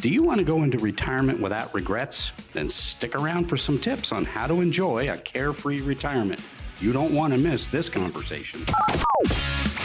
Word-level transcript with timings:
Do 0.00 0.08
you 0.08 0.22
want 0.22 0.38
to 0.38 0.44
go 0.44 0.62
into 0.62 0.78
retirement 0.78 1.42
without 1.42 1.74
regrets? 1.74 2.32
Then 2.54 2.70
stick 2.70 3.14
around 3.14 3.50
for 3.50 3.58
some 3.58 3.78
tips 3.78 4.12
on 4.12 4.24
how 4.24 4.46
to 4.46 4.62
enjoy 4.62 5.12
a 5.12 5.18
carefree 5.18 5.82
retirement. 5.82 6.40
You 6.78 6.94
don't 6.94 7.12
want 7.12 7.34
to 7.34 7.38
miss 7.38 7.68
this 7.68 7.90
conversation. 7.90 8.64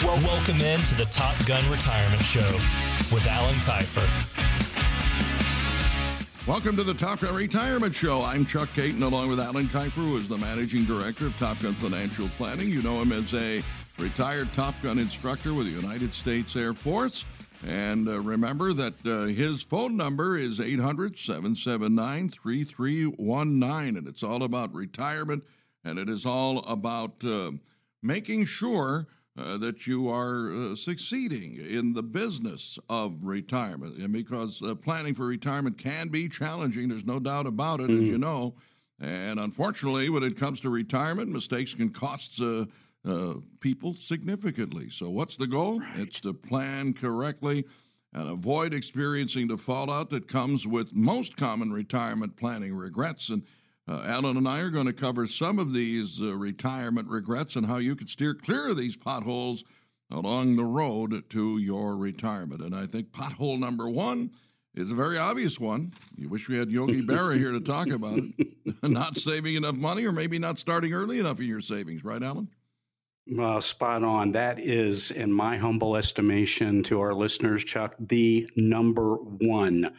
Well, 0.01 0.17
welcome 0.21 0.61
in 0.61 0.79
to 0.83 0.95
the 0.95 1.03
Top 1.11 1.35
Gun 1.45 1.69
Retirement 1.69 2.23
Show 2.23 2.49
with 3.13 3.27
Alan 3.27 3.55
Kifer. 3.55 4.07
Welcome 6.47 6.77
to 6.77 6.85
the 6.85 6.93
Top 6.93 7.19
Gun 7.19 7.35
Retirement 7.35 7.93
Show. 7.93 8.21
I'm 8.21 8.45
Chuck 8.45 8.69
Caton, 8.73 9.03
along 9.03 9.27
with 9.27 9.41
Alan 9.41 9.67
Kifer, 9.67 9.89
who 9.89 10.15
is 10.15 10.29
the 10.29 10.37
managing 10.37 10.85
director 10.85 11.25
of 11.25 11.35
Top 11.37 11.59
Gun 11.59 11.73
Financial 11.73 12.29
Planning. 12.37 12.69
You 12.69 12.81
know 12.81 13.01
him 13.01 13.11
as 13.11 13.33
a 13.33 13.61
retired 13.99 14.53
Top 14.53 14.75
Gun 14.81 14.97
instructor 14.97 15.53
with 15.53 15.65
the 15.65 15.73
United 15.73 16.13
States 16.13 16.55
Air 16.55 16.73
Force. 16.73 17.25
And 17.65 18.07
uh, 18.07 18.19
remember 18.19 18.73
that 18.73 18.93
uh, 19.05 19.23
his 19.23 19.63
phone 19.63 19.97
number 19.97 20.37
is 20.37 20.59
800 20.59 21.17
779 21.17 22.29
3319. 22.29 23.97
And 23.97 24.07
it's 24.07 24.21
all 24.23 24.43
about 24.43 24.73
retirement 24.73 25.43
and 25.85 25.99
it 25.99 26.09
is 26.09 26.25
all 26.25 26.59
about 26.59 27.23
uh, 27.23 27.51
making 28.01 28.45
sure 28.45 29.07
uh, 29.37 29.57
that 29.57 29.85
you 29.85 30.09
are 30.09 30.51
uh, 30.51 30.75
succeeding 30.75 31.57
in 31.57 31.93
the 31.93 32.03
business 32.03 32.79
of 32.89 33.23
retirement. 33.23 33.97
And 33.97 34.11
because 34.11 34.61
uh, 34.63 34.75
planning 34.75 35.13
for 35.13 35.25
retirement 35.25 35.77
can 35.77 36.07
be 36.07 36.27
challenging, 36.27 36.89
there's 36.89 37.05
no 37.05 37.19
doubt 37.19 37.45
about 37.45 37.79
it, 37.79 37.89
mm-hmm. 37.89 38.01
as 38.01 38.07
you 38.07 38.17
know. 38.17 38.55
And 38.99 39.39
unfortunately, 39.39 40.09
when 40.09 40.23
it 40.23 40.37
comes 40.37 40.61
to 40.61 40.69
retirement, 40.69 41.29
mistakes 41.29 41.73
can 41.73 41.89
cost 41.89 42.41
uh, 43.05 43.35
people 43.59 43.95
significantly. 43.95 44.89
So, 44.89 45.09
what's 45.09 45.37
the 45.37 45.47
goal? 45.47 45.79
Right. 45.79 45.99
It's 45.99 46.19
to 46.21 46.33
plan 46.33 46.93
correctly 46.93 47.65
and 48.13 48.29
avoid 48.29 48.73
experiencing 48.73 49.47
the 49.47 49.57
fallout 49.57 50.09
that 50.09 50.27
comes 50.27 50.65
with 50.65 50.93
most 50.93 51.35
common 51.35 51.71
retirement 51.73 52.37
planning 52.37 52.73
regrets. 52.73 53.29
And 53.29 53.43
uh, 53.87 54.03
Alan 54.05 54.37
and 54.37 54.47
I 54.47 54.61
are 54.61 54.69
going 54.69 54.87
to 54.87 54.93
cover 54.93 55.27
some 55.27 55.59
of 55.59 55.73
these 55.73 56.21
uh, 56.21 56.35
retirement 56.35 57.09
regrets 57.09 57.55
and 57.55 57.67
how 57.67 57.77
you 57.77 57.95
can 57.95 58.07
steer 58.07 58.33
clear 58.33 58.69
of 58.69 58.77
these 58.77 58.97
potholes 58.97 59.63
along 60.09 60.55
the 60.55 60.63
road 60.63 61.29
to 61.29 61.57
your 61.57 61.97
retirement. 61.97 62.61
And 62.61 62.75
I 62.75 62.85
think 62.85 63.11
pothole 63.11 63.59
number 63.59 63.89
one 63.89 64.31
is 64.73 64.91
a 64.91 64.95
very 64.95 65.17
obvious 65.17 65.59
one. 65.59 65.91
You 66.17 66.29
wish 66.29 66.47
we 66.47 66.57
had 66.57 66.71
Yogi 66.71 67.01
Berra 67.05 67.37
here 67.37 67.51
to 67.51 67.59
talk 67.59 67.89
about 67.89 68.17
it. 68.17 68.83
not 68.83 69.17
saving 69.17 69.55
enough 69.55 69.75
money 69.75 70.05
or 70.05 70.11
maybe 70.11 70.39
not 70.39 70.57
starting 70.57 70.93
early 70.93 71.19
enough 71.19 71.39
in 71.39 71.47
your 71.47 71.61
savings, 71.61 72.03
right, 72.03 72.21
Alan? 72.23 72.49
Uh, 73.39 73.59
spot 73.59 74.03
on. 74.03 74.31
That 74.33 74.59
is, 74.59 75.09
in 75.09 75.33
my 75.33 75.57
humble 75.57 75.95
estimation 75.97 76.83
to 76.83 77.01
our 77.01 77.11
listeners, 77.11 77.63
Chuck, 77.63 77.95
the 77.99 78.47
number 78.55 79.15
one 79.15 79.95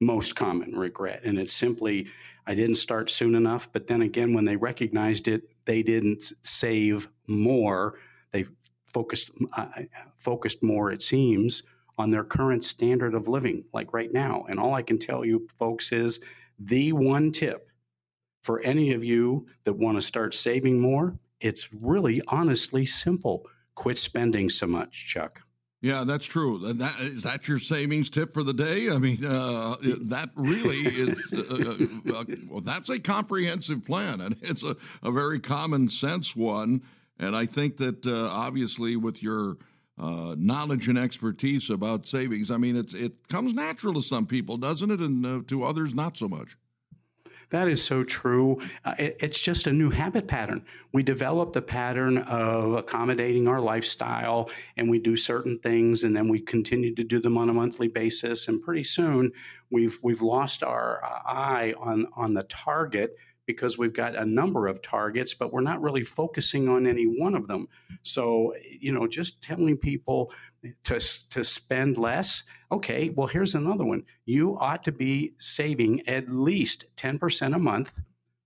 most 0.00 0.34
common 0.34 0.72
regret. 0.74 1.22
And 1.24 1.38
it's 1.38 1.52
simply, 1.52 2.08
I 2.48 2.56
didn't 2.56 2.74
start 2.74 3.10
soon 3.10 3.36
enough. 3.36 3.72
But 3.72 3.86
then 3.86 4.02
again, 4.02 4.34
when 4.34 4.44
they 4.44 4.56
recognized 4.56 5.28
it, 5.28 5.42
they 5.66 5.84
didn't 5.84 6.32
save 6.42 7.08
more. 7.28 8.00
They 8.32 8.44
focused 8.92 9.30
uh, 9.56 9.68
focused 10.16 10.60
more, 10.60 10.90
it 10.90 11.00
seems, 11.00 11.62
on 11.96 12.10
their 12.10 12.24
current 12.24 12.64
standard 12.64 13.14
of 13.14 13.28
living, 13.28 13.66
like 13.72 13.92
right 13.92 14.12
now. 14.12 14.46
And 14.48 14.58
all 14.58 14.74
I 14.74 14.82
can 14.82 14.98
tell 14.98 15.24
you, 15.24 15.46
folks, 15.58 15.92
is 15.92 16.18
the 16.58 16.92
one 16.92 17.30
tip 17.30 17.70
for 18.42 18.60
any 18.62 18.94
of 18.94 19.04
you 19.04 19.46
that 19.62 19.74
want 19.74 19.96
to 19.96 20.02
start 20.02 20.34
saving 20.34 20.80
more 20.80 21.16
it's 21.40 21.72
really 21.72 22.20
honestly 22.28 22.84
simple. 22.84 23.46
Quit 23.74 23.98
spending 23.98 24.50
so 24.50 24.66
much, 24.66 25.06
Chuck. 25.06 25.40
Yeah, 25.80 26.02
that's 26.04 26.26
true. 26.26 26.58
That 26.58 26.98
is 26.98 27.22
that 27.22 27.46
your 27.46 27.58
savings 27.58 28.10
tip 28.10 28.34
for 28.34 28.42
the 28.42 28.52
day. 28.52 28.90
I 28.90 28.98
mean, 28.98 29.24
uh, 29.24 29.76
that 30.06 30.30
really 30.34 30.76
is. 30.76 31.32
Uh, 31.32 32.12
uh, 32.12 32.18
uh, 32.18 32.24
well, 32.48 32.60
that's 32.60 32.88
a 32.88 32.98
comprehensive 32.98 33.84
plan, 33.84 34.20
and 34.20 34.36
it's 34.42 34.64
a, 34.64 34.74
a 35.04 35.12
very 35.12 35.38
common 35.38 35.86
sense 35.86 36.34
one. 36.34 36.82
And 37.20 37.36
I 37.36 37.46
think 37.46 37.76
that 37.76 38.04
uh, 38.06 38.28
obviously, 38.28 38.96
with 38.96 39.22
your 39.22 39.56
uh, 39.96 40.34
knowledge 40.36 40.88
and 40.88 40.98
expertise 40.98 41.70
about 41.70 42.06
savings, 42.06 42.50
I 42.50 42.56
mean, 42.56 42.74
it's 42.76 42.94
it 42.94 43.28
comes 43.28 43.54
natural 43.54 43.94
to 43.94 44.02
some 44.02 44.26
people, 44.26 44.56
doesn't 44.56 44.90
it, 44.90 44.98
and 44.98 45.46
to 45.46 45.62
others 45.62 45.94
not 45.94 46.18
so 46.18 46.28
much. 46.28 46.56
That 47.50 47.68
is 47.68 47.82
so 47.82 48.04
true. 48.04 48.60
Uh, 48.84 48.94
it, 48.98 49.16
it's 49.20 49.40
just 49.40 49.66
a 49.66 49.72
new 49.72 49.90
habit 49.90 50.26
pattern. 50.28 50.64
We 50.92 51.02
develop 51.02 51.52
the 51.52 51.62
pattern 51.62 52.18
of 52.18 52.74
accommodating 52.74 53.48
our 53.48 53.60
lifestyle 53.60 54.50
and 54.76 54.90
we 54.90 54.98
do 54.98 55.16
certain 55.16 55.58
things 55.58 56.04
and 56.04 56.14
then 56.14 56.28
we 56.28 56.40
continue 56.40 56.94
to 56.94 57.04
do 57.04 57.18
them 57.20 57.38
on 57.38 57.48
a 57.48 57.54
monthly 57.54 57.88
basis. 57.88 58.48
And 58.48 58.62
pretty 58.62 58.84
soon 58.84 59.32
we've, 59.70 59.98
we've 60.02 60.22
lost 60.22 60.62
our 60.62 61.02
uh, 61.02 61.20
eye 61.26 61.74
on, 61.78 62.06
on 62.14 62.34
the 62.34 62.42
target 62.44 63.16
because 63.48 63.78
we've 63.78 63.94
got 63.94 64.14
a 64.14 64.26
number 64.26 64.68
of 64.68 64.82
targets, 64.82 65.32
but 65.32 65.52
we're 65.52 65.62
not 65.62 65.80
really 65.80 66.04
focusing 66.04 66.68
on 66.68 66.86
any 66.86 67.04
one 67.04 67.34
of 67.34 67.48
them. 67.48 67.66
So, 68.02 68.54
you 68.78 68.92
know, 68.92 69.08
just 69.08 69.42
telling 69.42 69.78
people 69.78 70.30
to, 70.84 71.00
to 71.30 71.42
spend 71.42 71.96
less, 71.96 72.44
okay, 72.70 73.08
well, 73.08 73.26
here's 73.26 73.54
another 73.54 73.86
one. 73.86 74.04
You 74.26 74.58
ought 74.60 74.84
to 74.84 74.92
be 74.92 75.32
saving 75.38 76.06
at 76.06 76.28
least 76.28 76.84
10% 76.96 77.56
a 77.56 77.58
month 77.58 77.98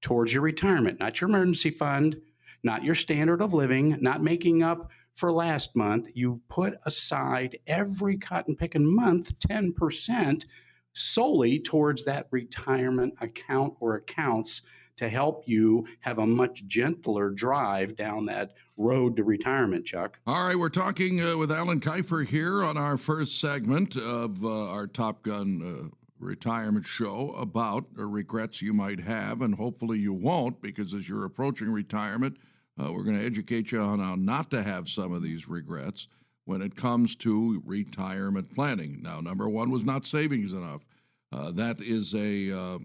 towards 0.02 0.32
your 0.32 0.42
retirement, 0.42 1.00
not 1.00 1.20
your 1.20 1.28
emergency 1.28 1.70
fund, 1.70 2.16
not 2.62 2.84
your 2.84 2.94
standard 2.94 3.42
of 3.42 3.54
living, 3.54 3.98
not 4.00 4.22
making 4.22 4.62
up 4.62 4.88
for 5.16 5.32
last 5.32 5.74
month. 5.74 6.12
You 6.14 6.40
put 6.48 6.74
aside 6.86 7.58
every 7.66 8.18
cotton 8.18 8.54
picking 8.54 8.86
month 8.86 9.36
10% 9.40 10.44
solely 10.92 11.58
towards 11.58 12.04
that 12.04 12.28
retirement 12.30 13.14
account 13.20 13.74
or 13.80 13.96
accounts 13.96 14.62
to 14.96 15.08
help 15.08 15.44
you 15.46 15.86
have 16.00 16.18
a 16.18 16.26
much 16.26 16.64
gentler 16.66 17.30
drive 17.30 17.96
down 17.96 18.26
that 18.26 18.52
road 18.76 19.16
to 19.16 19.24
retirement, 19.24 19.84
Chuck. 19.84 20.18
All 20.26 20.46
right, 20.46 20.56
we're 20.56 20.68
talking 20.68 21.20
uh, 21.20 21.36
with 21.36 21.50
Alan 21.52 21.80
Kifer 21.80 22.26
here 22.26 22.62
on 22.62 22.76
our 22.76 22.96
first 22.96 23.40
segment 23.40 23.96
of 23.96 24.44
uh, 24.44 24.70
our 24.70 24.86
Top 24.86 25.22
Gun. 25.22 25.90
Uh, 25.90 25.96
retirement 26.22 26.86
show 26.86 27.32
about 27.32 27.84
uh, 27.98 28.06
regrets 28.06 28.62
you 28.62 28.72
might 28.72 29.00
have, 29.00 29.40
and 29.40 29.56
hopefully 29.56 29.98
you 29.98 30.12
won't, 30.12 30.62
because 30.62 30.94
as 30.94 31.08
you're 31.08 31.24
approaching 31.24 31.70
retirement, 31.70 32.36
uh, 32.80 32.92
we're 32.92 33.02
going 33.02 33.18
to 33.18 33.26
educate 33.26 33.72
you 33.72 33.80
on 33.80 33.98
how 33.98 34.14
not 34.14 34.50
to 34.50 34.62
have 34.62 34.88
some 34.88 35.12
of 35.12 35.22
these 35.22 35.48
regrets 35.48 36.08
when 36.44 36.62
it 36.62 36.76
comes 36.76 37.14
to 37.16 37.62
retirement 37.64 38.52
planning. 38.54 39.00
Now, 39.02 39.20
number 39.20 39.48
one 39.48 39.70
was 39.70 39.84
not 39.84 40.04
savings 40.04 40.52
enough. 40.52 40.86
Uh, 41.32 41.50
that 41.52 41.80
is 41.80 42.14
a 42.14 42.52
uh, 42.52 42.78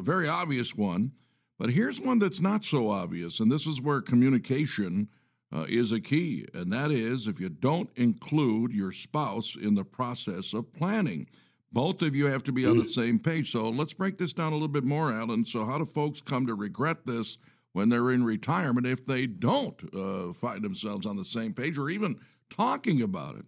very 0.00 0.28
obvious 0.28 0.74
one. 0.74 1.12
But 1.58 1.70
here's 1.70 2.00
one 2.00 2.18
that's 2.18 2.40
not 2.40 2.64
so 2.64 2.90
obvious, 2.90 3.40
and 3.40 3.50
this 3.50 3.66
is 3.66 3.80
where 3.80 4.00
communication 4.00 5.08
uh, 5.52 5.66
is 5.68 5.92
a 5.92 6.00
key, 6.00 6.46
and 6.54 6.72
that 6.72 6.90
is 6.90 7.26
if 7.26 7.38
you 7.38 7.48
don't 7.48 7.90
include 7.96 8.72
your 8.72 8.90
spouse 8.90 9.54
in 9.54 9.74
the 9.74 9.84
process 9.84 10.54
of 10.54 10.72
planning. 10.72 11.26
Both 11.72 12.02
of 12.02 12.14
you 12.14 12.26
have 12.26 12.42
to 12.44 12.52
be 12.52 12.66
on 12.66 12.76
the 12.76 12.84
mm. 12.84 12.94
same 12.94 13.18
page. 13.18 13.50
So 13.50 13.68
let's 13.70 13.94
break 13.94 14.18
this 14.18 14.32
down 14.32 14.52
a 14.52 14.56
little 14.56 14.68
bit 14.68 14.84
more, 14.84 15.10
Alan. 15.10 15.44
So, 15.44 15.64
how 15.64 15.78
do 15.78 15.86
folks 15.86 16.20
come 16.20 16.46
to 16.46 16.54
regret 16.54 17.06
this 17.06 17.38
when 17.72 17.88
they're 17.88 18.10
in 18.10 18.24
retirement 18.24 18.86
if 18.86 19.06
they 19.06 19.26
don't 19.26 19.82
uh, 19.94 20.32
find 20.34 20.62
themselves 20.62 21.06
on 21.06 21.16
the 21.16 21.24
same 21.24 21.54
page 21.54 21.78
or 21.78 21.88
even 21.88 22.16
talking 22.50 23.02
about 23.02 23.36
it? 23.36 23.44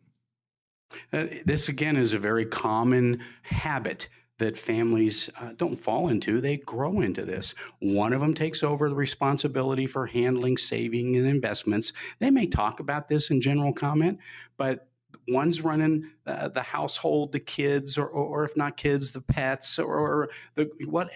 Uh, 1.13 1.43
this, 1.45 1.69
again, 1.69 1.97
is 1.97 2.15
a 2.15 2.19
very 2.19 2.47
common 2.47 3.21
habit 3.43 4.09
that 4.45 4.59
families 4.59 5.31
uh, 5.41 5.53
don't 5.57 5.75
fall 5.75 6.09
into, 6.09 6.39
they 6.39 6.59
grow 6.59 7.01
into 7.01 7.25
this. 7.25 7.55
One 7.81 8.13
of 8.13 8.21
them 8.21 8.35
takes 8.35 8.63
over 8.63 8.91
the 8.91 8.95
responsibility 8.95 9.87
for 9.87 10.05
handling 10.05 10.59
saving 10.59 11.17
and 11.17 11.27
investments. 11.27 11.95
They 12.19 12.31
may 12.31 12.47
talk 12.47 12.79
about 12.79 13.09
this 13.09 13.31
in 13.31 13.41
general 13.41 13.73
comment, 13.73 14.19
but 14.59 14.87
one's 15.29 15.63
running 15.63 16.11
uh, 16.27 16.49
the 16.49 16.61
household, 16.61 17.33
the 17.33 17.41
kids, 17.41 17.97
or, 17.97 18.07
or, 18.07 18.45
if 18.45 18.55
not 18.55 18.77
kids, 18.77 19.13
the 19.13 19.23
pets, 19.23 19.79
or, 19.79 19.97
or 19.97 20.29
the 20.57 20.69
what 20.89 21.09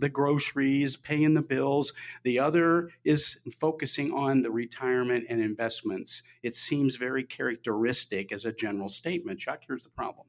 the 0.00 0.08
groceries, 0.08 0.96
paying 0.96 1.32
the 1.32 1.42
bills. 1.42 1.92
The 2.24 2.40
other 2.40 2.90
is 3.04 3.38
focusing 3.60 4.12
on 4.12 4.40
the 4.40 4.50
retirement 4.50 5.26
and 5.28 5.40
investments. 5.40 6.24
It 6.42 6.56
seems 6.56 6.96
very 6.96 7.22
characteristic 7.22 8.32
as 8.32 8.46
a 8.46 8.52
general 8.52 8.88
statement. 8.88 9.38
Chuck, 9.38 9.62
here's 9.64 9.84
the 9.84 9.90
problem: 9.90 10.26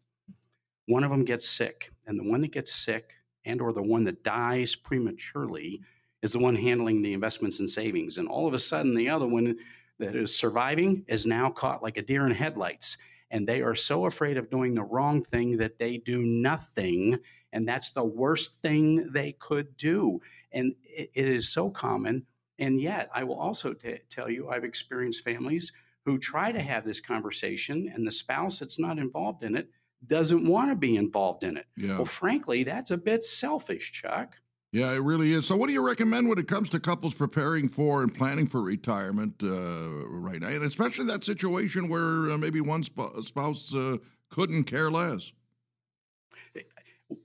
one 0.88 1.04
of 1.04 1.10
them 1.10 1.26
gets 1.26 1.48
sick 1.48 1.92
and 2.06 2.20
the 2.20 2.30
one 2.30 2.42
that 2.42 2.52
gets 2.52 2.74
sick 2.74 3.14
and 3.46 3.62
or 3.62 3.74
the 3.74 3.82
one 3.82 4.04
that 4.04 4.24
dies 4.24 4.76
prematurely 4.76 5.82
is 6.22 6.32
the 6.32 6.40
one 6.40 6.56
handling 6.56 7.02
the 7.02 7.14
investments 7.14 7.60
and 7.60 7.70
savings 7.70 8.18
and 8.18 8.28
all 8.28 8.48
of 8.48 8.54
a 8.54 8.60
sudden 8.60 8.96
the 8.96 9.10
other 9.10 9.28
one 9.28 9.56
that 10.00 10.16
is 10.16 10.36
surviving 10.36 11.04
is 11.08 11.26
now 11.26 11.50
caught 11.50 11.84
like 11.84 11.98
a 11.98 12.02
deer 12.02 12.26
in 12.26 12.34
headlights 12.34 12.98
and 13.32 13.48
they 13.48 13.62
are 13.62 13.76
so 13.76 14.06
afraid 14.06 14.38
of 14.38 14.50
doing 14.50 14.74
the 14.74 14.84
wrong 14.84 15.24
thing 15.24 15.58
that 15.58 15.80
they 15.80 15.98
do 15.98 16.22
nothing 16.22 17.18
and 17.52 17.68
that's 17.68 17.92
the 17.92 18.04
worst 18.04 18.62
thing 18.62 19.10
they 19.12 19.32
could 19.34 19.76
do 19.78 20.20
and 20.52 20.76
it, 20.84 21.10
it 21.14 21.28
is 21.28 21.50
so 21.50 21.70
common 21.70 22.26
and 22.60 22.80
yet 22.80 23.10
i 23.14 23.24
will 23.24 23.40
also 23.40 23.74
t- 23.74 23.98
tell 24.10 24.30
you 24.30 24.50
i've 24.50 24.64
experienced 24.64 25.24
families 25.24 25.72
who 26.06 26.20
try 26.20 26.52
to 26.52 26.62
have 26.62 26.86
this 26.86 27.00
conversation 27.00 27.92
and 27.94 28.06
the 28.06 28.12
spouse 28.12 28.60
that's 28.60 28.78
not 28.80 29.00
involved 29.00 29.44
in 29.44 29.56
it 29.56 29.70
doesn't 30.08 30.48
want 30.48 30.72
to 30.72 30.76
be 30.76 30.96
involved 30.96 31.44
in 31.44 31.58
it. 31.58 31.66
Yeah. 31.76 31.96
Well, 31.96 32.06
frankly, 32.06 32.64
that's 32.64 32.92
a 32.92 32.98
bit 32.98 33.24
selfish, 33.24 33.92
Chuck. 33.92 34.36
Yeah, 34.72 34.92
it 34.92 35.02
really 35.02 35.32
is. 35.32 35.48
So, 35.48 35.56
what 35.56 35.68
do 35.68 35.74
you 35.74 35.86
recommend 35.86 36.28
when 36.28 36.38
it 36.38 36.50
comes 36.50 36.68
to 36.70 36.82
couples 36.82 37.16
preparing 37.16 37.70
for 37.70 38.04
and 38.04 38.14
planning 38.14 38.46
for 38.46 38.62
retirement 38.62 39.36
uh, 39.42 40.06
right 40.08 40.42
now, 40.42 40.48
and 40.48 40.64
especially 40.64 41.06
that 41.06 41.24
situation 41.24 41.88
where 41.88 42.30
uh, 42.30 42.38
maybe 42.38 42.60
one 42.60 42.84
sp- 42.84 43.22
spouse 43.22 43.74
uh, 43.74 43.98
couldn't 44.30 44.66
care 44.66 44.92
less? 44.92 45.32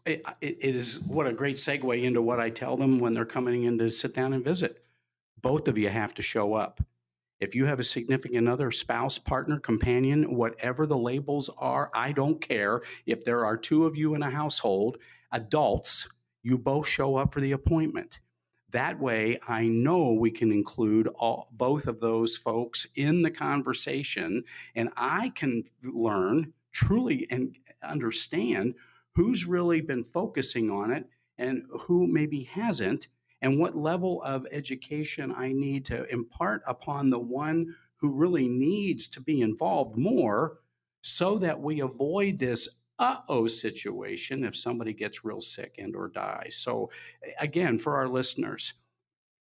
It, 0.07 0.25
it 0.41 0.77
is 0.77 1.01
what 1.01 1.27
a 1.27 1.33
great 1.33 1.57
segue 1.57 2.03
into 2.03 2.23
what 2.23 2.39
I 2.39 2.51
tell 2.51 2.77
them 2.77 3.01
when 3.01 3.15
they're 3.15 3.25
coming 3.25 3.65
in 3.65 3.79
to 3.79 3.91
sit 3.91 4.15
down 4.15 4.33
and 4.33 4.45
visit. 4.45 4.85
Both 5.43 5.67
of 5.67 5.77
you 5.77 5.89
have 5.89 6.15
to 6.15 6.23
show 6.23 6.55
up. 6.55 6.81
If 7.41 7.55
you 7.55 7.65
have 7.65 7.81
a 7.81 7.85
significant 7.85 8.49
other, 8.49 8.71
spouse, 8.71 9.19
partner, 9.19 9.59
companion, 9.59 10.37
whatever 10.37 10.87
the 10.87 10.99
labels 10.99 11.49
are, 11.57 11.91
I 11.95 12.13
don't 12.13 12.41
care. 12.41 12.83
If 13.07 13.25
there 13.25 13.47
are 13.47 13.57
two 13.57 13.87
of 13.87 13.97
you 13.97 14.15
in 14.15 14.23
a 14.23 14.31
household, 14.31 14.99
adults, 15.33 16.07
you 16.43 16.59
both 16.59 16.87
show 16.87 17.17
up 17.17 17.33
for 17.33 17.41
the 17.41 17.53
appointment. 17.53 18.21
That 18.71 19.01
way, 19.01 19.41
I 19.49 19.67
know 19.67 20.13
we 20.13 20.31
can 20.31 20.53
include 20.53 21.09
all, 21.09 21.49
both 21.53 21.87
of 21.87 21.99
those 21.99 22.37
folks 22.37 22.87
in 22.95 23.23
the 23.23 23.31
conversation, 23.31 24.45
and 24.75 24.91
I 24.97 25.31
can 25.31 25.65
learn 25.83 26.53
truly 26.73 27.27
and 27.31 27.57
understand 27.83 28.75
who's 29.15 29.45
really 29.45 29.81
been 29.81 30.05
focusing 30.05 30.71
on 30.71 30.93
it 30.93 31.09
and 31.39 31.65
who 31.81 32.07
maybe 32.07 32.45
hasn't, 32.45 33.09
and 33.43 33.59
what 33.59 33.77
level 33.77 34.23
of 34.23 34.47
education 34.51 35.33
I 35.37 35.53
need 35.53 35.85
to 35.87 36.05
impart 36.13 36.63
upon 36.67 37.11
the 37.11 37.19
one 37.19 37.75
who 37.97 38.13
really 38.13 38.49
needs 38.49 39.09
to 39.09 39.21
be 39.21 39.41
involved 39.41 39.97
more 39.97 40.59
so 41.03 41.39
that 41.39 41.61
we 41.61 41.81
avoid 41.81 42.39
this 42.39 42.69
uh-oh 42.99 43.47
situation 43.47 44.45
if 44.45 44.57
somebody 44.57 44.93
gets 44.93 45.25
real 45.25 45.41
sick 45.41 45.77
and 45.79 45.97
or 45.97 46.09
dies. 46.09 46.57
So 46.57 46.91
again, 47.39 47.79
for 47.79 47.97
our 47.97 48.09
listeners, 48.09 48.75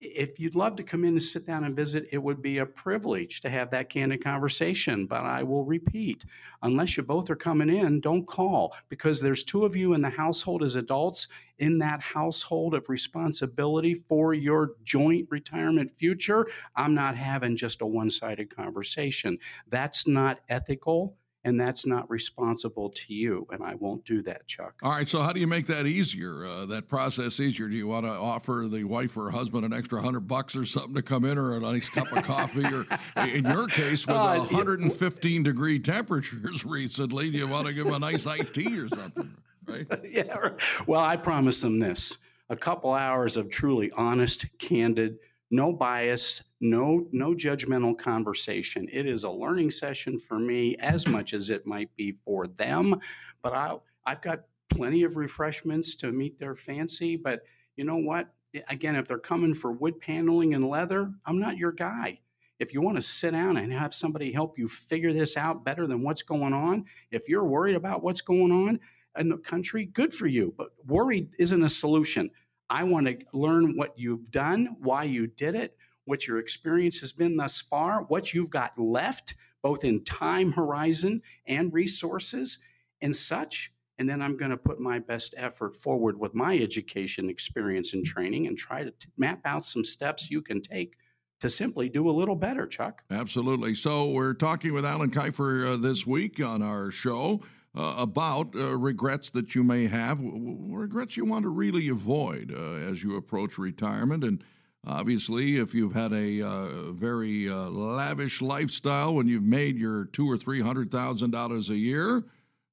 if 0.04 0.38
you'd 0.38 0.54
love 0.54 0.76
to 0.76 0.82
come 0.82 1.04
in 1.04 1.14
and 1.14 1.22
sit 1.22 1.46
down 1.46 1.64
and 1.64 1.74
visit, 1.74 2.08
it 2.12 2.18
would 2.18 2.42
be 2.42 2.58
a 2.58 2.66
privilege 2.66 3.40
to 3.40 3.50
have 3.50 3.70
that 3.70 3.88
candid 3.88 4.22
conversation. 4.22 5.06
But 5.06 5.22
I 5.22 5.42
will 5.42 5.64
repeat 5.64 6.24
unless 6.62 6.96
you 6.96 7.02
both 7.02 7.30
are 7.30 7.36
coming 7.36 7.68
in, 7.68 8.00
don't 8.00 8.26
call 8.26 8.74
because 8.88 9.20
there's 9.20 9.44
two 9.44 9.64
of 9.64 9.76
you 9.76 9.94
in 9.94 10.02
the 10.02 10.10
household 10.10 10.62
as 10.62 10.76
adults 10.76 11.28
in 11.58 11.78
that 11.78 12.00
household 12.00 12.74
of 12.74 12.88
responsibility 12.88 13.94
for 13.94 14.34
your 14.34 14.72
joint 14.84 15.26
retirement 15.30 15.90
future. 15.90 16.46
I'm 16.76 16.94
not 16.94 17.16
having 17.16 17.56
just 17.56 17.82
a 17.82 17.86
one 17.86 18.10
sided 18.10 18.54
conversation. 18.54 19.38
That's 19.68 20.06
not 20.06 20.40
ethical 20.48 21.16
and 21.44 21.60
that's 21.60 21.84
not 21.84 22.08
responsible 22.08 22.88
to 22.88 23.14
you. 23.14 23.46
And 23.50 23.62
I 23.62 23.74
won't 23.74 24.04
do 24.04 24.22
that, 24.22 24.46
Chuck. 24.46 24.74
All 24.82 24.90
right. 24.90 25.08
So, 25.08 25.20
how 25.22 25.32
do 25.32 25.40
you 25.40 25.46
make 25.46 25.66
that 25.66 25.86
easier? 25.86 26.44
Uh, 26.44 26.66
that 26.66 26.88
process 26.88 27.38
easier? 27.38 27.68
Do 27.68 27.76
you 27.76 27.86
want 27.86 28.06
to 28.06 28.12
offer 28.12 28.66
the 28.68 28.84
wife 28.84 29.16
or 29.16 29.30
husband 29.30 29.64
an 29.64 29.72
extra 29.72 30.00
hundred 30.00 30.26
bucks 30.26 30.56
or 30.56 30.64
something 30.64 30.94
to 30.94 31.02
come 31.02 31.24
in, 31.24 31.38
or 31.38 31.56
a 31.56 31.60
nice 31.60 31.88
cup 31.88 32.10
of 32.12 32.24
coffee, 32.24 32.64
or 32.64 32.86
in 33.28 33.44
your 33.44 33.66
case, 33.66 34.06
with 34.06 34.16
uh, 34.16 34.38
115 34.38 35.42
degree 35.42 35.78
temperatures 35.78 36.64
recently, 36.66 37.30
do 37.30 37.38
you 37.38 37.48
want 37.48 37.66
to 37.66 37.74
give 37.74 37.84
them 37.84 37.94
a 37.94 37.98
nice 37.98 38.26
iced 38.26 38.54
tea 38.54 38.78
or 38.78 38.88
something? 38.88 39.36
Right? 39.66 39.86
yeah. 40.04 40.50
Well, 40.86 41.00
I 41.00 41.16
promise 41.16 41.60
them 41.60 41.78
this: 41.78 42.16
a 42.48 42.56
couple 42.56 42.92
hours 42.92 43.36
of 43.36 43.50
truly 43.50 43.92
honest, 43.96 44.46
candid 44.58 45.18
no 45.54 45.72
bias, 45.72 46.42
no 46.60 47.06
no 47.12 47.32
judgmental 47.32 47.96
conversation. 47.96 48.88
It 48.92 49.06
is 49.06 49.22
a 49.22 49.30
learning 49.30 49.70
session 49.70 50.18
for 50.18 50.36
me 50.36 50.76
as 50.80 51.06
much 51.06 51.32
as 51.32 51.48
it 51.48 51.64
might 51.64 51.94
be 51.94 52.16
for 52.24 52.48
them. 52.48 52.96
But 53.40 53.54
I 53.54 53.76
I've 54.04 54.20
got 54.20 54.40
plenty 54.68 55.04
of 55.04 55.16
refreshments 55.16 55.94
to 55.96 56.10
meet 56.10 56.38
their 56.38 56.56
fancy. 56.56 57.16
But 57.16 57.42
you 57.76 57.84
know 57.84 57.98
what? 57.98 58.34
Again, 58.68 58.96
if 58.96 59.06
they're 59.06 59.18
coming 59.18 59.54
for 59.54 59.70
wood 59.70 60.00
paneling 60.00 60.54
and 60.54 60.68
leather, 60.68 61.12
I'm 61.24 61.38
not 61.38 61.56
your 61.56 61.72
guy. 61.72 62.18
If 62.58 62.74
you 62.74 62.80
want 62.80 62.96
to 62.96 63.02
sit 63.02 63.30
down 63.30 63.56
and 63.56 63.72
have 63.72 63.94
somebody 63.94 64.32
help 64.32 64.58
you 64.58 64.66
figure 64.66 65.12
this 65.12 65.36
out 65.36 65.64
better 65.64 65.86
than 65.86 66.02
what's 66.02 66.22
going 66.22 66.52
on, 66.52 66.84
if 67.12 67.28
you're 67.28 67.44
worried 67.44 67.76
about 67.76 68.02
what's 68.02 68.20
going 68.20 68.50
on 68.50 68.80
in 69.18 69.28
the 69.28 69.38
country, 69.38 69.86
good 69.86 70.12
for 70.12 70.26
you. 70.26 70.52
But 70.56 70.70
worry 70.84 71.28
isn't 71.38 71.62
a 71.62 71.68
solution. 71.68 72.30
I 72.70 72.84
want 72.84 73.06
to 73.06 73.18
learn 73.32 73.76
what 73.76 73.98
you've 73.98 74.30
done, 74.30 74.76
why 74.80 75.04
you 75.04 75.26
did 75.26 75.54
it, 75.54 75.76
what 76.04 76.26
your 76.26 76.38
experience 76.38 76.98
has 76.98 77.12
been 77.12 77.36
thus 77.36 77.60
far, 77.60 78.02
what 78.04 78.32
you've 78.34 78.50
got 78.50 78.78
left, 78.78 79.34
both 79.62 79.84
in 79.84 80.04
time 80.04 80.52
horizon 80.52 81.22
and 81.46 81.72
resources 81.72 82.58
and 83.00 83.14
such. 83.14 83.72
And 83.98 84.08
then 84.08 84.20
I'm 84.20 84.36
going 84.36 84.50
to 84.50 84.56
put 84.56 84.80
my 84.80 84.98
best 84.98 85.34
effort 85.36 85.76
forward 85.76 86.18
with 86.18 86.34
my 86.34 86.58
education, 86.58 87.30
experience, 87.30 87.92
and 87.92 88.04
training 88.04 88.46
and 88.48 88.58
try 88.58 88.82
to 88.82 88.90
t- 88.90 89.08
map 89.16 89.40
out 89.44 89.64
some 89.64 89.84
steps 89.84 90.30
you 90.30 90.42
can 90.42 90.60
take 90.60 90.96
to 91.40 91.48
simply 91.48 91.88
do 91.88 92.08
a 92.08 92.10
little 92.10 92.34
better, 92.34 92.66
Chuck. 92.66 93.02
Absolutely. 93.10 93.74
So 93.74 94.10
we're 94.10 94.34
talking 94.34 94.72
with 94.72 94.84
Alan 94.84 95.10
Kifer 95.10 95.74
uh, 95.74 95.76
this 95.76 96.06
week 96.06 96.42
on 96.42 96.62
our 96.62 96.90
show 96.90 97.40
uh, 97.76 97.96
about 97.98 98.54
uh, 98.54 98.76
regrets 98.76 99.30
that 99.30 99.54
you 99.54 99.64
may 99.64 99.86
have, 99.86 100.20
regrets 100.22 101.16
you 101.16 101.24
want 101.24 101.42
to 101.42 101.48
really 101.48 101.88
avoid 101.88 102.52
uh, 102.56 102.74
as 102.90 103.02
you 103.02 103.16
approach 103.16 103.58
retirement. 103.58 104.22
And 104.22 104.44
obviously, 104.86 105.56
if 105.56 105.74
you've 105.74 105.94
had 105.94 106.12
a 106.12 106.42
uh, 106.42 106.92
very 106.92 107.48
uh, 107.48 107.70
lavish 107.70 108.40
lifestyle 108.40 109.14
when 109.14 109.26
you've 109.26 109.42
made 109.42 109.76
your 109.76 110.04
two 110.06 110.30
or 110.30 110.36
three 110.36 110.60
hundred 110.60 110.90
thousand 110.90 111.32
dollars 111.32 111.68
a 111.68 111.76
year, 111.76 112.24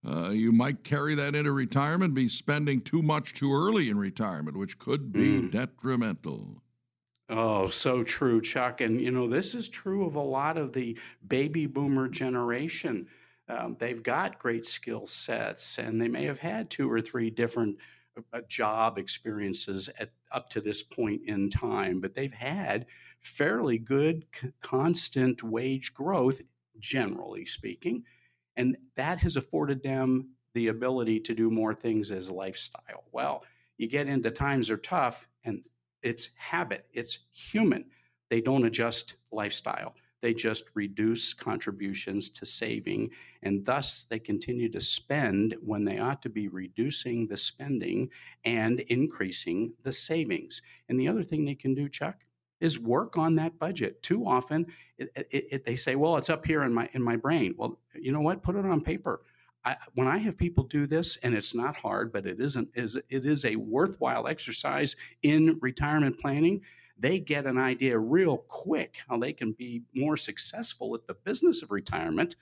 uh, 0.07 0.29
you 0.29 0.51
might 0.51 0.83
carry 0.83 1.15
that 1.15 1.35
into 1.35 1.51
retirement, 1.51 2.13
be 2.13 2.27
spending 2.27 2.81
too 2.81 3.01
much 3.01 3.33
too 3.33 3.53
early 3.53 3.89
in 3.89 3.97
retirement, 3.97 4.57
which 4.57 4.77
could 4.79 5.11
be 5.11 5.41
mm. 5.41 5.51
detrimental. 5.51 6.61
Oh, 7.29 7.69
so 7.69 8.03
true, 8.03 8.41
Chuck. 8.41 8.81
And, 8.81 8.99
you 8.99 9.09
know, 9.09 9.25
this 9.25 9.55
is 9.55 9.69
true 9.69 10.05
of 10.05 10.15
a 10.15 10.21
lot 10.21 10.57
of 10.57 10.73
the 10.73 10.97
baby 11.27 11.65
boomer 11.65 12.09
generation 12.09 13.07
um, 13.51 13.75
they've 13.79 14.01
got 14.01 14.39
great 14.39 14.65
skill 14.65 15.05
sets 15.05 15.77
and 15.77 16.01
they 16.01 16.07
may 16.07 16.25
have 16.25 16.39
had 16.39 16.69
two 16.69 16.89
or 16.89 17.01
three 17.01 17.29
different 17.29 17.77
uh, 18.33 18.39
job 18.47 18.97
experiences 18.97 19.89
at 19.99 20.11
up 20.31 20.49
to 20.49 20.61
this 20.61 20.81
point 20.81 21.21
in 21.27 21.49
time, 21.49 21.99
but 21.99 22.13
they've 22.13 22.31
had 22.31 22.85
fairly 23.19 23.77
good 23.77 24.25
c- 24.33 24.51
constant 24.61 25.43
wage 25.43 25.93
growth, 25.93 26.41
generally 26.79 27.45
speaking, 27.45 28.03
and 28.55 28.77
that 28.95 29.17
has 29.17 29.35
afforded 29.35 29.83
them 29.83 30.29
the 30.53 30.67
ability 30.67 31.19
to 31.19 31.33
do 31.33 31.49
more 31.49 31.73
things 31.73 32.11
as 32.11 32.31
lifestyle. 32.31 33.05
Well, 33.11 33.43
you 33.77 33.87
get 33.87 34.07
into 34.07 34.31
times 34.31 34.69
are 34.69 34.77
tough, 34.77 35.27
and 35.43 35.61
it's 36.03 36.29
habit, 36.35 36.85
it's 36.93 37.19
human. 37.33 37.85
They 38.29 38.41
don't 38.41 38.65
adjust 38.65 39.15
lifestyle. 39.31 39.95
They 40.21 40.33
just 40.33 40.69
reduce 40.75 41.33
contributions 41.33 42.29
to 42.29 42.45
saving, 42.45 43.09
and 43.41 43.65
thus 43.65 44.05
they 44.05 44.19
continue 44.19 44.69
to 44.69 44.81
spend 44.81 45.55
when 45.61 45.83
they 45.83 45.99
ought 45.99 46.21
to 46.21 46.29
be 46.29 46.47
reducing 46.47 47.27
the 47.27 47.37
spending 47.37 48.09
and 48.45 48.79
increasing 48.81 49.73
the 49.83 49.91
savings. 49.91 50.61
And 50.89 50.99
the 50.99 51.07
other 51.07 51.23
thing 51.23 51.43
they 51.43 51.55
can 51.55 51.73
do, 51.73 51.89
Chuck, 51.89 52.17
is 52.59 52.79
work 52.79 53.17
on 53.17 53.35
that 53.35 53.57
budget. 53.57 54.01
Too 54.03 54.25
often, 54.27 54.67
it, 54.97 55.09
it, 55.15 55.47
it, 55.51 55.65
they 55.65 55.75
say, 55.75 55.95
"Well, 55.95 56.17
it's 56.17 56.29
up 56.29 56.45
here 56.45 56.61
in 56.61 56.73
my 56.73 56.87
in 56.93 57.01
my 57.01 57.15
brain." 57.15 57.55
Well, 57.57 57.79
you 57.95 58.11
know 58.11 58.21
what? 58.21 58.43
Put 58.43 58.55
it 58.55 58.65
on 58.65 58.81
paper. 58.81 59.21
I, 59.65 59.75
when 59.93 60.07
I 60.07 60.17
have 60.17 60.37
people 60.37 60.63
do 60.63 60.87
this, 60.87 61.17
and 61.17 61.35
it's 61.35 61.53
not 61.53 61.75
hard, 61.75 62.11
but 62.11 62.25
it 62.25 62.39
isn't 62.39 62.69
is 62.75 62.95
it 62.95 63.25
is 63.25 63.45
a 63.45 63.55
worthwhile 63.55 64.27
exercise 64.27 64.95
in 65.23 65.57
retirement 65.61 66.19
planning 66.19 66.61
they 67.01 67.19
get 67.19 67.45
an 67.45 67.57
idea 67.57 67.97
real 67.97 68.37
quick 68.47 68.97
how 69.09 69.17
they 69.17 69.33
can 69.33 69.51
be 69.53 69.81
more 69.95 70.15
successful 70.15 70.95
at 70.95 71.07
the 71.07 71.15
business 71.25 71.63
of 71.63 71.71
retirement 71.71 72.35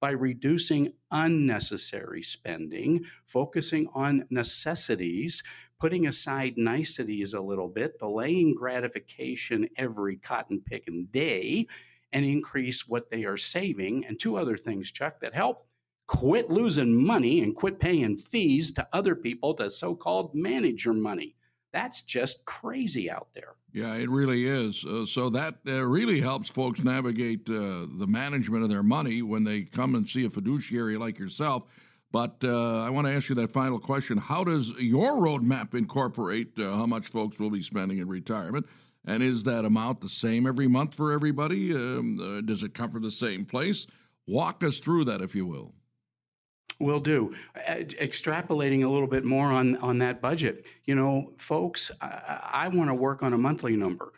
by 0.00 0.10
reducing 0.10 0.92
unnecessary 1.10 2.22
spending, 2.22 3.04
focusing 3.26 3.88
on 3.94 4.24
necessities, 4.30 5.42
putting 5.78 6.06
aside 6.06 6.54
niceties 6.56 7.34
a 7.34 7.40
little 7.40 7.68
bit, 7.68 7.98
delaying 7.98 8.54
gratification 8.54 9.68
every 9.76 10.16
cotton 10.16 10.60
picking 10.64 11.06
day, 11.12 11.66
and 12.12 12.24
increase 12.24 12.88
what 12.88 13.10
they 13.10 13.24
are 13.24 13.36
saving. 13.36 14.04
And 14.06 14.18
two 14.18 14.36
other 14.36 14.56
things, 14.56 14.90
Chuck, 14.90 15.20
that 15.20 15.34
help 15.34 15.66
quit 16.06 16.50
losing 16.50 16.94
money 16.94 17.42
and 17.42 17.54
quit 17.54 17.78
paying 17.78 18.16
fees 18.16 18.70
to 18.72 18.88
other 18.92 19.14
people 19.14 19.54
to 19.54 19.70
so 19.70 19.94
called 19.94 20.34
manage 20.34 20.84
your 20.84 20.94
money. 20.94 21.35
That's 21.76 22.00
just 22.00 22.42
crazy 22.46 23.10
out 23.10 23.28
there. 23.34 23.52
Yeah, 23.74 23.96
it 23.96 24.08
really 24.08 24.46
is. 24.46 24.82
Uh, 24.86 25.04
so 25.04 25.28
that 25.28 25.56
uh, 25.68 25.84
really 25.84 26.22
helps 26.22 26.48
folks 26.48 26.82
navigate 26.82 27.50
uh, 27.50 27.84
the 27.98 28.06
management 28.08 28.64
of 28.64 28.70
their 28.70 28.82
money 28.82 29.20
when 29.20 29.44
they 29.44 29.64
come 29.64 29.94
and 29.94 30.08
see 30.08 30.24
a 30.24 30.30
fiduciary 30.30 30.96
like 30.96 31.18
yourself. 31.18 31.64
But 32.10 32.36
uh, 32.42 32.80
I 32.80 32.88
want 32.88 33.08
to 33.08 33.12
ask 33.12 33.28
you 33.28 33.34
that 33.34 33.52
final 33.52 33.78
question. 33.78 34.16
How 34.16 34.42
does 34.42 34.72
your 34.82 35.20
roadmap 35.20 35.74
incorporate 35.74 36.58
uh, 36.58 36.74
how 36.74 36.86
much 36.86 37.08
folks 37.08 37.38
will 37.38 37.50
be 37.50 37.60
spending 37.60 37.98
in 37.98 38.08
retirement? 38.08 38.66
And 39.04 39.22
is 39.22 39.44
that 39.44 39.66
amount 39.66 40.00
the 40.00 40.08
same 40.08 40.46
every 40.46 40.68
month 40.68 40.94
for 40.94 41.12
everybody? 41.12 41.74
Um, 41.74 42.18
uh, 42.18 42.40
does 42.40 42.62
it 42.62 42.72
come 42.72 42.90
from 42.90 43.02
the 43.02 43.10
same 43.10 43.44
place? 43.44 43.86
Walk 44.26 44.64
us 44.64 44.80
through 44.80 45.04
that, 45.04 45.20
if 45.20 45.34
you 45.34 45.44
will. 45.44 45.74
Will 46.78 47.00
do. 47.00 47.34
Extrapolating 47.56 48.84
a 48.84 48.88
little 48.88 49.06
bit 49.06 49.24
more 49.24 49.50
on 49.50 49.76
on 49.78 49.98
that 49.98 50.20
budget, 50.20 50.66
you 50.84 50.94
know, 50.94 51.32
folks, 51.38 51.90
I, 52.02 52.66
I 52.66 52.68
want 52.68 52.90
to 52.90 52.94
work 52.94 53.22
on 53.22 53.32
a 53.32 53.38
monthly 53.38 53.76
number, 53.76 54.12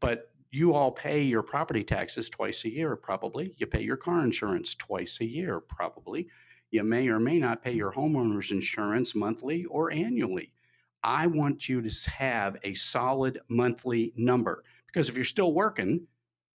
but 0.00 0.30
you 0.50 0.72
all 0.72 0.90
pay 0.90 1.22
your 1.22 1.42
property 1.42 1.84
taxes 1.84 2.28
twice 2.28 2.64
a 2.64 2.70
year, 2.70 2.96
probably. 2.96 3.54
You 3.58 3.66
pay 3.66 3.82
your 3.82 3.96
car 3.96 4.24
insurance 4.24 4.74
twice 4.74 5.20
a 5.20 5.24
year, 5.24 5.60
probably. 5.60 6.28
You 6.70 6.84
may 6.84 7.08
or 7.08 7.20
may 7.20 7.38
not 7.38 7.62
pay 7.62 7.72
your 7.72 7.92
homeowner's 7.92 8.50
insurance 8.50 9.14
monthly 9.14 9.64
or 9.66 9.92
annually. 9.92 10.52
I 11.02 11.26
want 11.26 11.68
you 11.68 11.80
to 11.82 12.10
have 12.10 12.56
a 12.62 12.74
solid 12.74 13.40
monthly 13.48 14.12
number 14.16 14.64
because 14.86 15.08
if 15.08 15.16
you're 15.16 15.24
still 15.24 15.52
working, 15.52 16.06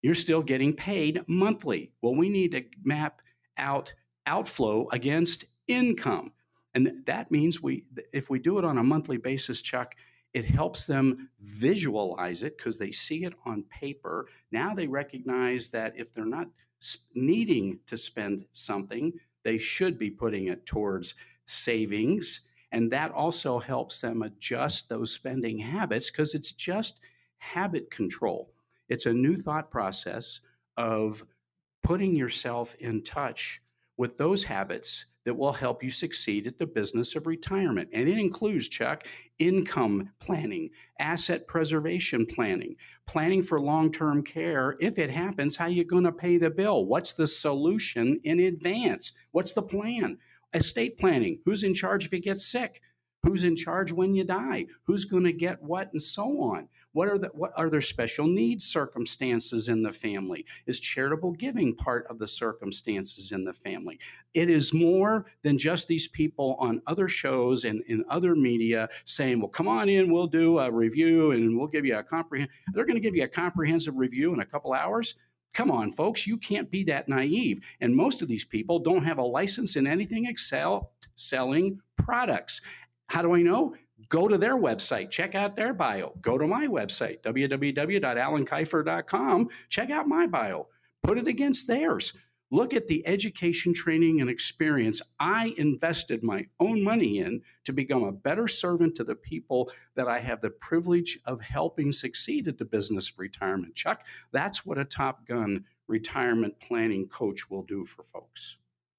you're 0.01 0.15
still 0.15 0.41
getting 0.41 0.73
paid 0.73 1.21
monthly. 1.27 1.91
Well, 2.01 2.15
we 2.15 2.29
need 2.29 2.51
to 2.51 2.63
map 2.83 3.21
out 3.57 3.93
outflow 4.25 4.87
against 4.91 5.45
income. 5.67 6.31
And 6.73 7.03
that 7.05 7.31
means 7.31 7.61
we 7.61 7.85
if 8.13 8.29
we 8.29 8.39
do 8.39 8.59
it 8.59 8.65
on 8.65 8.77
a 8.77 8.83
monthly 8.83 9.17
basis, 9.17 9.61
Chuck, 9.61 9.95
it 10.33 10.43
helps 10.43 10.85
them 10.85 11.29
visualize 11.39 12.43
it 12.43 12.57
because 12.57 12.77
they 12.77 12.91
see 12.91 13.23
it 13.23 13.33
on 13.45 13.63
paper. 13.63 14.27
Now 14.51 14.73
they 14.73 14.87
recognize 14.87 15.69
that 15.69 15.93
if 15.95 16.11
they're 16.11 16.25
not 16.25 16.49
needing 17.13 17.79
to 17.87 17.95
spend 17.95 18.45
something, 18.51 19.13
they 19.43 19.57
should 19.57 19.97
be 19.97 20.11
putting 20.11 20.47
it 20.47 20.65
towards 20.65 21.15
savings. 21.45 22.41
And 22.73 22.91
that 22.91 23.11
also 23.11 23.59
helps 23.59 24.01
them 24.01 24.23
adjust 24.23 24.89
those 24.89 25.13
spending 25.13 25.57
habits 25.57 26.11
because 26.11 26.33
it's 26.33 26.51
just 26.51 26.99
habit 27.37 27.89
control. 27.89 28.51
It's 28.89 29.05
a 29.05 29.13
new 29.13 29.37
thought 29.37 29.71
process 29.71 30.41
of 30.75 31.23
putting 31.83 32.15
yourself 32.15 32.75
in 32.79 33.03
touch 33.03 33.61
with 33.97 34.17
those 34.17 34.43
habits 34.43 35.05
that 35.25 35.33
will 35.33 35.53
help 35.53 35.83
you 35.83 35.89
succeed 35.89 36.45
at 36.45 36.57
the 36.59 36.67
business 36.67 37.15
of 37.15 37.25
retirement. 37.25 37.89
And 37.91 38.07
it 38.07 38.17
includes, 38.17 38.67
Chuck, 38.67 39.07
income 39.39 40.11
planning, 40.19 40.69
asset 40.99 41.47
preservation 41.47 42.25
planning, 42.25 42.75
planning 43.07 43.41
for 43.41 43.59
long 43.59 43.91
term 43.91 44.23
care. 44.23 44.77
If 44.79 44.99
it 44.99 45.09
happens, 45.09 45.55
how 45.55 45.65
you 45.65 45.83
going 45.83 46.03
to 46.03 46.11
pay 46.11 46.37
the 46.37 46.51
bill? 46.51 46.85
What's 46.85 47.13
the 47.13 47.27
solution 47.27 48.19
in 48.23 48.39
advance? 48.41 49.13
What's 49.31 49.53
the 49.53 49.63
plan? 49.63 50.17
Estate 50.53 50.97
planning 50.97 51.39
who's 51.43 51.63
in 51.63 51.73
charge 51.73 52.05
if 52.05 52.13
you 52.13 52.21
get 52.21 52.37
sick? 52.37 52.81
Who's 53.23 53.43
in 53.43 53.55
charge 53.55 53.91
when 53.91 54.13
you 54.13 54.23
die? 54.23 54.67
Who's 54.83 55.05
going 55.05 55.23
to 55.23 55.33
get 55.33 55.61
what 55.61 55.91
and 55.91 56.01
so 56.01 56.39
on? 56.41 56.69
What 56.95 57.09
are 57.09 57.17
the 57.17 57.27
what 57.33 57.51
are 57.57 57.69
there 57.69 57.81
special 57.81 58.25
needs 58.25 58.63
circumstances 58.63 59.67
in 59.67 59.83
the 59.83 59.91
family? 59.91 60.45
Is 60.65 60.79
charitable 60.79 61.33
giving 61.33 61.75
part 61.75 62.07
of 62.09 62.19
the 62.19 62.27
circumstances 62.27 63.33
in 63.33 63.43
the 63.43 63.51
family? 63.51 63.99
It 64.33 64.49
is 64.49 64.73
more 64.73 65.25
than 65.43 65.57
just 65.57 65.89
these 65.89 66.07
people 66.07 66.55
on 66.57 66.81
other 66.87 67.09
shows 67.09 67.65
and 67.65 67.81
in 67.89 68.05
other 68.07 68.33
media 68.33 68.87
saying, 69.03 69.41
"Well, 69.41 69.49
come 69.49 69.67
on 69.67 69.89
in, 69.89 70.09
we'll 70.09 70.27
do 70.27 70.57
a 70.57 70.71
review 70.71 71.31
and 71.31 71.57
we'll 71.57 71.67
give 71.67 71.85
you 71.85 71.97
a 71.97 72.03
comprehensive." 72.03 72.55
They're 72.73 72.85
going 72.85 72.95
to 72.95 73.01
give 73.01 73.15
you 73.17 73.23
a 73.23 73.27
comprehensive 73.27 73.97
review 73.97 74.33
in 74.33 74.39
a 74.39 74.45
couple 74.45 74.71
hours. 74.71 75.15
Come 75.53 75.71
on, 75.71 75.91
folks, 75.91 76.25
you 76.25 76.37
can't 76.37 76.71
be 76.71 76.85
that 76.85 77.09
naive. 77.09 77.59
And 77.81 77.93
most 77.93 78.21
of 78.21 78.29
these 78.29 78.45
people 78.45 78.79
don't 78.79 79.03
have 79.03 79.17
a 79.17 79.21
license 79.21 79.75
in 79.75 79.85
anything 79.85 80.27
except 80.27 81.09
selling 81.15 81.81
products. 81.97 82.61
How 83.07 83.21
do 83.21 83.35
I 83.35 83.41
know? 83.41 83.75
Go 84.09 84.27
to 84.27 84.37
their 84.37 84.57
website, 84.57 85.09
check 85.09 85.33
out 85.35 85.55
their 85.55 85.73
bio. 85.73 86.13
Go 86.21 86.37
to 86.37 86.45
my 86.47 86.67
website, 86.67 87.21
www.alankifer.com, 87.21 89.49
check 89.69 89.89
out 89.89 90.07
my 90.07 90.27
bio, 90.27 90.67
put 91.03 91.17
it 91.17 91.27
against 91.27 91.67
theirs. 91.67 92.13
Look 92.51 92.75
at 92.75 92.85
the 92.87 93.05
education, 93.07 93.73
training, 93.73 94.21
and 94.21 94.29
experience 94.29 95.01
I 95.19 95.55
invested 95.57 96.23
my 96.23 96.45
own 96.59 96.83
money 96.83 97.17
in 97.17 97.41
to 97.63 97.73
become 97.73 98.03
a 98.03 98.11
better 98.11 98.47
servant 98.47 98.93
to 98.95 99.03
the 99.03 99.15
people 99.15 99.71
that 99.95 100.07
I 100.07 100.19
have 100.19 100.41
the 100.41 100.51
privilege 100.51 101.17
of 101.25 101.41
helping 101.41 101.91
succeed 101.91 102.47
at 102.47 102.59
the 102.59 102.65
business 102.65 103.09
of 103.09 103.17
retirement. 103.17 103.73
Chuck, 103.73 104.05
that's 104.31 104.63
what 104.65 104.77
a 104.77 104.85
Top 104.85 105.25
Gun 105.25 105.65
retirement 105.87 106.59
planning 106.59 107.07
coach 107.07 107.49
will 107.49 107.63
do 107.63 107.83
for 107.83 108.03
folks. 108.03 108.57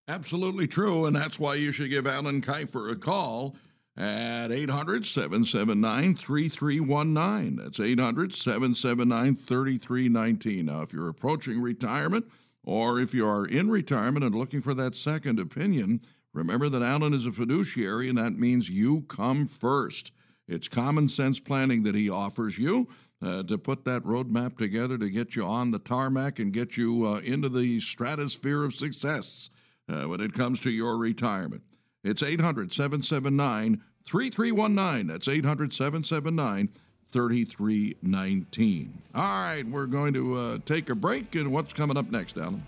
Absolutely 0.09 0.67
true. 0.67 1.07
And 1.07 1.15
that's 1.15 1.39
why 1.39 1.55
you 1.55 1.71
should 1.73 1.91
give 1.91 2.07
Alan 2.07 2.41
Kifer 2.41 2.91
a 2.91 2.97
call 2.97 3.55
at 3.97 4.53
800 4.53 5.07
779 5.07 6.15
3319. 6.17 7.57
That's 7.57 7.81
800 7.81 8.35
779 8.35 9.37
3319. 9.37 10.67
Now, 10.67 10.83
if 10.83 10.93
you're 10.93 11.09
approaching 11.09 11.61
retirement 11.61 12.27
or 12.63 13.01
if 13.01 13.15
you 13.15 13.27
are 13.27 13.47
in 13.47 13.71
retirement 13.71 14.25
and 14.25 14.35
looking 14.35 14.61
for 14.61 14.75
that 14.75 14.95
second 14.95 15.41
opinion, 15.41 16.03
remember 16.35 16.69
that 16.69 16.83
Alan 16.83 17.15
is 17.15 17.27
a 17.27 17.33
fiduciary 17.33 18.09
and 18.09 18.19
that 18.19 18.33
means 18.33 18.69
you 18.69 19.03
come 19.03 19.47
first. 19.47 20.13
It's 20.47 20.69
common 20.69 21.09
sense 21.09 21.41
planning 21.41 21.83
that 21.85 21.95
he 21.95 22.11
offers 22.11 22.59
you. 22.59 22.89
Uh, 23.23 23.43
to 23.43 23.57
put 23.57 23.87
that 23.87 24.03
roadmap 24.03 24.59
together 24.59 24.99
to 24.99 25.09
get 25.09 25.35
you 25.35 25.43
on 25.43 25.71
the 25.71 25.79
tarmac 25.79 26.39
and 26.39 26.53
get 26.53 26.77
you 26.77 27.07
uh, 27.07 27.19
into 27.21 27.49
the 27.49 27.81
stratosphere 27.81 28.63
of 28.63 28.75
success 28.75 29.49
uh, 29.89 30.03
when 30.03 30.21
it 30.21 30.35
comes 30.35 30.61
to 30.61 30.71
your 30.71 30.99
retirement. 30.99 31.63
It's 32.07 32.23
800 32.23 32.73
779 32.73 33.83
3319. 34.05 35.07
That's 35.09 35.27
800 35.27 35.73
779 35.73 36.69
3319. 37.11 39.03
All 39.15 39.23
right, 39.23 39.65
we're 39.65 39.87
going 39.87 40.15
to 40.15 40.35
uh, 40.35 40.59
take 40.65 40.89
a 40.89 40.95
break. 40.95 41.35
And 41.35 41.53
what's 41.53 41.73
coming 41.73 41.97
up 41.97 42.11
next, 42.11 42.39
Alan? 42.39 42.65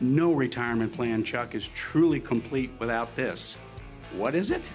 No 0.00 0.32
retirement 0.32 0.92
plan, 0.92 1.22
Chuck, 1.22 1.54
is 1.54 1.68
truly 1.68 2.20
complete 2.20 2.70
without 2.78 3.14
this. 3.14 3.58
What 4.12 4.34
is 4.34 4.50
it? 4.50 4.72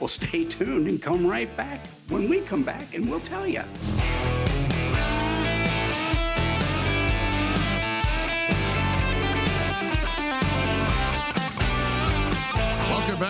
Well, 0.00 0.08
stay 0.08 0.44
tuned 0.44 0.88
and 0.88 1.00
come 1.00 1.26
right 1.26 1.54
back 1.56 1.86
when 2.08 2.28
we 2.28 2.40
come 2.40 2.64
back, 2.64 2.94
and 2.94 3.08
we'll 3.08 3.20
tell 3.20 3.46
you. 3.46 3.62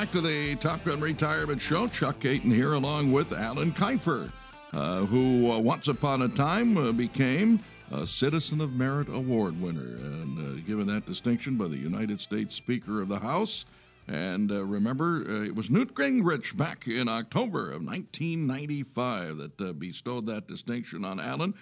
Back 0.01 0.11
to 0.11 0.23
the 0.23 0.57
Top 0.57 0.83
Gun 0.83 0.99
Retirement 0.99 1.61
Show. 1.61 1.87
Chuck 1.87 2.21
Caton 2.21 2.51
here, 2.51 2.73
along 2.73 3.13
with 3.13 3.35
Alan 3.35 3.71
Kifer, 3.71 4.33
uh, 4.73 5.01
who 5.01 5.53
uh, 5.53 5.59
once 5.59 5.89
upon 5.89 6.23
a 6.23 6.29
time 6.29 6.79
uh, 6.79 6.91
became 6.91 7.61
a 7.91 8.07
Citizen 8.07 8.63
of 8.63 8.73
Merit 8.73 9.11
Award 9.11 9.61
winner, 9.61 9.97
and 9.99 10.39
uh, 10.39 10.63
given 10.67 10.87
that 10.87 11.05
distinction 11.05 11.59
by 11.59 11.69
the 11.69 11.77
United 11.77 12.19
States 12.19 12.55
Speaker 12.55 13.03
of 13.03 13.09
the 13.09 13.19
House. 13.19 13.67
And 14.09 14.51
uh, 14.51 14.65
remember, 14.65 15.23
uh, 15.29 15.43
it 15.43 15.55
was 15.55 15.69
Newt 15.69 15.93
Gingrich 15.95 16.57
back 16.57 16.89
in 16.89 17.07
October 17.07 17.71
of 17.71 17.85
1995 17.85 19.37
that 19.37 19.79
bestowed 19.79 20.25
that 20.25 20.49
distinction 20.49 21.05
on 21.05 21.21
Alan. 21.21 21.53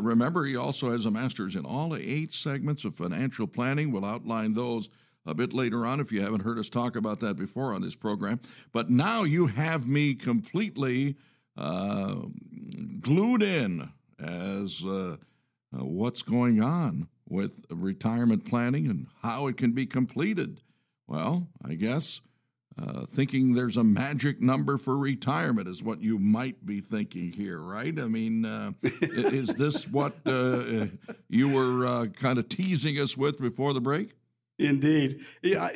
remember, 0.00 0.44
he 0.44 0.56
also 0.56 0.90
has 0.90 1.04
a 1.04 1.10
master's 1.12 1.54
in 1.54 1.64
all 1.64 1.94
eight 1.94 2.34
segments 2.34 2.84
of 2.84 2.96
financial 2.96 3.46
planning. 3.46 3.92
We'll 3.92 4.04
outline 4.04 4.54
those 4.54 4.90
a 5.26 5.34
bit 5.34 5.52
later 5.52 5.84
on 5.84 6.00
if 6.00 6.12
you 6.12 6.20
haven't 6.20 6.42
heard 6.42 6.58
us 6.58 6.68
talk 6.68 6.96
about 6.96 7.20
that 7.20 7.36
before 7.36 7.72
on 7.72 7.82
this 7.82 7.96
program. 7.96 8.40
But 8.72 8.90
now 8.90 9.24
you 9.24 9.46
have 9.46 9.86
me 9.86 10.14
completely 10.14 11.16
uh, 11.56 12.16
glued 13.00 13.42
in 13.42 13.90
as 14.18 14.84
uh, 14.84 15.16
uh, 15.74 15.84
what's 15.84 16.22
going 16.22 16.62
on 16.62 17.08
with 17.28 17.64
retirement 17.70 18.44
planning 18.44 18.88
and 18.88 19.06
how 19.22 19.46
it 19.48 19.56
can 19.56 19.72
be 19.72 19.86
completed. 19.86 20.60
Well, 21.08 21.48
I 21.64 21.74
guess 21.74 22.20
uh, 22.78 23.06
thinking 23.06 23.54
there's 23.54 23.76
a 23.76 23.84
magic 23.84 24.40
number 24.40 24.76
for 24.76 24.98
retirement 24.98 25.66
is 25.66 25.82
what 25.82 26.02
you 26.02 26.18
might 26.18 26.64
be 26.66 26.80
thinking 26.80 27.32
here, 27.32 27.58
right? 27.58 27.98
I 27.98 28.06
mean, 28.06 28.44
uh, 28.44 28.72
is 28.82 29.54
this 29.54 29.88
what 29.88 30.14
uh, 30.26 30.86
you 31.28 31.48
were 31.48 31.86
uh, 31.86 32.06
kind 32.06 32.38
of 32.38 32.48
teasing 32.48 32.98
us 32.98 33.16
with 33.16 33.40
before 33.40 33.72
the 33.72 33.80
break? 33.80 34.12
Indeed. 34.58 35.20
Yeah, 35.42 35.68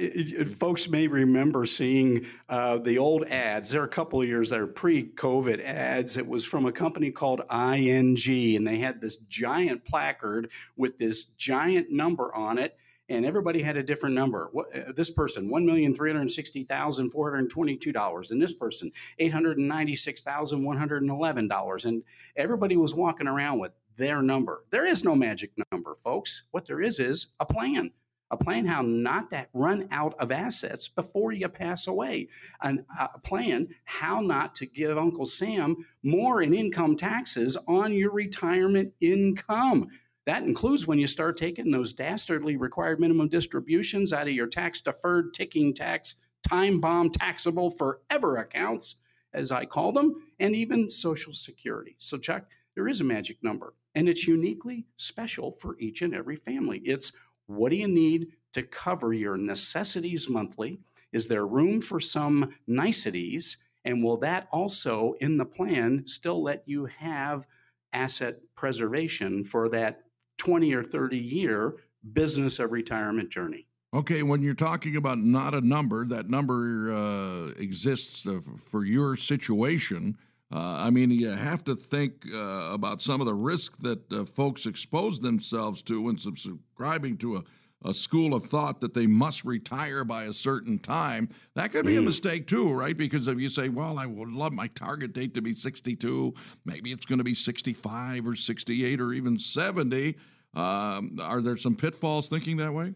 folks 0.45 0.89
may 0.89 1.07
remember 1.07 1.67
seeing 1.67 2.25
uh, 2.49 2.79
the 2.79 2.97
old 2.97 3.27
ads. 3.27 3.71
There 3.71 3.83
are 3.83 3.87
a 3.87 3.89
couple 3.89 4.23
of 4.23 4.27
years 4.27 4.49
that 4.51 4.59
are 4.59 4.67
pre 4.67 5.11
COVID 5.11 5.63
ads. 5.63 6.17
It 6.17 6.27
was 6.27 6.47
from 6.47 6.65
a 6.65 6.73
company 6.73 7.11
called 7.11 7.43
ING, 7.51 8.57
and 8.57 8.67
they 8.67 8.79
had 8.79 8.99
this 8.99 9.19
giant 9.29 9.85
placard 9.85 10.51
with 10.77 10.97
this 10.97 11.27
giant 11.37 11.91
number 11.91 12.35
on 12.35 12.57
it, 12.57 12.79
and 13.11 13.27
everybody 13.27 13.61
had 13.61 13.77
a 13.77 13.83
different 13.83 14.15
number. 14.15 14.49
What, 14.53 14.75
uh, 14.75 14.93
this 14.97 15.11
person, 15.11 15.51
$1,360,422, 15.51 18.31
and 18.31 18.41
this 18.41 18.55
person, 18.55 18.91
$896,111. 19.21 21.85
And 21.85 22.03
everybody 22.35 22.79
was 22.79 22.95
walking 22.95 23.29
around 23.29 23.59
with 23.59 23.73
their 23.99 24.23
number. 24.23 24.65
There 24.71 24.87
is 24.87 25.05
no 25.05 25.15
magic 25.15 25.51
number, 25.71 25.95
folks. 25.97 26.45
What 26.53 26.65
there 26.65 26.81
is 26.81 26.99
is 26.99 27.27
a 27.41 27.45
plan 27.45 27.93
a 28.31 28.37
plan 28.37 28.65
how 28.65 28.83
not 28.83 29.31
to 29.31 29.47
run 29.53 29.89
out 29.91 30.15
of 30.19 30.31
assets 30.31 30.89
before 30.89 31.33
you 31.33 31.49
pass 31.49 31.87
away, 31.87 32.29
a 32.63 33.19
plan 33.25 33.69
how 33.85 34.21
not 34.21 34.55
to 34.57 34.67
give 34.67 34.97
Uncle 34.97 35.27
Sam 35.27 35.77
more 36.03 36.43
in 36.43 36.55
income 36.55 36.97
taxes 36.97 37.57
on 37.67 37.93
your 37.93 38.13
retirement 38.13 38.93
income. 39.01 39.89
That 40.27 40.43
includes 40.45 40.87
when 40.87 40.99
you 40.99 41.07
start 41.07 41.37
taking 41.37 41.71
those 41.71 41.93
dastardly 41.93 42.57
required 42.57 43.01
minimum 43.01 43.29
distributions 43.29 44.13
out 44.13 44.29
of 44.29 44.35
your 44.35 44.47
tax 44.47 44.81
deferred, 44.81 45.35
ticking 45.35 45.75
tax, 45.75 46.17
time 46.47 46.81
bomb, 46.81 47.11
taxable 47.11 47.71
forever 47.71 48.37
accounts, 48.37 48.97
as 49.33 49.51
I 49.51 49.65
call 49.65 49.93
them, 49.93 50.15
and 50.39 50.55
even 50.55 50.91
Social 50.91 51.33
Security. 51.33 51.97
So, 51.99 52.19
Chuck, 52.19 52.45
there 52.75 52.87
is 52.87 53.01
a 53.01 53.05
magic 53.05 53.43
number, 53.43 53.75
and 53.95 54.09
it's 54.09 54.29
uniquely 54.29 54.87
special 54.97 55.57
for 55.61 55.77
each 55.81 56.03
and 56.03 56.15
every 56.15 56.37
family. 56.37 56.81
It's 56.85 57.13
what 57.51 57.71
do 57.71 57.77
you 57.77 57.89
need 57.89 58.29
to 58.53 58.63
cover 58.63 59.13
your 59.13 59.37
necessities 59.37 60.29
monthly? 60.29 60.81
Is 61.13 61.27
there 61.27 61.47
room 61.47 61.81
for 61.81 61.99
some 61.99 62.55
niceties? 62.67 63.59
And 63.85 64.05
will 64.05 64.19
that 64.19 64.49
also 64.53 65.15
in 65.21 65.37
the 65.37 65.45
plan 65.45 66.07
still 66.07 66.43
let 66.43 66.63
you 66.67 66.87
have 66.87 67.47
asset 67.93 68.39
preservation 68.55 69.43
for 69.43 69.69
that 69.71 70.03
20 70.39 70.73
or 70.75 70.85
30 70.85 71.19
year 71.19 71.77
business 72.13 72.59
of 72.59 72.71
retirement 72.71 73.31
journey? 73.31 73.67
Okay, 73.93 74.23
when 74.23 74.41
you're 74.43 74.55
talking 74.55 74.95
about 74.95 75.19
not 75.19 75.53
a 75.53 75.61
number, 75.61 76.05
that 76.07 76.31
number 76.31 76.93
uh, 76.93 77.49
exists 77.59 78.25
uh, 78.27 78.39
for 78.65 78.85
your 78.85 79.17
situation. 79.17 80.17
Uh, 80.53 80.79
I 80.81 80.91
mean, 80.91 81.11
you 81.11 81.29
have 81.29 81.65
to 81.65 81.77
think 81.77 82.27
uh, 82.35 82.71
about 82.73 83.01
some 83.01 83.21
of 83.21 83.27
the 83.27 83.35
risk 83.35 83.79
that 83.79 84.13
uh, 84.13 84.25
folks 84.25 84.67
expose 84.67 85.21
themselves 85.21 85.83
to 85.85 86.03
when 86.03 86.19
subscribing 86.19 87.19
to 87.19 87.37
a 87.37 87.45
a 87.85 87.95
school 87.95 88.35
of 88.35 88.45
thought 88.45 88.81
that 88.81 88.95
they 88.95 89.07
must 89.07 89.45
retire 89.45 90.05
by 90.05 90.25
a 90.25 90.33
certain 90.33 90.79
time. 90.79 91.29
That 91.55 91.73
could 91.73 91.87
be 91.87 91.95
mm. 91.95 92.01
a 92.01 92.03
mistake 92.03 92.47
too, 92.47 92.73
right? 92.73 92.97
Because 92.97 93.27
if 93.27 93.39
you 93.39 93.49
say, 93.49 93.69
well, 93.69 93.99
I 93.99 94.07
would 94.07 94.29
love 94.29 94.53
my 94.53 94.67
target 94.69 95.13
date 95.13 95.35
to 95.35 95.43
be 95.43 95.53
62, 95.53 96.35
maybe 96.65 96.93
it's 96.93 97.07
going 97.07 97.19
to 97.19 97.25
be 97.25 97.35
65 97.35 98.27
or 98.27 98.35
68 98.35 99.01
or 99.01 99.13
even 99.13 99.39
70. 99.39 100.17
Um, 100.53 101.19
are 101.23 101.41
there 101.41 101.57
some 101.57 101.75
pitfalls 101.75 102.29
thinking 102.29 102.59
that 102.59 102.73
way? 102.73 102.95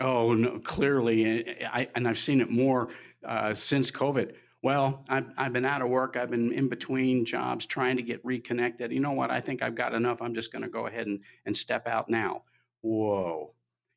Oh, 0.00 0.32
no, 0.32 0.58
clearly. 0.60 1.64
I, 1.66 1.86
and 1.94 2.08
I've 2.08 2.18
seen 2.18 2.40
it 2.40 2.50
more 2.50 2.88
uh, 3.24 3.54
since 3.54 3.90
COVID. 3.90 4.34
Well, 4.62 5.04
I've, 5.08 5.26
I've 5.36 5.52
been 5.52 5.64
out 5.64 5.82
of 5.82 5.88
work. 5.88 6.16
I've 6.16 6.30
been 6.30 6.52
in 6.52 6.68
between 6.68 7.24
jobs 7.24 7.64
trying 7.64 7.96
to 7.96 8.02
get 8.02 8.24
reconnected. 8.24 8.90
You 8.92 9.00
know 9.00 9.12
what? 9.12 9.30
I 9.30 9.40
think 9.40 9.62
I've 9.62 9.76
got 9.76 9.94
enough. 9.94 10.20
I'm 10.20 10.34
just 10.34 10.50
going 10.50 10.62
to 10.62 10.68
go 10.68 10.86
ahead 10.86 11.06
and, 11.06 11.20
and 11.46 11.56
step 11.56 11.86
out 11.86 12.08
now. 12.08 12.42
Whoa 12.80 13.54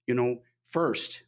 you 0.08 0.16
know, 0.16 0.42
first, 0.68 1.24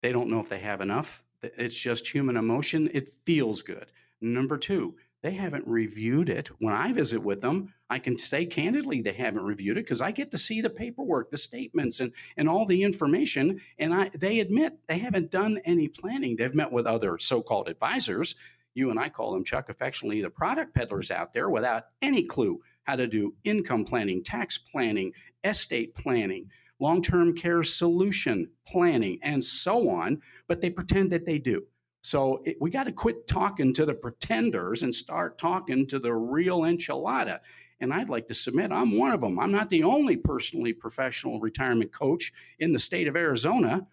they 0.00 0.12
don't 0.12 0.30
know 0.30 0.40
if 0.40 0.48
they 0.48 0.58
have 0.58 0.80
enough. 0.80 1.22
It's 1.42 1.76
just 1.76 2.08
human 2.08 2.36
emotion. 2.36 2.88
It 2.94 3.12
feels 3.26 3.62
good. 3.62 3.86
Number 4.20 4.56
two, 4.56 4.94
they 5.22 5.32
haven't 5.32 5.66
reviewed 5.66 6.28
it. 6.28 6.48
When 6.60 6.74
I 6.74 6.92
visit 6.92 7.22
with 7.22 7.40
them, 7.40 7.74
I 7.90 7.98
can 7.98 8.18
say 8.18 8.46
candidly 8.46 9.02
they 9.02 9.12
haven't 9.12 9.42
reviewed 9.42 9.76
it 9.76 9.84
because 9.84 10.00
I 10.00 10.12
get 10.12 10.30
to 10.30 10.38
see 10.38 10.60
the 10.60 10.70
paperwork, 10.70 11.30
the 11.30 11.38
statements, 11.38 12.00
and 12.00 12.12
and 12.36 12.48
all 12.48 12.64
the 12.64 12.82
information. 12.82 13.60
And 13.78 13.92
I 13.92 14.10
they 14.18 14.40
admit 14.40 14.78
they 14.86 14.98
haven't 14.98 15.30
done 15.30 15.58
any 15.64 15.88
planning. 15.88 16.36
They've 16.36 16.54
met 16.54 16.72
with 16.72 16.86
other 16.86 17.18
so-called 17.18 17.68
advisors. 17.68 18.34
You 18.74 18.90
and 18.90 18.98
I 18.98 19.08
call 19.08 19.32
them 19.32 19.44
Chuck 19.44 19.68
affectionately 19.68 20.22
the 20.22 20.30
product 20.30 20.74
peddlers 20.74 21.10
out 21.10 21.32
there 21.32 21.50
without 21.50 21.84
any 22.00 22.22
clue 22.22 22.60
how 22.84 22.96
to 22.96 23.06
do 23.06 23.34
income 23.44 23.84
planning, 23.84 24.22
tax 24.22 24.58
planning, 24.58 25.12
estate 25.44 25.94
planning, 25.94 26.50
long 26.80 27.02
term 27.02 27.34
care 27.34 27.62
solution 27.62 28.48
planning, 28.66 29.18
and 29.22 29.44
so 29.44 29.88
on, 29.90 30.20
but 30.48 30.60
they 30.60 30.70
pretend 30.70 31.10
that 31.12 31.24
they 31.24 31.38
do. 31.38 31.64
So 32.02 32.42
it, 32.44 32.56
we 32.60 32.70
got 32.70 32.84
to 32.84 32.92
quit 32.92 33.28
talking 33.28 33.72
to 33.74 33.86
the 33.86 33.94
pretenders 33.94 34.82
and 34.82 34.94
start 34.94 35.38
talking 35.38 35.86
to 35.86 36.00
the 36.00 36.12
real 36.12 36.62
enchilada. 36.62 37.38
And 37.78 37.92
I'd 37.92 38.08
like 38.08 38.26
to 38.28 38.34
submit 38.34 38.72
I'm 38.72 38.98
one 38.98 39.12
of 39.12 39.20
them. 39.20 39.38
I'm 39.38 39.52
not 39.52 39.70
the 39.70 39.84
only 39.84 40.16
personally 40.16 40.72
professional 40.72 41.40
retirement 41.40 41.92
coach 41.92 42.32
in 42.58 42.72
the 42.72 42.78
state 42.78 43.06
of 43.06 43.16
Arizona, 43.16 43.86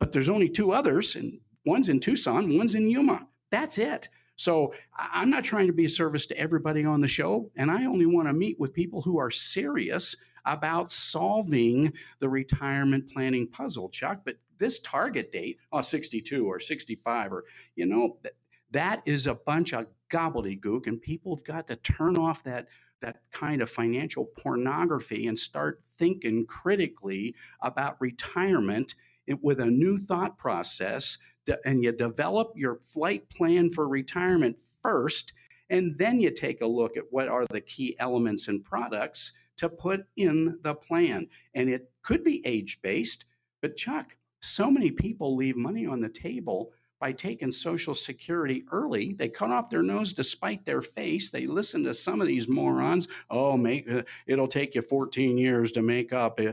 but 0.00 0.10
there's 0.10 0.28
only 0.28 0.48
two 0.48 0.72
others, 0.72 1.14
and 1.14 1.38
one's 1.64 1.88
in 1.88 2.00
Tucson, 2.00 2.56
one's 2.56 2.74
in 2.74 2.88
Yuma. 2.88 3.26
That's 3.50 3.78
it. 3.78 4.08
So 4.42 4.74
I'm 4.98 5.30
not 5.30 5.44
trying 5.44 5.68
to 5.68 5.72
be 5.72 5.84
a 5.84 5.88
service 5.88 6.26
to 6.26 6.36
everybody 6.36 6.84
on 6.84 7.00
the 7.00 7.06
show, 7.06 7.52
and 7.54 7.70
I 7.70 7.84
only 7.84 8.06
want 8.06 8.26
to 8.26 8.32
meet 8.32 8.58
with 8.58 8.74
people 8.74 9.00
who 9.00 9.16
are 9.18 9.30
serious 9.30 10.16
about 10.44 10.90
solving 10.90 11.92
the 12.18 12.28
retirement 12.28 13.08
planning 13.08 13.46
puzzle, 13.46 13.88
Chuck. 13.88 14.22
But 14.24 14.38
this 14.58 14.80
target 14.80 15.30
date, 15.30 15.58
oh, 15.70 15.80
62 15.80 16.44
or 16.44 16.58
65, 16.58 17.32
or, 17.32 17.44
you 17.76 17.86
know, 17.86 18.18
that, 18.24 18.32
that 18.72 19.02
is 19.06 19.28
a 19.28 19.36
bunch 19.36 19.72
of 19.74 19.86
gobbledygook, 20.10 20.88
and 20.88 21.00
people 21.00 21.36
have 21.36 21.44
got 21.44 21.68
to 21.68 21.76
turn 21.76 22.16
off 22.16 22.42
that 22.42 22.66
that 23.00 23.20
kind 23.32 23.62
of 23.62 23.70
financial 23.70 24.26
pornography 24.38 25.26
and 25.26 25.38
start 25.38 25.80
thinking 25.98 26.46
critically 26.46 27.34
about 27.60 28.00
retirement 28.00 28.94
eh, 29.28 29.34
with 29.42 29.60
a 29.60 29.66
new 29.66 29.98
thought 29.98 30.38
process 30.38 31.18
and 31.64 31.82
you 31.82 31.92
develop 31.92 32.52
your 32.54 32.76
flight 32.76 33.28
plan 33.30 33.70
for 33.70 33.88
retirement 33.88 34.56
first 34.82 35.32
and 35.72 35.96
then 35.96 36.20
you 36.20 36.30
take 36.30 36.60
a 36.60 36.66
look 36.66 36.96
at 36.98 37.10
what 37.10 37.28
are 37.28 37.46
the 37.46 37.60
key 37.60 37.96
elements 37.98 38.48
and 38.48 38.62
products 38.62 39.32
to 39.56 39.70
put 39.70 40.04
in 40.16 40.58
the 40.62 40.74
plan. 40.74 41.26
And 41.54 41.68
it 41.68 41.90
could 42.02 42.22
be 42.22 42.46
age 42.46 42.80
based, 42.82 43.24
but 43.62 43.76
Chuck, 43.76 44.14
so 44.40 44.70
many 44.70 44.90
people 44.90 45.34
leave 45.34 45.56
money 45.56 45.86
on 45.86 46.00
the 46.00 46.10
table 46.10 46.72
by 47.00 47.10
taking 47.12 47.50
Social 47.50 47.94
Security 47.94 48.64
early. 48.70 49.14
They 49.14 49.28
cut 49.28 49.50
off 49.50 49.70
their 49.70 49.82
nose 49.82 50.12
to 50.12 50.24
spite 50.24 50.64
their 50.64 50.82
face. 50.82 51.30
They 51.30 51.46
listen 51.46 51.82
to 51.84 51.94
some 51.94 52.20
of 52.20 52.26
these 52.26 52.48
morons. 52.48 53.08
Oh, 53.30 53.56
make 53.56 53.90
uh, 53.90 54.02
it'll 54.26 54.46
take 54.46 54.74
you 54.74 54.82
14 54.82 55.38
years 55.38 55.72
to 55.72 55.82
make 55.82 56.12
up 56.12 56.38
uh, 56.38 56.52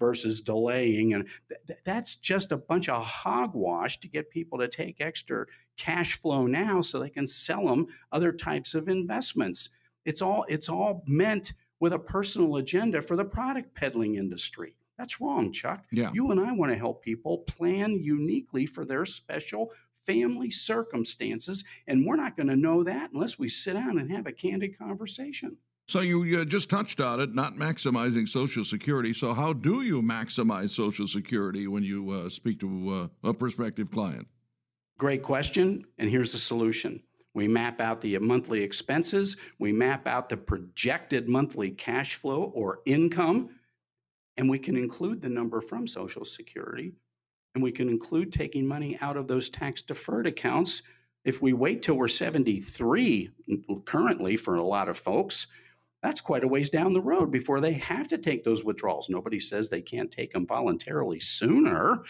versus 0.00 0.40
delaying, 0.40 1.14
and 1.14 1.28
th- 1.48 1.78
that's 1.84 2.16
just 2.16 2.50
a 2.50 2.56
bunch 2.56 2.88
of 2.88 3.04
hogwash 3.04 4.00
to 4.00 4.08
get 4.08 4.30
people 4.30 4.58
to 4.58 4.66
take 4.66 5.00
extra 5.00 5.46
cash 5.76 6.18
flow 6.18 6.46
now 6.46 6.80
so 6.80 6.98
they 6.98 7.08
can 7.08 7.26
sell 7.26 7.66
them 7.66 7.86
other 8.10 8.32
types 8.32 8.74
of 8.74 8.88
investments. 8.88 9.70
It's 10.04 10.22
all 10.22 10.44
it's 10.48 10.68
all 10.68 11.04
meant 11.06 11.52
with 11.78 11.92
a 11.92 11.98
personal 11.98 12.56
agenda 12.56 13.00
for 13.00 13.14
the 13.14 13.24
product 13.24 13.74
peddling 13.74 14.16
industry. 14.16 14.74
That's 14.98 15.20
wrong, 15.20 15.52
Chuck. 15.52 15.84
Yeah. 15.92 16.10
You 16.12 16.30
and 16.30 16.40
I 16.40 16.52
want 16.52 16.72
to 16.72 16.78
help 16.78 17.02
people 17.02 17.38
plan 17.38 17.92
uniquely 18.02 18.66
for 18.66 18.84
their 18.84 19.06
special 19.06 19.72
family 20.06 20.50
circumstances, 20.50 21.64
and 21.86 22.04
we're 22.04 22.16
not 22.16 22.36
going 22.36 22.48
to 22.48 22.56
know 22.56 22.82
that 22.82 23.10
unless 23.12 23.38
we 23.38 23.48
sit 23.48 23.74
down 23.74 23.98
and 23.98 24.10
have 24.10 24.26
a 24.26 24.32
candid 24.32 24.76
conversation. 24.78 25.56
So 25.90 26.02
you 26.02 26.40
uh, 26.40 26.44
just 26.44 26.70
touched 26.70 27.00
on 27.00 27.18
it, 27.18 27.34
not 27.34 27.54
maximizing 27.54 28.28
Social 28.28 28.62
Security. 28.62 29.12
So 29.12 29.34
how 29.34 29.52
do 29.52 29.82
you 29.82 30.02
maximize 30.02 30.70
Social 30.70 31.04
Security 31.04 31.66
when 31.66 31.82
you 31.82 32.12
uh, 32.12 32.28
speak 32.28 32.60
to 32.60 33.10
uh, 33.24 33.28
a 33.28 33.34
prospective 33.34 33.90
client? 33.90 34.28
Great 34.98 35.24
question, 35.24 35.84
and 35.98 36.08
here's 36.08 36.30
the 36.30 36.38
solution. 36.38 37.02
We 37.34 37.48
map 37.48 37.80
out 37.80 38.00
the 38.00 38.16
monthly 38.18 38.62
expenses. 38.62 39.36
We 39.58 39.72
map 39.72 40.06
out 40.06 40.28
the 40.28 40.36
projected 40.36 41.28
monthly 41.28 41.72
cash 41.72 42.14
flow 42.14 42.52
or 42.54 42.82
income. 42.86 43.48
And 44.36 44.48
we 44.48 44.60
can 44.60 44.76
include 44.76 45.20
the 45.20 45.28
number 45.28 45.60
from 45.60 45.88
Social 45.88 46.24
Security. 46.24 46.92
And 47.56 47.64
we 47.64 47.72
can 47.72 47.88
include 47.88 48.32
taking 48.32 48.64
money 48.64 48.96
out 49.00 49.16
of 49.16 49.26
those 49.26 49.50
tax 49.50 49.82
deferred 49.82 50.28
accounts. 50.28 50.84
If 51.24 51.42
we 51.42 51.52
wait 51.52 51.82
till 51.82 51.96
we're 51.96 52.06
73 52.06 53.28
currently 53.86 54.36
for 54.36 54.54
a 54.54 54.62
lot 54.62 54.88
of 54.88 54.96
folks, 54.96 55.48
that's 56.02 56.20
quite 56.20 56.44
a 56.44 56.48
ways 56.48 56.70
down 56.70 56.92
the 56.92 57.00
road 57.00 57.30
before 57.30 57.60
they 57.60 57.74
have 57.74 58.08
to 58.08 58.18
take 58.18 58.44
those 58.44 58.64
withdrawals. 58.64 59.08
Nobody 59.08 59.38
says 59.38 59.68
they 59.68 59.82
can't 59.82 60.10
take 60.10 60.32
them 60.32 60.46
voluntarily 60.46 61.20
sooner, 61.20 62.02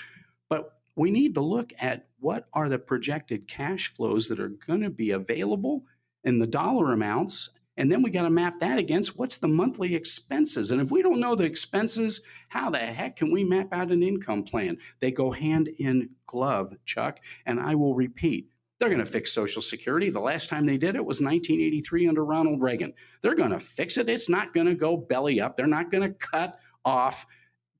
but 0.48 0.79
we 0.96 1.11
need 1.11 1.35
to 1.35 1.40
look 1.40 1.72
at 1.81 2.07
what 2.18 2.46
are 2.53 2.68
the 2.68 2.79
projected 2.79 3.48
cash 3.48 3.88
flows 3.88 4.29
that 4.29 4.40
are 4.40 4.48
going 4.66 4.83
to 4.83 4.90
be 4.90 5.11
available 5.11 5.85
and 6.24 6.40
the 6.40 6.46
dollar 6.46 6.92
amounts 6.92 7.50
and 7.81 7.90
then 7.90 8.03
we 8.03 8.11
got 8.11 8.24
to 8.24 8.31
map 8.31 8.61
that 8.61 8.79
against 8.79 9.18
what's 9.18 9.38
the 9.38 9.48
monthly 9.48 9.94
expenses. 9.94 10.70
And 10.70 10.83
if 10.83 10.90
we 10.90 11.00
don't 11.00 11.18
know 11.18 11.35
the 11.35 11.44
expenses, 11.44 12.20
how 12.50 12.68
the 12.68 12.76
heck 12.76 13.16
can 13.16 13.33
we 13.33 13.42
map 13.42 13.72
out 13.72 13.90
an 13.90 14.03
income 14.03 14.42
plan? 14.42 14.76
They 15.00 15.11
go 15.11 15.31
hand 15.31 15.68
in 15.79 16.11
glove, 16.26 16.74
Chuck. 16.85 17.20
And 17.46 17.59
I 17.59 17.74
will 17.74 17.94
repeat 17.94 18.50
they're 18.81 18.88
going 18.88 18.99
to 18.99 19.05
fix 19.05 19.33
Social 19.33 19.61
Security. 19.61 20.09
The 20.09 20.19
last 20.19 20.49
time 20.49 20.64
they 20.64 20.79
did 20.79 20.97
it 20.97 21.05
was 21.05 21.21
1983 21.21 22.09
under 22.09 22.25
Ronald 22.25 22.62
Reagan. 22.62 22.95
They're 23.21 23.35
going 23.35 23.51
to 23.51 23.59
fix 23.59 23.99
it. 23.99 24.09
It's 24.09 24.31
not 24.31 24.55
going 24.55 24.66
to 24.66 24.75
go 24.75 24.97
belly 24.97 25.40
up. 25.40 25.57
They're 25.57 25.66
not 25.66 25.90
going 25.90 26.03
to 26.03 26.14
cut 26.19 26.59
off 26.85 27.27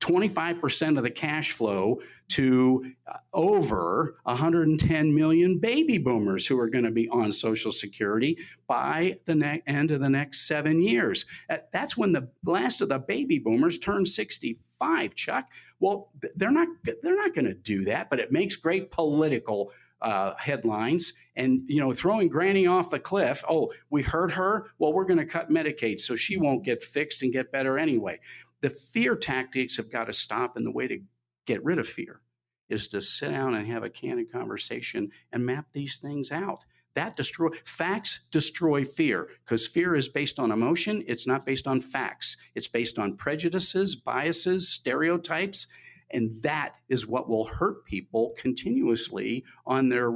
25% 0.01 0.97
of 0.97 1.03
the 1.03 1.11
cash 1.11 1.53
flow 1.53 2.01
to 2.29 2.93
uh, 3.07 3.17
over 3.33 4.17
110 4.25 5.15
million 5.15 5.59
baby 5.59 5.99
boomers 5.99 6.47
who 6.47 6.59
are 6.59 6.69
going 6.69 6.85
to 6.85 6.91
be 6.91 7.09
on 7.09 7.33
Social 7.33 7.73
Security 7.73 8.39
by 8.67 9.19
the 9.27 9.35
ne- 9.35 9.63
end 9.67 9.91
of 9.91 10.01
the 10.01 10.09
next 10.09 10.47
seven 10.47 10.81
years. 10.81 11.27
Uh, 11.51 11.59
that's 11.73 11.97
when 11.97 12.13
the 12.13 12.29
last 12.45 12.81
of 12.81 12.89
the 12.89 12.99
baby 12.99 13.39
boomers 13.39 13.79
turn 13.79 14.07
65, 14.07 15.15
Chuck. 15.15 15.47
Well, 15.81 16.11
they're 16.37 16.51
not 16.51 16.69
they're 16.85 17.17
not 17.17 17.35
going 17.35 17.47
to 17.47 17.55
do 17.55 17.85
that, 17.85 18.09
but 18.11 18.21
it 18.21 18.33
makes 18.33 18.57
great 18.57 18.91
political 18.91 19.73
uh, 20.03 20.35
headlines 20.37 21.13
and 21.37 21.63
you 21.67 21.79
know 21.79 21.93
throwing 21.93 22.29
granny 22.29 22.67
off 22.67 22.91
the 22.91 22.99
cliff 22.99 23.45
oh 23.49 23.71
we 23.91 24.03
hurt 24.03 24.33
her 24.33 24.67
well 24.79 24.93
we're 24.93 25.05
going 25.05 25.19
to 25.19 25.27
cut 25.27 25.51
medicaid 25.51 26.01
so 26.01 26.17
she 26.17 26.37
won't 26.37 26.65
get 26.65 26.83
fixed 26.83 27.23
and 27.23 27.33
get 27.33 27.53
better 27.53 27.79
anyway 27.79 28.19
the 28.61 28.71
fear 28.71 29.17
tactics 29.17 29.77
have 29.77 29.91
got 29.91 30.05
to 30.05 30.13
stop, 30.13 30.57
and 30.57 30.67
the 30.67 30.71
way 30.71 30.87
to 30.87 31.01
get 31.47 31.65
rid 31.65 31.79
of 31.79 31.89
fear 31.89 32.21
is 32.69 32.89
to 32.89 33.01
sit 33.01 33.31
down 33.31 33.55
and 33.55 33.67
have 33.67 33.83
a 33.83 33.91
candid 33.91 34.31
conversation 34.31 35.11
and 35.33 35.45
map 35.45 35.67
these 35.73 35.97
things 35.97 36.31
out. 36.31 36.65
That 36.95 37.17
destroy 37.17 37.51
facts 37.65 38.27
destroy 38.31 38.85
fear 38.85 39.29
because 39.45 39.67
fear 39.67 39.95
is 39.95 40.09
based 40.09 40.39
on 40.39 40.53
emotion. 40.53 41.05
It's 41.07 41.27
not 41.27 41.47
based 41.47 41.67
on 41.67 41.81
facts. 41.81 42.37
It's 42.55 42.69
based 42.69 42.99
on 42.99 43.17
prejudices, 43.17 43.97
biases, 43.97 44.69
stereotypes, 44.69 45.69
and 46.13 46.43
that 46.43 46.79
is 46.89 47.07
what 47.07 47.29
will 47.29 47.45
hurt 47.45 47.85
people 47.85 48.35
continuously 48.37 49.45
on 49.67 49.89
their 49.89 50.13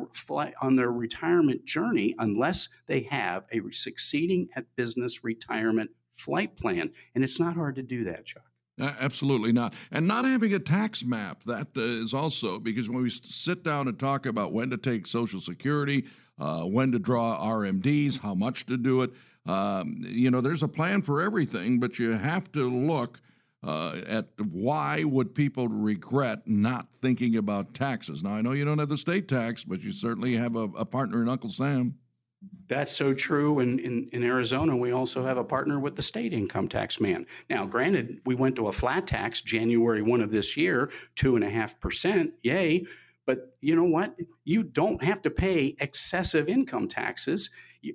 on 0.61 0.76
their 0.76 0.92
retirement 0.92 1.64
journey 1.64 2.14
unless 2.18 2.68
they 2.87 3.02
have 3.02 3.44
a 3.52 3.61
succeeding 3.70 4.48
at 4.57 4.64
business 4.76 5.24
retirement 5.24 5.90
flight 6.18 6.57
plan. 6.57 6.90
And 7.14 7.24
it's 7.24 7.40
not 7.40 7.54
hard 7.54 7.76
to 7.76 7.83
do 7.83 8.04
that, 8.04 8.24
Chuck. 8.24 8.44
Absolutely 8.78 9.52
not. 9.52 9.72
And 9.92 10.09
not 10.09 10.24
having 10.24 10.52
a 10.52 10.59
tax 10.59 11.04
map, 11.04 11.44
that 11.44 11.68
uh, 11.76 11.80
is 11.80 12.12
also 12.12 12.59
because 12.59 12.90
when 12.90 13.02
we 13.02 13.11
sit 13.11 13.62
down 13.62 13.87
and 13.87 13.98
talk 13.98 14.26
about 14.26 14.52
when 14.52 14.70
to 14.70 14.76
take 14.76 15.07
Social 15.07 15.38
Security, 15.38 16.07
uh, 16.40 16.62
when 16.62 16.90
to 16.90 16.98
draw 16.98 17.38
RMDs, 17.38 18.20
how 18.20 18.35
much 18.35 18.66
to 18.66 18.76
do 18.76 19.02
it, 19.02 19.12
um, 19.46 19.94
you 20.00 20.30
know, 20.30 20.40
there's 20.40 20.62
a 20.64 20.68
plan 20.68 21.02
for 21.02 21.20
everything, 21.22 21.78
but 21.78 21.98
you 21.98 22.12
have 22.12 22.50
to 22.52 22.68
look 22.68 23.20
uh, 23.64 24.00
at 24.07 24.27
why 24.50 25.05
would 25.05 25.35
people 25.35 25.68
regret 25.68 26.42
not 26.46 26.88
thinking 27.00 27.37
about 27.37 27.72
taxes. 27.72 28.22
Now, 28.22 28.35
I 28.35 28.42
know 28.42 28.53
you 28.53 28.64
don't 28.64 28.79
have 28.79 28.88
the 28.90 28.96
state 28.96 29.27
tax, 29.27 29.64
but 29.64 29.83
you 29.83 29.92
certainly 29.92 30.35
have 30.35 30.55
a, 30.55 30.64
a 30.77 30.85
partner 30.85 31.22
in 31.22 31.29
Uncle 31.29 31.48
Sam. 31.48 31.94
That's 32.68 32.92
so 32.92 33.14
true. 33.14 33.61
In, 33.61 33.79
in, 33.79 34.09
in 34.12 34.22
Arizona, 34.22 34.77
we 34.77 34.92
also 34.92 35.24
have 35.24 35.38
a 35.38 35.44
partner 35.44 35.81
with 35.81 35.96
the 35.96 36.03
state 36.03 36.35
income 36.35 36.68
tax 36.68 37.00
man. 37.00 37.27
Now, 37.48 37.64
granted, 37.64 38.20
we 38.27 38.35
went 38.35 38.57
to 38.57 38.68
a 38.68 38.72
flat 38.72 39.07
tax 39.07 39.40
January 39.40 40.03
1 40.03 40.20
of 40.20 40.31
this 40.31 40.57
year, 40.57 40.90
2.5%. 41.16 42.33
Yay. 42.42 42.87
But 43.27 43.57
you 43.62 43.74
know 43.77 43.85
what? 43.85 44.14
You 44.44 44.62
don't 44.62 45.03
have 45.03 45.22
to 45.22 45.31
pay 45.31 45.74
excessive 45.81 46.48
income 46.48 46.88
taxes. 46.88 47.50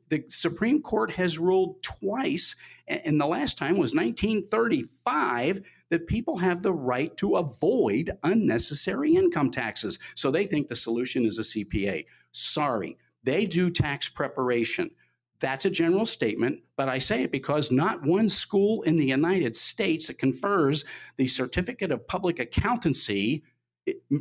The 0.09 0.23
Supreme 0.29 0.81
Court 0.81 1.11
has 1.11 1.39
ruled 1.39 1.81
twice, 1.81 2.55
and 2.87 3.19
the 3.19 3.25
last 3.25 3.57
time 3.57 3.77
was 3.77 3.93
1935, 3.93 5.61
that 5.89 6.07
people 6.07 6.37
have 6.37 6.61
the 6.61 6.73
right 6.73 7.15
to 7.17 7.35
avoid 7.37 8.11
unnecessary 8.23 9.15
income 9.15 9.49
taxes. 9.49 9.97
So 10.15 10.29
they 10.29 10.45
think 10.45 10.67
the 10.67 10.75
solution 10.75 11.25
is 11.25 11.39
a 11.39 11.43
CPA. 11.43 12.05
Sorry 12.31 12.97
they 13.23 13.45
do 13.45 13.69
tax 13.69 14.09
preparation. 14.09 14.91
That's 15.39 15.65
a 15.65 15.69
general 15.69 16.05
statement, 16.05 16.61
but 16.75 16.89
I 16.89 16.97
say 16.97 17.23
it 17.23 17.31
because 17.31 17.71
not 17.71 18.03
one 18.03 18.27
school 18.27 18.81
in 18.81 18.97
the 18.97 19.05
United 19.05 19.55
States 19.55 20.07
that 20.07 20.17
confers 20.17 20.83
the 21.17 21.27
certificate 21.27 21.91
of 21.91 22.07
public 22.07 22.39
accountancy 22.39 23.43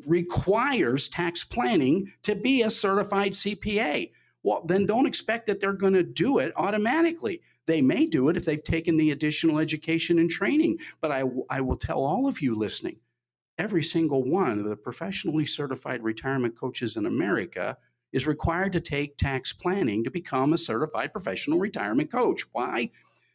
requires 0.06 1.08
tax 1.08 1.42
planning 1.42 2.12
to 2.22 2.34
be 2.34 2.62
a 2.62 2.70
certified 2.70 3.32
CPA. 3.32 4.12
Well, 4.48 4.62
then 4.64 4.86
don't 4.86 5.04
expect 5.04 5.44
that 5.48 5.60
they're 5.60 5.74
going 5.74 5.92
to 5.92 6.02
do 6.02 6.38
it 6.38 6.54
automatically. 6.56 7.42
They 7.66 7.82
may 7.82 8.06
do 8.06 8.30
it 8.30 8.36
if 8.38 8.46
they've 8.46 8.64
taken 8.64 8.96
the 8.96 9.10
additional 9.10 9.58
education 9.58 10.18
and 10.18 10.30
training. 10.30 10.78
But 11.02 11.12
I, 11.12 11.24
I 11.50 11.60
will 11.60 11.76
tell 11.76 12.02
all 12.02 12.26
of 12.26 12.40
you 12.40 12.54
listening 12.54 12.96
every 13.58 13.82
single 13.82 14.24
one 14.24 14.58
of 14.58 14.64
the 14.64 14.74
professionally 14.74 15.44
certified 15.44 16.02
retirement 16.02 16.58
coaches 16.58 16.96
in 16.96 17.04
America 17.04 17.76
is 18.14 18.26
required 18.26 18.72
to 18.72 18.80
take 18.80 19.18
tax 19.18 19.52
planning 19.52 20.02
to 20.04 20.10
become 20.10 20.54
a 20.54 20.58
certified 20.58 21.12
professional 21.12 21.58
retirement 21.58 22.10
coach. 22.10 22.44
Why? 22.52 22.90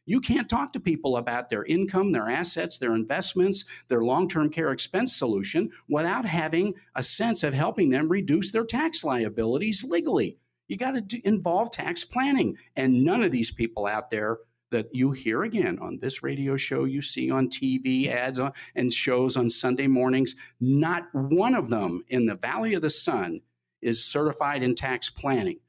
You 0.08 0.20
can't 0.20 0.50
talk 0.50 0.74
to 0.74 0.80
people 0.80 1.18
about 1.18 1.48
their 1.48 1.64
income, 1.66 2.12
their 2.12 2.28
assets, 2.28 2.80
their 2.80 2.96
investments, 2.96 3.66
their 3.88 4.04
long 4.04 4.28
term 4.28 4.50
care 4.50 4.72
expense 4.72 5.16
solution 5.16 5.70
without 5.88 6.26
having 6.26 6.74
a 6.96 7.04
sense 7.04 7.44
of 7.44 7.54
helping 7.54 7.92
them 7.92 8.10
reduce 8.10 8.52
their 8.52 8.66
tax 8.66 9.04
liabilities 9.04 9.84
legally. 9.84 10.40
You 10.68 10.78
got 10.78 11.10
to 11.10 11.28
involve 11.28 11.72
tax 11.72 12.06
planning. 12.06 12.58
And 12.76 13.04
none 13.04 13.24
of 13.24 13.32
these 13.32 13.52
people 13.52 13.86
out 13.86 14.10
there 14.10 14.40
that 14.72 14.94
you 14.94 15.12
hear 15.12 15.44
again 15.44 15.78
on 15.80 16.00
this 16.00 16.24
radio 16.24 16.58
show, 16.58 16.86
you 16.86 17.02
see 17.02 17.30
on 17.30 17.48
TV 17.48 18.08
ads 18.10 18.40
on, 18.40 18.52
and 18.76 18.92
shows 18.92 19.38
on 19.38 19.50
Sunday 19.50 19.88
mornings, 19.88 20.36
not 20.60 21.04
one 21.14 21.54
of 21.54 21.70
them 21.70 22.04
in 22.10 22.26
the 22.26 22.36
Valley 22.36 22.74
of 22.74 22.82
the 22.82 22.90
Sun 22.90 23.40
is 23.82 24.04
certified 24.04 24.64
in 24.64 24.74
tax 24.74 25.10
planning. 25.10 25.60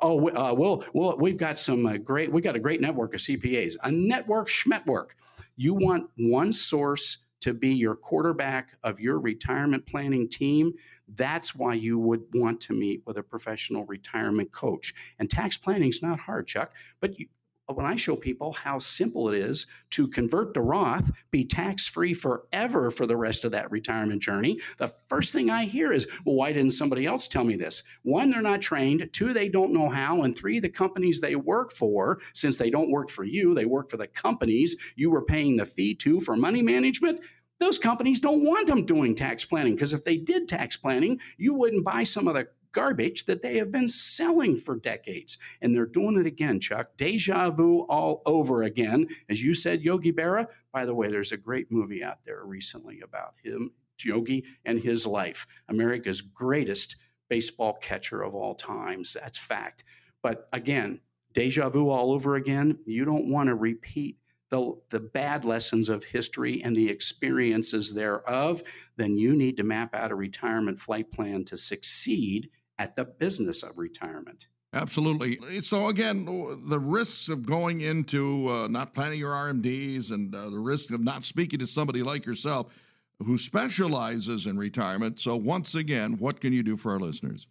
Oh, 0.00 0.28
uh, 0.28 0.54
well, 0.54 0.84
well, 0.92 1.16
we've 1.18 1.36
got 1.36 1.58
some 1.58 1.86
uh, 1.86 1.98
great. 1.98 2.32
We've 2.32 2.42
got 2.42 2.56
a 2.56 2.60
great 2.60 2.80
network 2.80 3.14
of 3.14 3.20
CPAs, 3.20 3.76
a 3.84 3.92
network 3.92 4.48
schmetwork. 4.48 5.10
You 5.56 5.74
want 5.74 6.08
one 6.16 6.52
source 6.52 7.18
to 7.42 7.52
be 7.52 7.74
your 7.74 7.94
quarterback 7.94 8.70
of 8.82 8.98
your 8.98 9.20
retirement 9.20 9.86
planning 9.86 10.28
team. 10.28 10.72
That's 11.08 11.54
why 11.54 11.74
you 11.74 11.98
would 11.98 12.24
want 12.32 12.60
to 12.62 12.72
meet 12.72 13.02
with 13.06 13.18
a 13.18 13.22
professional 13.22 13.84
retirement 13.84 14.52
coach. 14.52 14.94
And 15.18 15.30
tax 15.30 15.56
planning 15.56 15.90
is 15.90 16.02
not 16.02 16.20
hard, 16.20 16.46
Chuck, 16.46 16.72
but 17.00 17.18
you, 17.18 17.26
when 17.72 17.86
I 17.86 17.96
show 17.96 18.14
people 18.14 18.52
how 18.52 18.78
simple 18.78 19.30
it 19.30 19.38
is 19.38 19.66
to 19.90 20.06
convert 20.08 20.52
to 20.54 20.60
Roth, 20.60 21.10
be 21.30 21.44
tax 21.46 21.86
free 21.86 22.12
forever 22.12 22.90
for 22.90 23.06
the 23.06 23.16
rest 23.16 23.44
of 23.44 23.52
that 23.52 23.70
retirement 23.70 24.22
journey, 24.22 24.60
the 24.76 24.88
first 25.08 25.32
thing 25.32 25.48
I 25.48 25.64
hear 25.64 25.92
is, 25.92 26.06
well, 26.26 26.34
why 26.34 26.52
didn't 26.52 26.72
somebody 26.72 27.06
else 27.06 27.26
tell 27.26 27.44
me 27.44 27.56
this? 27.56 27.82
One, 28.02 28.30
they're 28.30 28.42
not 28.42 28.60
trained. 28.60 29.08
Two, 29.12 29.32
they 29.32 29.48
don't 29.48 29.72
know 29.72 29.88
how. 29.88 30.22
And 30.22 30.36
three, 30.36 30.60
the 30.60 30.68
companies 30.68 31.20
they 31.20 31.36
work 31.36 31.72
for, 31.72 32.20
since 32.34 32.58
they 32.58 32.68
don't 32.68 32.90
work 32.90 33.08
for 33.08 33.24
you, 33.24 33.54
they 33.54 33.64
work 33.64 33.88
for 33.88 33.96
the 33.96 34.08
companies 34.08 34.76
you 34.96 35.10
were 35.10 35.24
paying 35.24 35.56
the 35.56 35.64
fee 35.64 35.94
to 35.96 36.20
for 36.20 36.36
money 36.36 36.60
management. 36.60 37.20
Those 37.64 37.78
companies 37.78 38.20
don't 38.20 38.44
want 38.44 38.66
them 38.66 38.84
doing 38.84 39.14
tax 39.14 39.46
planning 39.46 39.74
because 39.74 39.94
if 39.94 40.04
they 40.04 40.18
did 40.18 40.48
tax 40.48 40.76
planning, 40.76 41.18
you 41.38 41.54
wouldn't 41.54 41.82
buy 41.82 42.04
some 42.04 42.28
of 42.28 42.34
the 42.34 42.46
garbage 42.72 43.24
that 43.24 43.40
they 43.40 43.56
have 43.56 43.72
been 43.72 43.88
selling 43.88 44.58
for 44.58 44.76
decades. 44.76 45.38
And 45.62 45.74
they're 45.74 45.86
doing 45.86 46.20
it 46.20 46.26
again, 46.26 46.60
Chuck. 46.60 46.94
Deja 46.98 47.48
vu 47.48 47.86
all 47.88 48.20
over 48.26 48.64
again. 48.64 49.08
As 49.30 49.42
you 49.42 49.54
said, 49.54 49.80
Yogi 49.80 50.12
Berra. 50.12 50.46
By 50.72 50.84
the 50.84 50.94
way, 50.94 51.08
there's 51.08 51.32
a 51.32 51.38
great 51.38 51.72
movie 51.72 52.04
out 52.04 52.18
there 52.26 52.44
recently 52.44 53.00
about 53.00 53.32
him, 53.42 53.70
Yogi, 53.98 54.44
and 54.66 54.78
his 54.78 55.06
life. 55.06 55.46
America's 55.70 56.20
greatest 56.20 56.96
baseball 57.30 57.78
catcher 57.80 58.20
of 58.20 58.34
all 58.34 58.54
times. 58.54 59.16
That's 59.18 59.38
fact. 59.38 59.84
But 60.22 60.50
again, 60.52 61.00
deja 61.32 61.70
vu 61.70 61.88
all 61.88 62.12
over 62.12 62.36
again. 62.36 62.80
You 62.84 63.06
don't 63.06 63.30
want 63.30 63.46
to 63.46 63.54
repeat 63.54 64.18
the, 64.54 64.76
the 64.90 65.00
bad 65.00 65.44
lessons 65.44 65.88
of 65.88 66.04
history 66.04 66.62
and 66.62 66.76
the 66.76 66.88
experiences 66.88 67.92
thereof, 67.92 68.62
then 68.96 69.18
you 69.18 69.34
need 69.34 69.56
to 69.56 69.64
map 69.64 69.92
out 69.96 70.12
a 70.12 70.14
retirement 70.14 70.78
flight 70.78 71.10
plan 71.10 71.44
to 71.46 71.56
succeed 71.56 72.48
at 72.78 72.94
the 72.94 73.04
business 73.04 73.64
of 73.64 73.76
retirement. 73.76 74.46
Absolutely. 74.72 75.38
So, 75.62 75.88
again, 75.88 76.24
the 76.66 76.78
risks 76.78 77.28
of 77.28 77.46
going 77.46 77.80
into 77.80 78.48
uh, 78.48 78.68
not 78.68 78.94
planning 78.94 79.18
your 79.18 79.32
RMDs 79.32 80.12
and 80.12 80.34
uh, 80.34 80.50
the 80.50 80.60
risk 80.60 80.92
of 80.92 81.00
not 81.00 81.24
speaking 81.24 81.58
to 81.58 81.66
somebody 81.66 82.04
like 82.04 82.24
yourself 82.24 82.80
who 83.24 83.36
specializes 83.36 84.46
in 84.46 84.56
retirement. 84.56 85.18
So, 85.18 85.36
once 85.36 85.74
again, 85.74 86.14
what 86.18 86.40
can 86.40 86.52
you 86.52 86.62
do 86.62 86.76
for 86.76 86.92
our 86.92 87.00
listeners? 87.00 87.48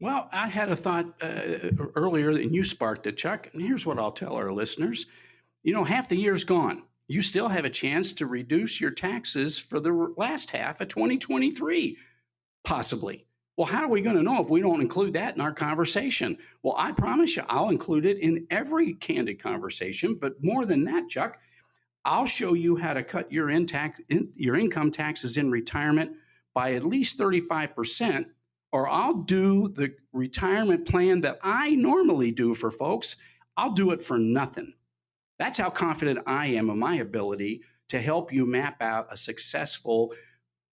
Well, 0.00 0.28
I 0.30 0.48
had 0.48 0.70
a 0.70 0.76
thought 0.76 1.06
uh, 1.22 1.70
earlier, 1.94 2.30
and 2.30 2.54
you 2.54 2.64
sparked 2.64 3.06
it, 3.06 3.16
Chuck. 3.16 3.48
And 3.52 3.62
here's 3.62 3.84
what 3.84 3.98
I'll 3.98 4.12
tell 4.12 4.36
our 4.36 4.52
listeners 4.52 5.06
you 5.62 5.72
know, 5.72 5.84
half 5.84 6.08
the 6.08 6.16
year's 6.16 6.44
gone. 6.44 6.82
You 7.08 7.22
still 7.22 7.48
have 7.48 7.64
a 7.64 7.70
chance 7.70 8.12
to 8.14 8.26
reduce 8.26 8.80
your 8.80 8.90
taxes 8.90 9.58
for 9.58 9.80
the 9.80 9.92
last 10.16 10.50
half 10.50 10.80
of 10.80 10.88
2023, 10.88 11.96
possibly. 12.64 13.26
Well, 13.56 13.66
how 13.66 13.84
are 13.84 13.88
we 13.88 14.02
going 14.02 14.16
to 14.16 14.22
know 14.22 14.40
if 14.40 14.50
we 14.50 14.60
don't 14.60 14.80
include 14.80 15.14
that 15.14 15.34
in 15.34 15.40
our 15.40 15.52
conversation? 15.52 16.38
Well, 16.62 16.76
I 16.78 16.92
promise 16.92 17.34
you, 17.34 17.42
I'll 17.48 17.70
include 17.70 18.06
it 18.06 18.18
in 18.18 18.46
every 18.50 18.94
candid 18.94 19.42
conversation. 19.42 20.14
But 20.14 20.36
more 20.42 20.64
than 20.64 20.84
that, 20.84 21.08
Chuck, 21.08 21.40
I'll 22.04 22.26
show 22.26 22.54
you 22.54 22.76
how 22.76 22.92
to 22.92 23.02
cut 23.02 23.32
your, 23.32 23.50
in 23.50 23.66
tax, 23.66 24.00
in, 24.08 24.30
your 24.36 24.54
income 24.54 24.90
taxes 24.90 25.38
in 25.38 25.50
retirement 25.50 26.12
by 26.54 26.74
at 26.74 26.84
least 26.84 27.18
35%, 27.18 28.26
or 28.70 28.88
I'll 28.88 29.14
do 29.14 29.68
the 29.68 29.94
retirement 30.12 30.86
plan 30.86 31.20
that 31.22 31.38
I 31.42 31.74
normally 31.74 32.30
do 32.30 32.54
for 32.54 32.70
folks. 32.70 33.16
I'll 33.56 33.72
do 33.72 33.90
it 33.90 34.00
for 34.00 34.18
nothing. 34.18 34.72
That's 35.38 35.58
how 35.58 35.70
confident 35.70 36.20
I 36.26 36.48
am 36.48 36.70
of 36.70 36.76
my 36.76 36.96
ability 36.96 37.62
to 37.88 38.00
help 38.00 38.32
you 38.32 38.46
map 38.46 38.82
out 38.82 39.06
a 39.10 39.16
successful 39.16 40.12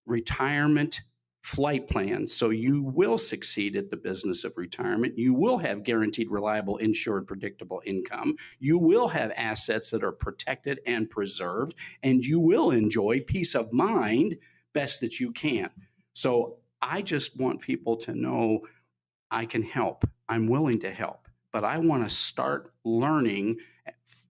retirement 0.06 1.02
flight 1.42 1.86
plan 1.88 2.26
so 2.26 2.48
you 2.48 2.82
will 2.82 3.18
succeed 3.18 3.76
at 3.76 3.90
the 3.90 3.96
business 3.98 4.44
of 4.44 4.56
retirement. 4.56 5.18
You 5.18 5.34
will 5.34 5.58
have 5.58 5.84
guaranteed, 5.84 6.30
reliable, 6.30 6.78
insured, 6.78 7.26
predictable 7.26 7.82
income. 7.84 8.36
You 8.58 8.78
will 8.78 9.08
have 9.08 9.30
assets 9.36 9.90
that 9.90 10.02
are 10.02 10.12
protected 10.12 10.80
and 10.86 11.10
preserved, 11.10 11.74
and 12.02 12.24
you 12.24 12.40
will 12.40 12.70
enjoy 12.70 13.20
peace 13.26 13.54
of 13.54 13.74
mind 13.74 14.36
best 14.72 15.00
that 15.02 15.20
you 15.20 15.32
can. 15.32 15.68
So 16.14 16.56
I 16.80 17.02
just 17.02 17.38
want 17.38 17.60
people 17.60 17.98
to 17.98 18.14
know 18.14 18.60
I 19.30 19.44
can 19.44 19.62
help. 19.62 20.08
I'm 20.26 20.48
willing 20.48 20.80
to 20.80 20.90
help, 20.90 21.28
but 21.52 21.62
I 21.62 21.76
want 21.76 22.08
to 22.08 22.14
start 22.14 22.72
learning 22.84 23.58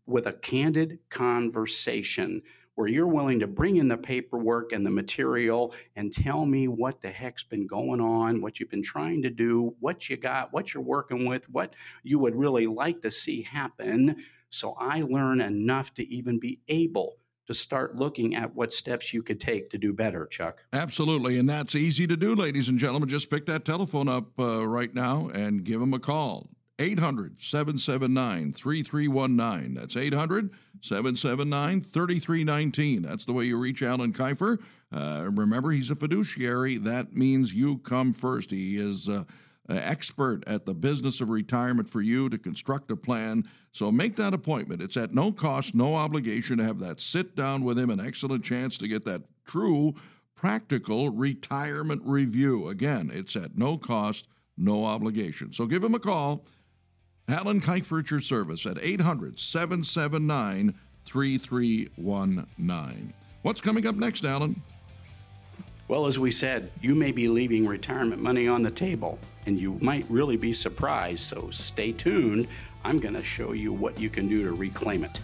with 0.06 0.26
a 0.26 0.32
candid 0.32 0.98
conversation 1.10 2.42
where 2.74 2.88
you're 2.88 3.06
willing 3.06 3.38
to 3.38 3.46
bring 3.46 3.76
in 3.76 3.88
the 3.88 3.96
paperwork 3.96 4.72
and 4.72 4.84
the 4.84 4.90
material 4.90 5.72
and 5.96 6.12
tell 6.12 6.44
me 6.44 6.66
what 6.66 7.00
the 7.00 7.10
heck's 7.10 7.44
been 7.44 7.66
going 7.66 8.00
on, 8.00 8.40
what 8.40 8.58
you've 8.58 8.70
been 8.70 8.82
trying 8.82 9.22
to 9.22 9.30
do, 9.30 9.74
what 9.80 10.10
you 10.10 10.16
got, 10.16 10.52
what 10.52 10.74
you're 10.74 10.82
working 10.82 11.28
with, 11.28 11.48
what 11.50 11.74
you 12.02 12.18
would 12.18 12.34
really 12.34 12.66
like 12.66 13.00
to 13.00 13.10
see 13.10 13.42
happen. 13.42 14.16
So 14.50 14.74
I 14.78 15.02
learn 15.02 15.40
enough 15.40 15.94
to 15.94 16.08
even 16.12 16.38
be 16.38 16.60
able 16.68 17.16
to 17.46 17.54
start 17.54 17.94
looking 17.94 18.34
at 18.34 18.54
what 18.54 18.72
steps 18.72 19.12
you 19.12 19.22
could 19.22 19.38
take 19.38 19.68
to 19.70 19.78
do 19.78 19.92
better, 19.92 20.26
Chuck. 20.26 20.64
Absolutely. 20.72 21.38
And 21.38 21.48
that's 21.48 21.74
easy 21.74 22.06
to 22.06 22.16
do, 22.16 22.34
ladies 22.34 22.68
and 22.70 22.78
gentlemen. 22.78 23.08
Just 23.08 23.30
pick 23.30 23.46
that 23.46 23.64
telephone 23.64 24.08
up 24.08 24.38
uh, 24.38 24.66
right 24.66 24.92
now 24.94 25.28
and 25.34 25.62
give 25.62 25.78
them 25.80 25.92
a 25.92 25.98
call. 25.98 26.48
800 26.78 27.40
779 27.40 28.52
3319. 28.52 29.74
That's 29.74 29.96
800 29.96 30.50
779 30.80 31.80
3319. 31.80 33.02
That's 33.02 33.24
the 33.24 33.32
way 33.32 33.44
you 33.44 33.58
reach 33.58 33.82
Alan 33.82 34.12
Kifer. 34.12 34.60
Uh, 34.92 35.28
remember, 35.32 35.70
he's 35.70 35.90
a 35.90 35.94
fiduciary. 35.94 36.76
That 36.78 37.14
means 37.14 37.54
you 37.54 37.78
come 37.78 38.12
first. 38.12 38.50
He 38.50 38.76
is. 38.76 39.08
Uh, 39.08 39.24
expert 39.68 40.46
at 40.46 40.66
the 40.66 40.74
business 40.74 41.20
of 41.20 41.30
retirement 41.30 41.88
for 41.88 42.02
you 42.02 42.28
to 42.28 42.38
construct 42.38 42.90
a 42.90 42.96
plan. 42.96 43.44
So 43.72 43.90
make 43.90 44.16
that 44.16 44.34
appointment. 44.34 44.82
It's 44.82 44.96
at 44.96 45.14
no 45.14 45.32
cost, 45.32 45.74
no 45.74 45.94
obligation 45.94 46.58
to 46.58 46.64
have 46.64 46.78
that 46.80 47.00
sit 47.00 47.34
down 47.34 47.64
with 47.64 47.78
him, 47.78 47.90
an 47.90 48.00
excellent 48.00 48.44
chance 48.44 48.76
to 48.78 48.88
get 48.88 49.04
that 49.06 49.22
true, 49.46 49.94
practical 50.34 51.10
retirement 51.10 52.02
review. 52.04 52.68
Again, 52.68 53.10
it's 53.12 53.36
at 53.36 53.56
no 53.56 53.78
cost, 53.78 54.28
no 54.56 54.84
obligation. 54.84 55.52
So 55.52 55.66
give 55.66 55.82
him 55.82 55.94
a 55.94 55.98
call. 56.00 56.44
Alan 57.28 57.60
Kifer 57.60 58.00
at 58.00 58.10
your 58.10 58.20
service 58.20 58.66
at 58.66 58.78
800 58.82 59.38
779 59.38 60.74
3319. 61.06 63.14
What's 63.42 63.60
coming 63.60 63.86
up 63.86 63.96
next, 63.96 64.24
Alan? 64.24 64.60
Well, 65.88 66.06
as 66.06 66.18
we 66.18 66.30
said, 66.30 66.70
you 66.80 66.94
may 66.94 67.12
be 67.12 67.28
leaving 67.28 67.66
retirement 67.66 68.22
money 68.22 68.48
on 68.48 68.62
the 68.62 68.70
table, 68.70 69.18
and 69.46 69.60
you 69.60 69.78
might 69.80 70.06
really 70.08 70.36
be 70.36 70.52
surprised. 70.52 71.24
So 71.24 71.50
stay 71.50 71.92
tuned. 71.92 72.48
I'm 72.84 72.98
going 72.98 73.14
to 73.14 73.24
show 73.24 73.52
you 73.52 73.72
what 73.72 73.98
you 73.98 74.08
can 74.08 74.28
do 74.28 74.42
to 74.44 74.52
reclaim 74.52 75.04
it. 75.04 75.20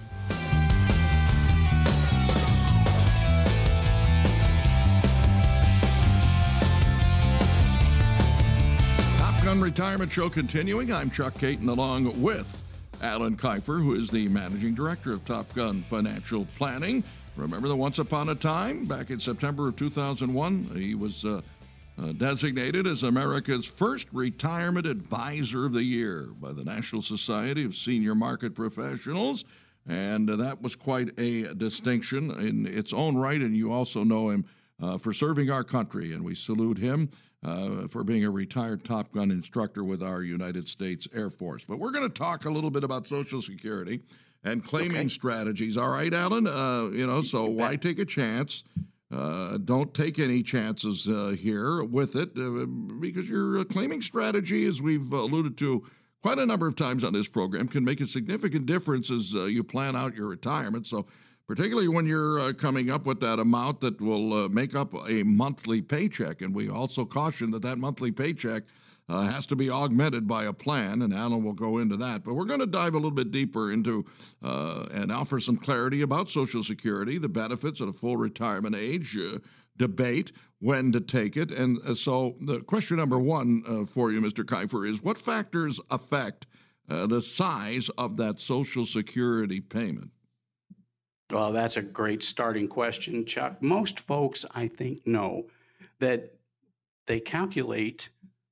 Retirement 9.71 10.11
Show 10.11 10.29
continuing. 10.29 10.93
I'm 10.93 11.11
Chuck 11.11 11.35
Caton 11.35 11.69
along 11.69 12.21
with 12.21 12.61
Alan 13.03 13.37
Kifer, 13.37 13.81
who 13.81 13.95
is 13.95 14.11
the 14.11 14.27
managing 14.27 14.75
director 14.75 15.13
of 15.13 15.25
Top 15.25 15.55
Gun 15.55 15.81
Financial 15.81 16.45
Planning. 16.57 17.05
Remember 17.37 17.69
that 17.69 17.77
once 17.77 18.01
upon 18.01 18.31
a 18.31 18.35
time, 18.35 18.85
back 18.85 19.11
in 19.11 19.21
September 19.21 19.69
of 19.69 19.77
2001, 19.77 20.73
he 20.75 20.97
was 20.97 21.25
uh, 21.25 21.41
uh, 22.03 22.11
designated 22.15 22.89
as 22.89 23.05
America's 23.05 23.65
first 23.65 24.09
retirement 24.13 24.89
advisor 24.89 25.67
of 25.67 25.73
the 25.73 25.85
year 25.85 26.31
by 26.41 26.53
the 26.53 26.65
National 26.65 27.01
Society 27.01 27.65
of 27.65 27.73
Senior 27.73 28.17
Market 28.17 28.57
Professionals. 28.57 29.45
And 29.89 30.29
uh, 30.31 30.35
that 30.35 30.61
was 30.61 30.75
quite 30.75 31.11
a 31.17 31.55
distinction 31.55 32.33
in 32.41 32.67
its 32.67 32.93
own 32.93 33.17
right. 33.17 33.41
And 33.41 33.55
you 33.55 33.73
also 33.73 34.03
know 34.03 34.31
him 34.31 34.47
uh, 34.83 34.99
for 34.99 35.13
serving 35.13 35.49
our 35.49 35.63
country, 35.63 36.13
and 36.13 36.25
we 36.25 36.35
salute 36.35 36.79
him 36.79 37.09
uh, 37.44 37.88
for 37.88 38.05
being 38.05 38.24
a 38.24 38.31
retired 38.31 38.85
Top 38.85 39.12
Gun 39.12 39.31
instructor 39.31 39.85
with 39.85 40.03
our 40.03 40.22
United 40.22 40.68
States 40.68 41.09
Air 41.14 41.31
Force. 41.31 41.64
But 41.64 41.79
we're 41.79 41.92
going 41.92 42.07
to 42.07 42.12
talk 42.12 42.44
a 42.44 42.50
little 42.50 42.70
bit 42.70 42.85
about 42.85 43.07
Social 43.07 43.40
Security 43.40 44.00
and 44.44 44.64
claiming 44.64 44.96
okay. 44.96 45.09
strategies. 45.09 45.76
All 45.76 45.90
right, 45.90 46.12
Alan. 46.12 46.46
Uh, 46.46 46.90
you 46.92 47.07
know, 47.07 47.22
so 47.22 47.46
why 47.46 47.76
take 47.76 47.98
a 47.98 48.05
chance? 48.05 48.64
Uh, 49.12 49.59
don't 49.59 49.92
take 49.92 50.18
any 50.20 50.42
chances 50.42 51.09
uh, 51.09 51.35
here 51.37 51.83
with 51.83 52.14
it 52.14 52.31
uh, 52.38 52.64
because 53.00 53.29
your 53.29 53.59
uh, 53.59 53.64
claiming 53.64 54.00
strategy, 54.00 54.66
as 54.66 54.81
we've 54.81 55.12
alluded 55.12 55.59
to 55.59 55.85
quite 56.22 56.38
a 56.38 56.46
number 56.46 56.68
of 56.68 56.76
times 56.76 57.03
on 57.03 57.12
this 57.12 57.26
program, 57.26 57.66
can 57.66 57.85
make 57.85 58.00
a 58.00 58.07
significant 58.07 58.66
difference 58.66 59.11
as 59.11 59.33
you 59.33 59.64
plan 59.64 59.96
out 59.96 60.14
your 60.14 60.29
retirement. 60.29 60.87
So 60.87 61.07
particularly 61.51 61.89
when 61.89 62.07
you're 62.07 62.39
uh, 62.39 62.53
coming 62.53 62.91
up 62.91 63.07
with 63.07 63.19
that 63.19 63.41
amount 63.41 63.81
that 63.81 64.01
will 64.01 64.45
uh, 64.45 64.49
make 64.51 64.77
up 64.77 64.95
a 65.09 65.25
monthly 65.25 65.83
paycheck. 65.83 66.43
And 66.43 66.55
we 66.55 66.71
also 66.71 67.05
caution 67.05 67.51
that 67.51 67.63
that 67.63 67.77
monthly 67.77 68.13
paycheck 68.13 68.63
uh, 69.09 69.23
has 69.23 69.47
to 69.49 69.57
be 69.57 69.69
augmented 69.69 70.29
by 70.29 70.45
a 70.45 70.53
plan, 70.53 71.03
and 71.03 71.13
Alan 71.13 71.43
will 71.43 71.53
go 71.53 71.79
into 71.79 71.97
that. 71.97 72.23
But 72.23 72.35
we're 72.35 72.45
going 72.45 72.61
to 72.61 72.67
dive 72.67 72.95
a 72.95 72.99
little 72.99 73.11
bit 73.11 73.33
deeper 73.33 73.73
into 73.73 74.07
uh, 74.45 74.87
and 74.95 75.11
offer 75.11 75.41
some 75.41 75.57
clarity 75.57 76.03
about 76.03 76.31
Social 76.31 76.63
Security, 76.63 77.19
the 77.19 77.29
benefits 77.29 77.81
at 77.81 77.89
a 77.89 77.93
full 77.93 78.17
retirement 78.17 78.77
age. 78.77 79.19
Uh, 79.19 79.39
debate 79.77 80.31
when 80.61 80.93
to 80.93 81.01
take 81.01 81.37
it. 81.37 81.51
And 81.51 81.79
uh, 81.85 81.95
so, 81.95 82.37
the 82.43 82.61
question 82.61 82.99
number 82.99 83.19
one 83.19 83.87
for 83.87 84.13
you, 84.13 84.21
Mr. 84.21 84.45
Kifer, 84.45 84.87
is 84.87 85.03
what 85.03 85.19
factors 85.19 85.81
affect 85.91 86.47
the 86.87 87.21
size 87.21 87.89
of 87.99 88.19
that 88.19 88.39
Social 88.39 88.85
Security 88.85 89.61
payment? 89.61 90.11
Well, 91.31 91.53
that's 91.53 91.77
a 91.77 91.83
great 91.83 92.25
starting 92.25 92.66
question, 92.66 93.25
Chuck. 93.25 93.62
Most 93.62 94.01
folks, 94.01 94.45
I 94.55 94.66
think, 94.66 95.07
know 95.07 95.47
that 96.01 96.35
they 97.07 97.21
calculate 97.21 98.09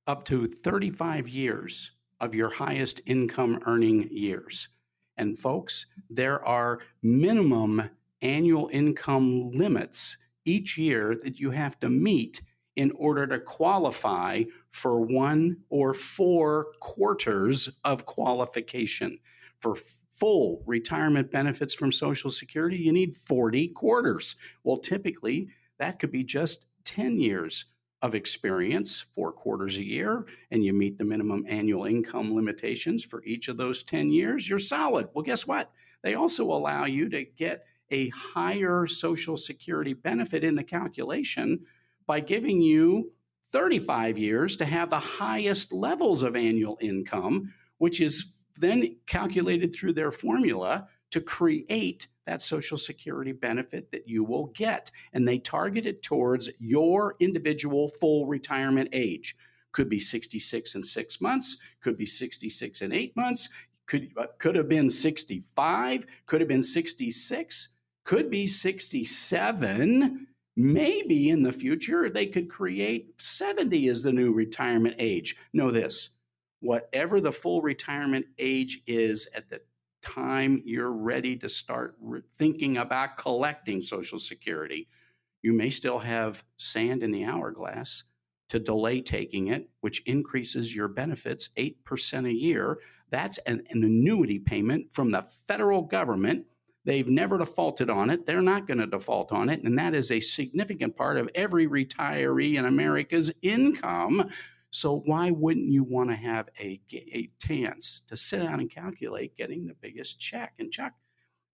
up 0.07 0.23
to 0.25 0.45
35 0.45 1.27
years 1.27 1.91
of 2.21 2.33
your 2.33 2.49
highest 2.49 3.01
income 3.05 3.61
earning 3.65 4.07
years. 4.09 4.69
And, 5.17 5.37
folks, 5.37 5.87
there 6.09 6.43
are 6.45 6.79
minimum 7.03 7.89
annual 8.21 8.69
income 8.71 9.51
limits 9.51 10.17
each 10.45 10.77
year 10.77 11.19
that 11.21 11.39
you 11.39 11.51
have 11.51 11.79
to 11.81 11.89
meet 11.89 12.41
in 12.77 12.91
order 12.91 13.27
to 13.27 13.39
qualify 13.39 14.43
for 14.71 15.01
one 15.01 15.57
or 15.69 15.93
four 15.93 16.67
quarters 16.79 17.69
of 17.83 18.05
qualification. 18.05 19.19
For 19.59 19.75
full 20.19 20.63
retirement 20.65 21.31
benefits 21.31 21.73
from 21.73 21.91
Social 21.91 22.31
Security, 22.31 22.77
you 22.77 22.91
need 22.91 23.15
40 23.15 23.69
quarters. 23.69 24.35
Well, 24.63 24.77
typically, 24.77 25.49
that 25.77 25.99
could 25.99 26.11
be 26.11 26.23
just 26.23 26.65
10 26.85 27.19
years 27.19 27.65
of 28.01 28.15
experience, 28.15 29.01
four 29.13 29.31
quarters 29.31 29.77
a 29.77 29.83
year, 29.83 30.25
and 30.51 30.63
you 30.63 30.73
meet 30.73 30.97
the 30.97 31.05
minimum 31.05 31.45
annual 31.47 31.85
income 31.85 32.33
limitations 32.33 33.03
for 33.03 33.23
each 33.23 33.47
of 33.47 33.57
those 33.57 33.83
10 33.83 34.11
years, 34.11 34.47
you're 34.47 34.59
solid. 34.59 35.09
Well, 35.13 35.23
guess 35.23 35.45
what? 35.45 35.71
They 36.01 36.15
also 36.15 36.45
allow 36.45 36.85
you 36.85 37.09
to 37.09 37.25
get 37.25 37.65
a 37.91 38.09
higher 38.09 38.87
Social 38.87 39.35
Security 39.35 39.93
benefit 39.93 40.43
in 40.43 40.55
the 40.55 40.63
calculation 40.63 41.65
by 42.05 42.19
giving 42.21 42.61
you 42.61 43.11
35 43.51 44.17
years 44.17 44.55
to 44.57 44.65
have 44.65 44.89
the 44.89 44.99
highest 44.99 45.73
levels 45.73 46.23
of 46.23 46.35
annual 46.35 46.77
income, 46.81 47.53
which 47.79 47.99
is 47.99 48.33
then 48.59 48.95
calculated 49.07 49.73
through 49.73 49.93
their 49.93 50.11
formula 50.11 50.87
to 51.11 51.21
create 51.21 52.07
that 52.25 52.41
Social 52.41 52.77
Security 52.77 53.31
benefit 53.31 53.91
that 53.91 54.07
you 54.07 54.23
will 54.23 54.47
get. 54.47 54.91
And 55.13 55.27
they 55.27 55.39
target 55.39 55.85
it 55.85 56.03
towards 56.03 56.49
your 56.59 57.15
individual 57.19 57.87
full 57.99 58.27
retirement 58.27 58.89
age. 58.93 59.35
Could 59.71 59.89
be 59.89 59.99
66 59.99 60.75
and 60.75 60.85
six 60.85 61.21
months, 61.21 61.57
could 61.81 61.97
be 61.97 62.05
66 62.05 62.81
and 62.81 62.93
eight 62.93 63.15
months, 63.15 63.49
could, 63.87 64.11
uh, 64.17 64.27
could 64.37 64.55
have 64.55 64.69
been 64.69 64.89
65, 64.89 66.05
could 66.25 66.41
have 66.41 66.47
been 66.47 66.61
66, 66.61 67.69
could 68.03 68.29
be 68.29 68.45
67. 68.45 70.27
Maybe 70.55 71.29
in 71.29 71.41
the 71.41 71.53
future 71.53 72.09
they 72.09 72.25
could 72.25 72.49
create 72.49 73.21
70 73.21 73.87
as 73.87 74.03
the 74.03 74.11
new 74.11 74.33
retirement 74.33 74.95
age. 74.99 75.35
Know 75.53 75.71
this 75.71 76.11
whatever 76.59 77.21
the 77.21 77.31
full 77.31 77.61
retirement 77.61 78.25
age 78.37 78.81
is 78.87 79.27
at 79.35 79.49
the 79.49 79.61
time 80.01 80.61
you're 80.65 80.91
ready 80.91 81.35
to 81.37 81.49
start 81.49 81.95
re- 82.01 82.21
thinking 82.37 82.77
about 82.77 83.17
collecting 83.17 83.81
Social 83.81 84.19
Security, 84.19 84.87
you 85.41 85.53
may 85.53 85.69
still 85.69 85.99
have 85.99 86.43
sand 86.57 87.03
in 87.03 87.11
the 87.11 87.25
hourglass 87.25 88.03
to 88.49 88.59
delay 88.59 89.01
taking 89.01 89.47
it, 89.47 89.69
which 89.81 90.01
increases 90.01 90.75
your 90.75 90.87
benefits 90.87 91.49
8% 91.57 92.27
a 92.27 92.33
year. 92.33 92.79
That's 93.09 93.37
an, 93.39 93.63
an 93.69 93.83
annuity 93.83 94.39
payment 94.39 94.91
from 94.91 95.11
the 95.11 95.21
federal 95.47 95.83
government. 95.83 96.45
They've 96.85 97.07
never 97.07 97.37
defaulted 97.37 97.89
on 97.89 98.09
it. 98.09 98.25
They're 98.25 98.41
not 98.41 98.65
going 98.65 98.79
to 98.79 98.87
default 98.87 99.31
on 99.31 99.49
it. 99.49 99.63
And 99.63 99.77
that 99.77 99.93
is 99.93 100.11
a 100.11 100.19
significant 100.19 100.95
part 100.95 101.17
of 101.17 101.29
every 101.35 101.67
retiree 101.67 102.55
in 102.55 102.65
America's 102.65 103.31
income. 103.41 104.29
So 104.71 105.01
why 105.05 105.31
wouldn't 105.31 105.67
you 105.67 105.83
want 105.83 106.09
to 106.09 106.15
have 106.15 106.49
a, 106.59 106.79
a 106.93 107.29
chance 107.41 108.01
to 108.07 108.15
sit 108.15 108.43
down 108.43 108.59
and 108.59 108.69
calculate 108.69 109.37
getting 109.37 109.65
the 109.65 109.75
biggest 109.81 110.19
check? 110.19 110.53
And 110.59 110.71
Chuck, 110.71 110.93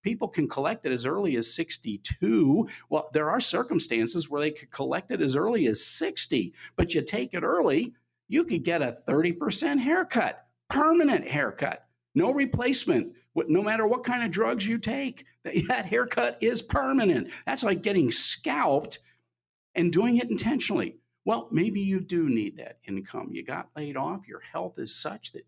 people 0.04 0.28
can 0.28 0.48
collect 0.48 0.86
it 0.86 0.92
as 0.92 1.06
early 1.06 1.38
as 1.38 1.54
62. 1.54 2.68
Well, 2.90 3.10
there 3.14 3.30
are 3.30 3.40
circumstances 3.40 4.30
where 4.30 4.42
they 4.42 4.52
could 4.52 4.72
collect 4.72 5.12
it 5.12 5.22
as 5.22 5.36
early 5.36 5.68
as 5.68 5.86
60, 5.86 6.54
but 6.76 6.94
you 6.94 7.02
take 7.02 7.34
it 7.34 7.44
early, 7.44 7.94
you 8.28 8.44
could 8.44 8.64
get 8.64 8.82
a 8.82 8.98
30% 9.08 9.80
haircut, 9.80 10.46
permanent 10.70 11.28
haircut, 11.28 11.88
no 12.16 12.34
replacement 12.34 13.14
no 13.48 13.62
matter 13.62 13.86
what 13.86 14.04
kind 14.04 14.24
of 14.24 14.32
drugs 14.32 14.66
you 14.66 14.78
take, 14.78 15.26
that 15.68 15.86
haircut 15.86 16.38
is 16.42 16.62
permanent. 16.62 17.32
That's 17.46 17.64
like 17.64 17.84
getting 17.84 18.12
scalped 18.12 19.00
and 19.76 19.92
doing 19.92 20.18
it 20.18 20.30
intentionally. 20.30 20.98
Well, 21.26 21.48
maybe 21.52 21.82
you 21.82 22.00
do 22.00 22.30
need 22.30 22.58
that 22.58 22.78
income. 22.88 23.30
You 23.34 23.44
got 23.44 23.70
laid 23.76 23.98
off, 23.98 24.28
your 24.28 24.42
health 24.42 24.78
is 24.78 24.96
such 24.96 25.32
that 25.32 25.46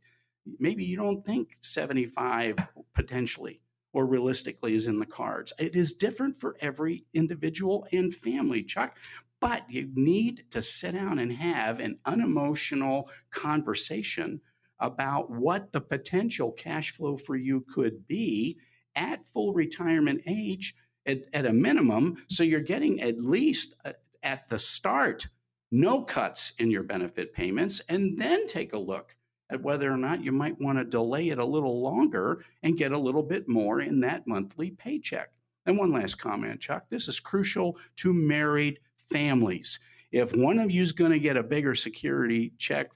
maybe 0.60 0.84
you 0.84 0.98
don't 0.98 1.24
think 1.24 1.56
75 1.62 2.58
potentially 2.96 3.62
or 3.94 4.06
realistically 4.08 4.74
is 4.74 4.88
in 4.88 5.00
the 5.00 5.06
cards. 5.06 5.54
It 5.60 5.76
is 5.76 5.94
different 5.94 6.40
for 6.40 6.58
every 6.62 7.06
individual 7.13 7.88
and 7.92 8.13
family, 8.13 8.63
Chuck. 8.63 8.98
But 9.40 9.70
you 9.70 9.90
need 9.94 10.46
to 10.50 10.63
sit 10.63 10.94
down 10.94 11.20
and 11.20 11.32
have 11.32 11.80
an 11.80 12.00
unemotional 12.06 13.10
conversation 13.30 14.42
about 14.80 15.30
what 15.30 15.72
the 15.72 15.82
potential 15.82 16.52
cash 16.52 16.92
flow 16.92 17.18
for 17.18 17.36
you 17.36 17.62
could 17.62 18.08
be 18.08 18.58
at 18.96 19.28
full 19.28 19.54
retirement 19.54 20.22
age 20.26 20.76
at, 21.06 21.20
at 21.34 21.46
a 21.46 21.54
minimum. 21.54 22.18
So 22.30 22.44
you're 22.44 22.62
getting 22.62 23.02
at 23.02 23.20
least 23.20 23.76
uh, 23.86 23.94
at 24.24 24.48
the 24.48 24.58
start 24.60 25.28
no 25.72 26.02
cuts 26.02 26.54
in 26.60 26.72
your 26.72 26.84
benefit 26.84 27.34
payments, 27.34 27.82
and 27.90 28.18
then 28.18 28.48
take 28.48 28.74
a 28.74 28.78
look 28.78 29.16
at 29.50 29.62
whether 29.62 29.92
or 29.92 29.98
not 29.98 30.24
you 30.24 30.32
might 30.32 30.60
want 30.60 30.78
to 30.78 30.84
delay 30.84 31.30
it 31.30 31.40
a 31.40 31.46
little 31.46 31.82
longer 31.82 32.44
and 32.64 32.78
get 32.78 32.92
a 32.92 32.98
little 32.98 33.24
bit 33.24 33.48
more 33.48 33.80
in 33.82 34.00
that 34.02 34.28
monthly 34.28 34.72
paycheck. 34.72 35.30
And 35.66 35.78
one 35.78 35.92
last 35.92 36.16
comment, 36.16 36.60
Chuck 36.62 36.86
this 36.90 37.08
is 37.08 37.20
crucial 37.20 37.78
to 37.98 38.14
married 38.14 38.80
families. 39.10 39.80
If 40.12 40.36
one 40.36 40.60
of 40.60 40.72
you 40.72 40.82
is 40.82 40.94
going 40.94 41.12
to 41.12 41.20
get 41.20 41.38
a 41.38 41.44
bigger 41.44 41.76
security 41.76 42.54
check 42.58 42.92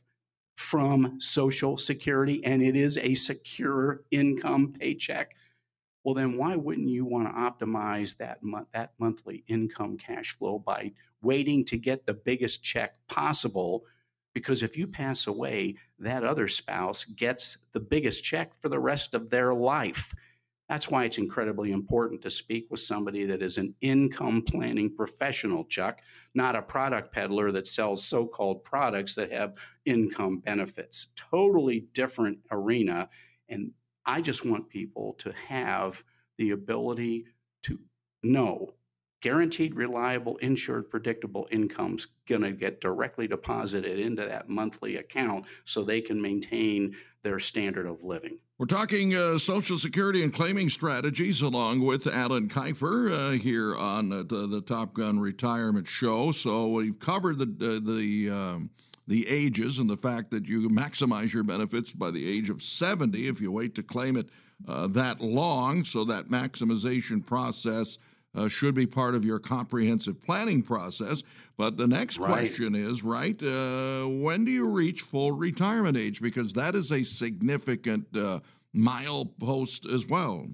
from 0.55 1.19
Social 1.19 1.77
Security 1.77 2.43
and 2.45 2.61
it 2.61 2.75
is 2.75 2.97
a 2.97 3.13
secure 3.15 4.03
income 4.11 4.73
paycheck, 4.73 5.35
well, 6.03 6.15
then 6.15 6.37
why 6.37 6.55
wouldn't 6.55 6.87
you 6.87 7.05
want 7.05 7.27
to 7.27 7.65
optimize 7.65 8.17
that, 8.17 8.39
that 8.73 8.93
monthly 8.97 9.43
income 9.47 9.97
cash 9.97 10.35
flow 10.37 10.57
by 10.57 10.91
waiting 11.21 11.63
to 11.65 11.77
get 11.77 12.05
the 12.05 12.13
biggest 12.13 12.63
check 12.63 12.95
possible? 13.07 13.83
Because 14.33 14.63
if 14.63 14.77
you 14.77 14.87
pass 14.87 15.27
away, 15.27 15.75
that 15.99 16.23
other 16.23 16.47
spouse 16.47 17.03
gets 17.03 17.59
the 17.73 17.79
biggest 17.79 18.23
check 18.23 18.59
for 18.59 18.69
the 18.69 18.79
rest 18.79 19.13
of 19.13 19.29
their 19.29 19.53
life. 19.53 20.13
That's 20.69 20.89
why 20.89 21.03
it's 21.03 21.17
incredibly 21.17 21.73
important 21.73 22.21
to 22.21 22.29
speak 22.29 22.67
with 22.71 22.79
somebody 22.79 23.25
that 23.25 23.41
is 23.41 23.57
an 23.57 23.75
income 23.81 24.41
planning 24.41 24.95
professional, 24.95 25.65
Chuck, 25.65 25.99
not 26.33 26.55
a 26.55 26.61
product 26.61 27.11
peddler 27.11 27.51
that 27.51 27.67
sells 27.67 28.05
so 28.05 28.25
called 28.25 28.63
products 28.63 29.13
that 29.15 29.33
have 29.33 29.55
income 29.83 30.39
benefits. 30.39 31.07
Totally 31.17 31.87
different 31.93 32.39
arena. 32.51 33.09
And 33.49 33.71
I 34.05 34.21
just 34.21 34.45
want 34.45 34.69
people 34.69 35.13
to 35.19 35.33
have 35.47 36.03
the 36.37 36.51
ability 36.51 37.25
to 37.63 37.79
know 38.23 38.73
guaranteed, 39.21 39.75
reliable, 39.75 40.37
insured, 40.37 40.89
predictable 40.89 41.47
income's 41.51 42.07
going 42.27 42.41
to 42.41 42.51
get 42.51 42.81
directly 42.81 43.27
deposited 43.27 43.99
into 43.99 44.25
that 44.25 44.49
monthly 44.49 44.97
account 44.97 45.45
so 45.63 45.83
they 45.83 46.01
can 46.01 46.19
maintain 46.21 46.95
their 47.21 47.39
standard 47.39 47.85
of 47.85 48.03
living. 48.03 48.39
We're 48.57 48.65
talking 48.65 49.15
uh, 49.15 49.37
Social 49.37 49.77
Security 49.77 50.23
and 50.23 50.33
claiming 50.33 50.69
strategies 50.69 51.41
along 51.41 51.81
with 51.81 52.07
Alan 52.07 52.49
Kifer 52.49 53.11
uh, 53.11 53.31
here 53.31 53.75
on 53.75 54.11
uh, 54.11 54.17
the, 54.23 54.47
the, 54.47 54.61
Top 54.61 54.93
Gun 54.93 55.19
Retirement 55.19 55.87
Show. 55.87 56.31
So 56.31 56.69
we've 56.69 56.99
covered 56.99 57.39
the 57.39 57.45
the 57.45 58.29
um, 58.29 58.69
the 59.07 59.27
ages 59.27 59.79
and 59.79 59.89
the 59.89 59.97
fact 59.97 60.31
that 60.31 60.47
you 60.47 60.69
maximize 60.69 61.33
your 61.33 61.43
benefits 61.43 61.91
by 61.91 62.11
the 62.11 62.27
age 62.27 62.49
of 62.49 62.61
70 62.61 63.27
if 63.27 63.41
you 63.41 63.51
wait 63.51 63.75
to 63.75 63.83
claim 63.83 64.15
it 64.15 64.29
uh, 64.67 64.87
that 64.87 65.21
long. 65.21 65.83
So 65.83 66.03
that 66.05 66.29
maximization 66.29 67.25
process 67.25 67.97
uh, 68.33 68.47
should 68.47 68.75
be 68.75 68.85
part 68.85 69.15
of 69.15 69.25
your 69.25 69.39
comprehensive 69.39 70.21
planning 70.21 70.61
process. 70.61 71.23
But 71.57 71.77
the 71.77 71.87
next 71.87 72.17
right. 72.17 72.29
question 72.29 72.75
is, 72.75 73.03
right, 73.03 73.41
uh, 73.43 74.07
when 74.07 74.45
do 74.45 74.51
you 74.51 74.67
reach 74.67 75.01
full 75.01 75.31
retirement 75.31 75.97
age? 75.97 76.21
Because 76.21 76.53
that 76.53 76.75
is 76.75 76.91
a 76.91 77.03
significant 77.03 78.05
uh, 78.15 78.39
milepost 78.75 79.91
as 79.91 80.07
well. 80.07 80.47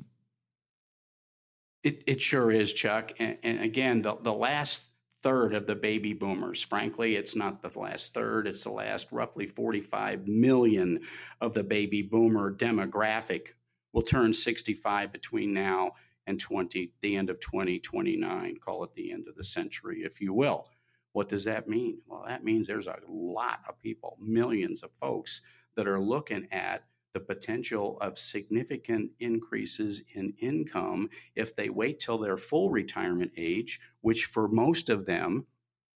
It, 1.83 2.03
it 2.07 2.21
sure 2.21 2.51
is, 2.51 2.73
Chuck. 2.73 3.13
And, 3.19 3.37
and 3.43 3.61
again, 3.61 4.01
the, 4.01 4.17
the 4.21 4.33
last 4.33 4.86
third 5.27 5.53
of 5.53 5.67
the 5.67 5.75
baby 5.75 6.13
boomers. 6.13 6.63
Frankly, 6.63 7.17
it's 7.17 7.35
not 7.35 7.61
the 7.61 7.77
last 7.77 8.13
third, 8.13 8.47
it's 8.47 8.63
the 8.63 8.71
last 8.71 9.11
roughly 9.11 9.45
45 9.45 10.25
million 10.25 11.01
of 11.41 11.53
the 11.53 11.65
baby 11.65 12.01
boomer 12.01 12.49
demographic. 12.49 13.47
Will 13.91 14.03
turn 14.03 14.33
65 14.33 15.11
between 15.11 15.53
now 15.53 15.91
and 16.27 16.39
20 16.39 16.93
the 17.01 17.17
end 17.17 17.29
of 17.29 17.41
2029 17.41 18.55
call 18.63 18.85
it 18.85 18.93
the 18.95 19.11
end 19.11 19.27
of 19.27 19.35
the 19.35 19.43
century 19.43 20.03
if 20.03 20.21
you 20.21 20.33
will. 20.33 20.69
What 21.11 21.27
does 21.27 21.43
that 21.43 21.67
mean? 21.67 21.99
Well 22.07 22.23
that 22.25 22.45
means 22.45 22.65
there's 22.65 22.87
a 22.87 22.95
lot 23.09 23.59
of 23.67 23.81
people 23.81 24.17
millions 24.21 24.81
of 24.81 24.91
folks 25.01 25.41
that 25.75 25.89
are 25.89 25.99
looking 25.99 26.47
at 26.53 26.83
the 27.13 27.19
potential 27.19 27.97
of 27.99 28.17
significant 28.17 29.11
increases 29.19 30.01
in 30.13 30.33
income 30.39 31.09
if 31.35 31.55
they 31.55 31.69
wait 31.69 31.99
till 31.99 32.17
their 32.17 32.37
full 32.37 32.69
retirement 32.69 33.31
age 33.37 33.79
which 34.01 34.25
for 34.25 34.47
most 34.47 34.89
of 34.89 35.05
them 35.05 35.45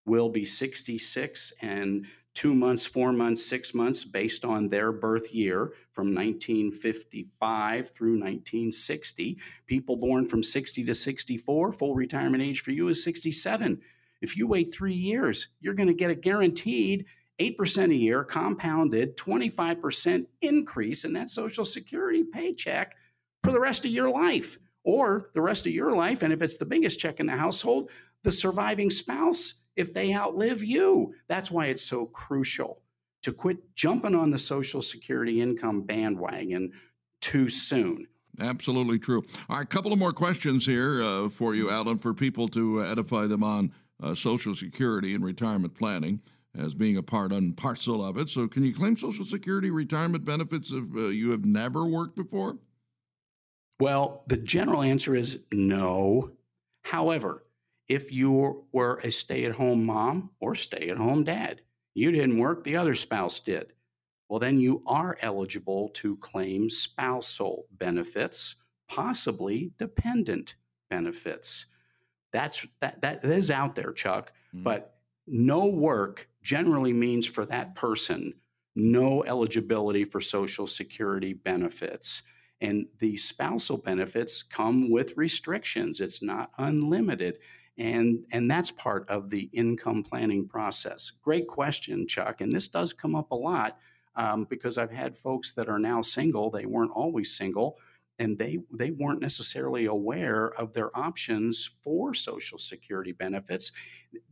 will 0.06 0.30
be 0.30 0.46
66 0.46 1.54
and 1.62 2.06
two 2.34 2.56
months, 2.56 2.86
four 2.86 3.12
months, 3.12 3.46
six 3.46 3.74
months 3.74 4.06
based 4.06 4.46
on 4.46 4.70
their 4.70 4.92
birth 4.92 5.34
year 5.34 5.74
from 5.92 6.14
1955 6.16 7.90
through 7.92 8.14
1960. 8.14 9.38
People 9.68 9.98
born 9.98 10.26
from 10.26 10.42
60 10.42 10.86
to 10.86 10.94
64, 10.94 11.74
full 11.74 11.96
retirement 11.96 12.44
age 12.44 12.62
for 12.62 12.72
you 12.72 12.88
is 12.88 13.04
67. 13.04 13.80
If 14.22 14.38
you 14.38 14.48
wait 14.48 14.74
three 14.74 14.94
years, 14.94 15.50
you're 15.60 15.74
going 15.74 15.88
to 15.88 15.94
get 15.94 16.12
a 16.12 16.16
guaranteed 16.16 17.06
8% 17.40 17.92
a 17.92 17.96
year 17.96 18.24
compounded 18.24 19.18
25% 19.18 20.26
increase 20.42 21.06
in 21.06 21.14
that 21.14 21.30
Social 21.30 21.66
Security 21.66 22.24
paycheck 22.24 22.96
for 23.44 23.52
the 23.52 23.60
rest 23.60 23.86
of 23.86 23.92
your 23.92 24.10
life 24.10 24.58
or 24.84 25.30
the 25.34 25.42
rest 25.42 25.66
of 25.66 25.74
your 25.74 25.96
life. 25.96 26.24
And 26.24 26.34
if 26.34 26.42
it's 26.42 26.58
the 26.58 26.66
biggest 26.66 27.00
check 27.00 27.20
in 27.20 27.26
the 27.26 27.36
household, 27.36 27.90
the 28.24 28.32
surviving 28.32 28.90
spouse 28.90 29.56
if 29.76 29.94
they 29.94 30.14
outlive 30.14 30.64
you. 30.64 31.14
That's 31.28 31.52
why 31.52 31.68
it's 31.68 31.84
so 31.84 32.08
crucial 32.08 32.82
to 33.24 33.32
quit 33.32 33.58
jumping 33.76 34.16
on 34.16 34.32
the 34.32 34.38
Social 34.38 34.82
Security 34.82 35.42
income 35.42 35.82
bandwagon 35.82 36.72
too 37.22 37.50
soon. 37.50 38.08
Absolutely 38.40 38.98
true. 38.98 39.24
All 39.50 39.58
right, 39.58 39.64
a 39.64 39.68
couple 39.68 39.94
of 39.94 40.00
more 40.00 40.12
questions 40.12 40.66
here 40.66 41.02
uh, 41.02 41.30
for 41.30 41.54
you, 41.54 41.70
Alan, 41.70 41.98
for 41.98 42.14
people 42.14 42.48
to 42.50 42.84
edify 42.84 43.28
them 43.28 43.44
on 43.44 43.72
uh, 44.02 44.14
Social 44.14 44.56
Security 44.56 45.14
and 45.14 45.24
retirement 45.24 45.76
planning 45.76 46.22
as 46.58 46.76
being 46.76 46.98
a 46.98 47.04
part 47.04 47.32
and 47.32 47.56
parcel 47.56 48.04
of 48.04 48.18
it. 48.18 48.30
So, 48.30 48.48
can 48.48 48.64
you 48.64 48.74
claim 48.74 48.98
Social 48.98 49.26
Security 49.26 49.70
retirement 49.70 50.26
benefits 50.26 50.72
if 50.72 50.84
uh, 50.96 51.08
you 51.08 51.32
have 51.32 51.46
never 51.46 51.86
worked 51.86 52.16
before? 52.16 52.58
Well, 53.80 54.24
the 54.28 54.38
general 54.38 54.84
answer 54.84 55.16
is 55.16 55.40
no. 55.52 56.32
However, 56.84 57.44
if 57.92 58.10
you 58.10 58.64
were 58.72 59.02
a 59.04 59.12
stay 59.12 59.44
at 59.44 59.52
home 59.52 59.86
mom 59.86 60.30
or 60.40 60.56
stay 60.56 60.90
at 60.90 60.98
home 60.98 61.26
dad. 61.26 61.60
You 61.94 62.10
didn't 62.14 62.38
work, 62.38 62.64
the 62.64 62.78
other 62.78 62.96
spouse 62.96 63.42
did. 63.42 63.74
Well, 64.30 64.40
then 64.40 64.62
you 64.62 64.82
are 64.88 65.18
eligible 65.22 65.90
to 65.96 66.16
claim 66.18 66.70
spousal 66.70 67.66
benefits, 67.72 68.56
possibly 68.88 69.74
dependent 69.78 70.56
benefits. 70.90 71.66
That's 72.32 72.66
that 72.80 73.02
that 73.02 73.26
is 73.26 73.52
out 73.52 73.76
there, 73.76 73.92
Chuck. 73.92 74.32
Mm-hmm. 74.56 74.64
But 74.64 74.96
no 75.28 75.66
work 75.66 76.30
generally 76.42 76.94
means 76.94 77.26
for 77.26 77.46
that 77.46 77.76
person 77.76 78.34
no 78.76 79.24
eligibility 79.26 80.06
for 80.06 80.22
Social 80.22 80.66
Security 80.66 81.34
benefits. 81.34 82.24
And 82.62 82.86
the 83.00 83.18
spousal 83.18 83.78
benefits 83.78 84.44
come 84.44 84.90
with 84.90 85.18
restrictions. 85.18 86.00
It's 86.00 86.22
not 86.24 86.52
unlimited 86.58 87.40
and 87.78 88.24
and 88.32 88.50
that's 88.50 88.70
part 88.72 89.10
of 89.10 89.30
the 89.30 89.50
income 89.54 90.04
planning 90.04 90.48
process 90.48 91.12
great 91.22 91.48
question 91.48 92.08
chuck 92.08 92.42
and 92.42 92.54
this 92.54 92.68
does 92.68 92.94
come 92.94 93.16
up 93.16 93.32
a 93.32 93.36
lot 93.36 93.78
um, 94.16 94.46
because 94.50 94.78
i've 94.78 94.92
had 94.92 95.16
folks 95.16 95.54
that 95.54 95.70
are 95.70 95.80
now 95.80 96.02
single 96.02 96.50
they 96.50 96.66
weren't 96.66 96.92
always 96.92 97.36
single 97.36 97.78
and 98.20 98.38
they 98.38 98.60
they 98.72 98.92
weren't 98.92 99.22
necessarily 99.22 99.86
aware 99.86 100.50
of 100.60 100.74
their 100.74 100.96
options 100.98 101.72
for 101.84 102.14
social 102.14 102.58
security 102.58 103.12
benefits 103.12 103.72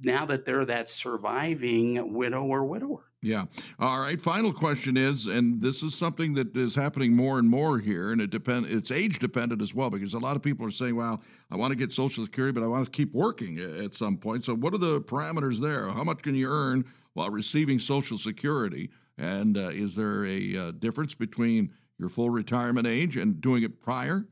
now 0.02 0.26
that 0.26 0.46
they're 0.46 0.66
that 0.66 0.90
surviving 0.90 2.14
widow 2.14 2.44
or 2.44 2.66
widower 2.66 3.10
yeah. 3.22 3.46
All 3.80 4.00
right. 4.00 4.20
Final 4.20 4.54
question 4.54 4.96
is, 4.96 5.26
and 5.26 5.62
this 5.62 5.84
is 5.84 5.94
something 5.94 6.36
that 6.36 6.56
is 6.56 6.74
happening 6.74 7.14
more 7.14 7.38
and 7.38 7.50
more 7.50 7.78
here, 7.78 8.14
and 8.14 8.22
it 8.22 8.30
depend. 8.30 8.68
It's 8.68 8.92
age 8.92 9.20
dependent 9.20 9.62
as 9.62 9.76
well 9.76 9.90
because 9.90 10.14
a 10.14 10.20
lot 10.20 10.38
of 10.38 10.42
people 10.42 10.66
are 10.66 10.72
saying, 10.72 10.96
"Well, 10.96 11.22
I 11.52 11.58
want 11.58 11.72
to 11.72 11.78
get 11.78 11.92
Social 11.92 12.24
Security, 12.24 12.54
but 12.54 12.64
I 12.64 12.68
want 12.68 12.86
to 12.86 12.92
keep 12.92 13.14
working 13.14 13.60
at 13.60 13.94
some 13.94 14.18
point." 14.18 14.46
So, 14.46 14.56
what 14.56 14.74
are 14.74 14.78
the 14.78 15.02
parameters 15.02 15.60
there? 15.60 15.90
How 15.90 16.06
much 16.06 16.22
can 16.22 16.34
you 16.34 16.50
earn 16.50 16.86
while 17.14 17.30
receiving 17.30 17.78
Social 17.78 18.18
Security? 18.18 18.90
And 19.18 19.58
uh, 19.58 19.68
is 19.68 19.96
there 19.96 20.26
a 20.26 20.56
uh, 20.56 20.72
difference 20.72 21.14
between 21.14 21.74
your 22.00 22.10
full 22.10 22.30
retirement 22.30 22.88
age 22.88 23.18
and 23.18 23.40
doing 23.42 23.64
it 23.64 23.82
prior? 23.82 24.26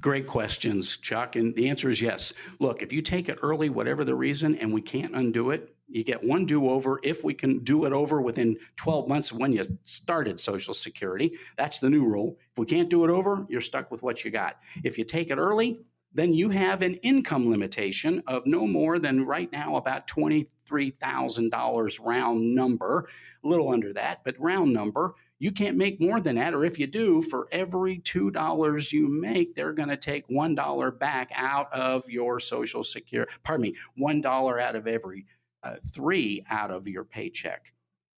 Great 0.00 0.26
questions, 0.26 0.96
Chuck. 0.96 1.36
And 1.36 1.54
the 1.54 1.68
answer 1.68 1.88
is 1.88 2.02
yes. 2.02 2.32
Look, 2.58 2.82
if 2.82 2.92
you 2.92 3.00
take 3.00 3.28
it 3.28 3.38
early, 3.42 3.70
whatever 3.70 4.04
the 4.04 4.14
reason, 4.14 4.56
and 4.56 4.72
we 4.72 4.82
can't 4.82 5.14
undo 5.14 5.50
it, 5.50 5.74
you 5.88 6.02
get 6.02 6.22
one 6.22 6.46
do 6.46 6.68
over 6.68 6.98
if 7.02 7.22
we 7.22 7.32
can 7.32 7.60
do 7.60 7.84
it 7.84 7.92
over 7.92 8.20
within 8.20 8.56
12 8.76 9.08
months 9.08 9.30
of 9.30 9.38
when 9.38 9.52
you 9.52 9.62
started 9.84 10.40
Social 10.40 10.74
Security. 10.74 11.38
That's 11.56 11.78
the 11.78 11.88
new 11.88 12.04
rule. 12.04 12.36
If 12.52 12.58
we 12.58 12.66
can't 12.66 12.90
do 12.90 13.04
it 13.04 13.10
over, 13.10 13.46
you're 13.48 13.60
stuck 13.60 13.90
with 13.90 14.02
what 14.02 14.24
you 14.24 14.30
got. 14.30 14.58
If 14.82 14.98
you 14.98 15.04
take 15.04 15.30
it 15.30 15.38
early, 15.38 15.80
then 16.12 16.34
you 16.34 16.50
have 16.50 16.82
an 16.82 16.94
income 16.96 17.48
limitation 17.50 18.22
of 18.26 18.46
no 18.46 18.66
more 18.66 18.98
than 18.98 19.26
right 19.26 19.52
now 19.52 19.76
about 19.76 20.08
$23,000 20.08 22.04
round 22.04 22.54
number, 22.54 23.08
a 23.44 23.48
little 23.48 23.70
under 23.70 23.92
that, 23.92 24.24
but 24.24 24.34
round 24.40 24.72
number. 24.72 25.14
You 25.38 25.52
can't 25.52 25.76
make 25.76 26.00
more 26.00 26.20
than 26.20 26.36
that, 26.36 26.54
or 26.54 26.64
if 26.64 26.78
you 26.78 26.86
do, 26.86 27.20
for 27.20 27.46
every 27.52 27.98
$2 27.98 28.92
you 28.92 29.08
make, 29.08 29.54
they're 29.54 29.72
going 29.72 29.90
to 29.90 29.96
take 29.96 30.26
$1 30.28 30.98
back 30.98 31.30
out 31.34 31.70
of 31.72 32.08
your 32.08 32.40
Social 32.40 32.82
Security, 32.82 33.30
pardon 33.42 33.62
me, 33.62 33.76
$1 33.98 34.62
out 34.62 34.76
of 34.76 34.86
every 34.86 35.26
uh, 35.62 35.76
three 35.92 36.44
out 36.48 36.70
of 36.70 36.86
your 36.86 37.04
paycheck. 37.04 37.72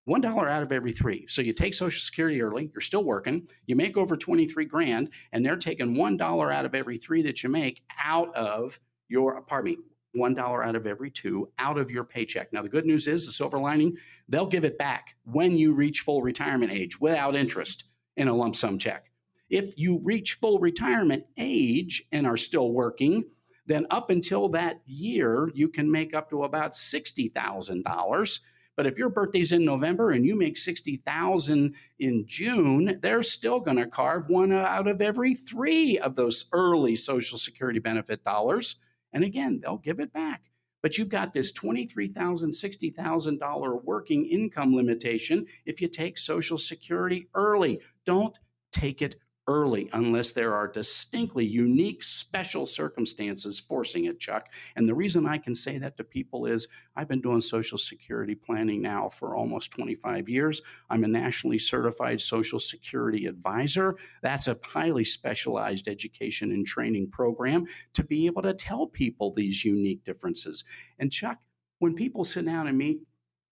One 0.04 0.22
dollar 0.22 0.48
out 0.48 0.62
of 0.62 0.72
every 0.72 0.92
three. 0.92 1.26
So 1.28 1.42
you 1.42 1.52
take 1.52 1.74
Social 1.74 2.00
Security 2.00 2.40
early, 2.40 2.70
you're 2.72 2.80
still 2.80 3.04
working, 3.04 3.46
you 3.66 3.76
make 3.76 3.98
over 3.98 4.16
23 4.16 4.64
grand, 4.64 5.10
and 5.32 5.44
they're 5.44 5.56
taking 5.56 5.96
one 5.96 6.16
dollar 6.16 6.50
out 6.50 6.64
of 6.64 6.74
every 6.74 6.96
three 6.96 7.20
that 7.22 7.42
you 7.42 7.50
make 7.50 7.82
out 8.02 8.34
of 8.34 8.80
your, 9.08 9.42
pardon 9.42 9.72
me, 9.72 9.78
one 10.14 10.34
dollar 10.34 10.64
out 10.64 10.76
of 10.76 10.86
every 10.86 11.10
two 11.10 11.50
out 11.58 11.76
of 11.76 11.90
your 11.90 12.04
paycheck. 12.04 12.52
Now, 12.54 12.62
the 12.62 12.70
good 12.70 12.86
news 12.86 13.06
is 13.06 13.26
the 13.26 13.32
silver 13.32 13.58
lining, 13.58 13.98
they'll 14.28 14.46
give 14.46 14.64
it 14.64 14.78
back 14.78 15.16
when 15.24 15.56
you 15.56 15.74
reach 15.74 16.00
full 16.00 16.22
retirement 16.22 16.72
age 16.72 17.00
without 17.00 17.36
interest 17.36 17.84
in 18.16 18.28
a 18.28 18.34
lump 18.34 18.56
sum 18.56 18.78
check. 18.78 19.10
If 19.50 19.78
you 19.78 20.00
reach 20.02 20.34
full 20.34 20.58
retirement 20.58 21.24
age 21.36 22.04
and 22.12 22.26
are 22.26 22.36
still 22.36 22.72
working, 22.72 23.24
then 23.66 23.86
up 23.90 24.10
until 24.10 24.48
that 24.50 24.80
year, 24.86 25.50
you 25.54 25.68
can 25.68 25.90
make 25.90 26.14
up 26.14 26.30
to 26.30 26.44
about 26.44 26.72
$60,000. 26.72 28.40
But 28.76 28.86
if 28.86 28.98
your 28.98 29.08
birthday's 29.08 29.52
in 29.52 29.64
November 29.64 30.12
and 30.12 30.24
you 30.24 30.38
make 30.38 30.56
60,000 30.56 31.74
in 31.98 32.24
June, 32.26 32.98
they're 33.02 33.22
still 33.22 33.60
going 33.60 33.78
to 33.78 33.86
carve 33.86 34.28
one 34.28 34.52
out 34.52 34.86
of 34.86 35.00
every 35.00 35.34
3 35.34 35.98
of 35.98 36.14
those 36.14 36.46
early 36.52 36.94
social 36.94 37.38
security 37.38 37.80
benefit 37.80 38.22
dollars 38.24 38.76
and 39.12 39.24
again, 39.24 39.60
they'll 39.62 39.78
give 39.78 40.00
it 40.00 40.12
back. 40.12 40.42
But 40.82 40.96
you've 40.96 41.08
got 41.08 41.32
this 41.32 41.52
$23,000, 41.52 42.14
$60,000 42.14 43.84
working 43.84 44.26
income 44.26 44.74
limitation 44.74 45.46
if 45.66 45.80
you 45.80 45.88
take 45.88 46.18
Social 46.18 46.58
Security 46.58 47.28
early. 47.34 47.80
Don't 48.04 48.38
take 48.72 49.02
it 49.02 49.16
early 49.48 49.88
unless 49.94 50.32
there 50.32 50.54
are 50.54 50.68
distinctly 50.68 51.44
unique 51.44 52.02
special 52.02 52.66
circumstances 52.66 53.58
forcing 53.58 54.04
it, 54.04 54.20
Chuck. 54.20 54.46
And 54.76 54.86
the 54.86 54.94
reason 54.94 55.26
I 55.26 55.38
can 55.38 55.54
say 55.54 55.78
that 55.78 55.96
to 55.96 56.04
people 56.04 56.46
is 56.46 56.68
I've 56.94 57.08
been 57.08 57.22
doing 57.22 57.40
Social 57.40 57.78
Security 57.78 58.34
planning 58.34 58.82
now 58.82 59.08
for 59.08 59.34
almost 59.34 59.70
25 59.72 60.28
years. 60.28 60.60
I'm 60.90 61.02
a 61.02 61.08
nationally 61.08 61.58
certified 61.58 62.20
Social 62.20 62.60
Security 62.60 63.26
advisor. 63.26 63.96
That's 64.22 64.46
a 64.46 64.58
highly 64.62 65.04
specialized 65.04 65.88
education 65.88 66.52
and 66.52 66.66
training 66.66 67.10
program 67.10 67.64
to 67.94 68.04
be 68.04 68.26
able 68.26 68.42
to 68.42 68.54
tell 68.54 68.86
people 68.86 69.32
these 69.32 69.64
unique 69.64 70.04
differences. 70.04 70.62
And 70.98 71.10
Chuck, 71.10 71.38
when 71.78 71.94
people 71.94 72.24
sit 72.24 72.44
down 72.44 72.66
and 72.66 72.76
meet 72.76 73.00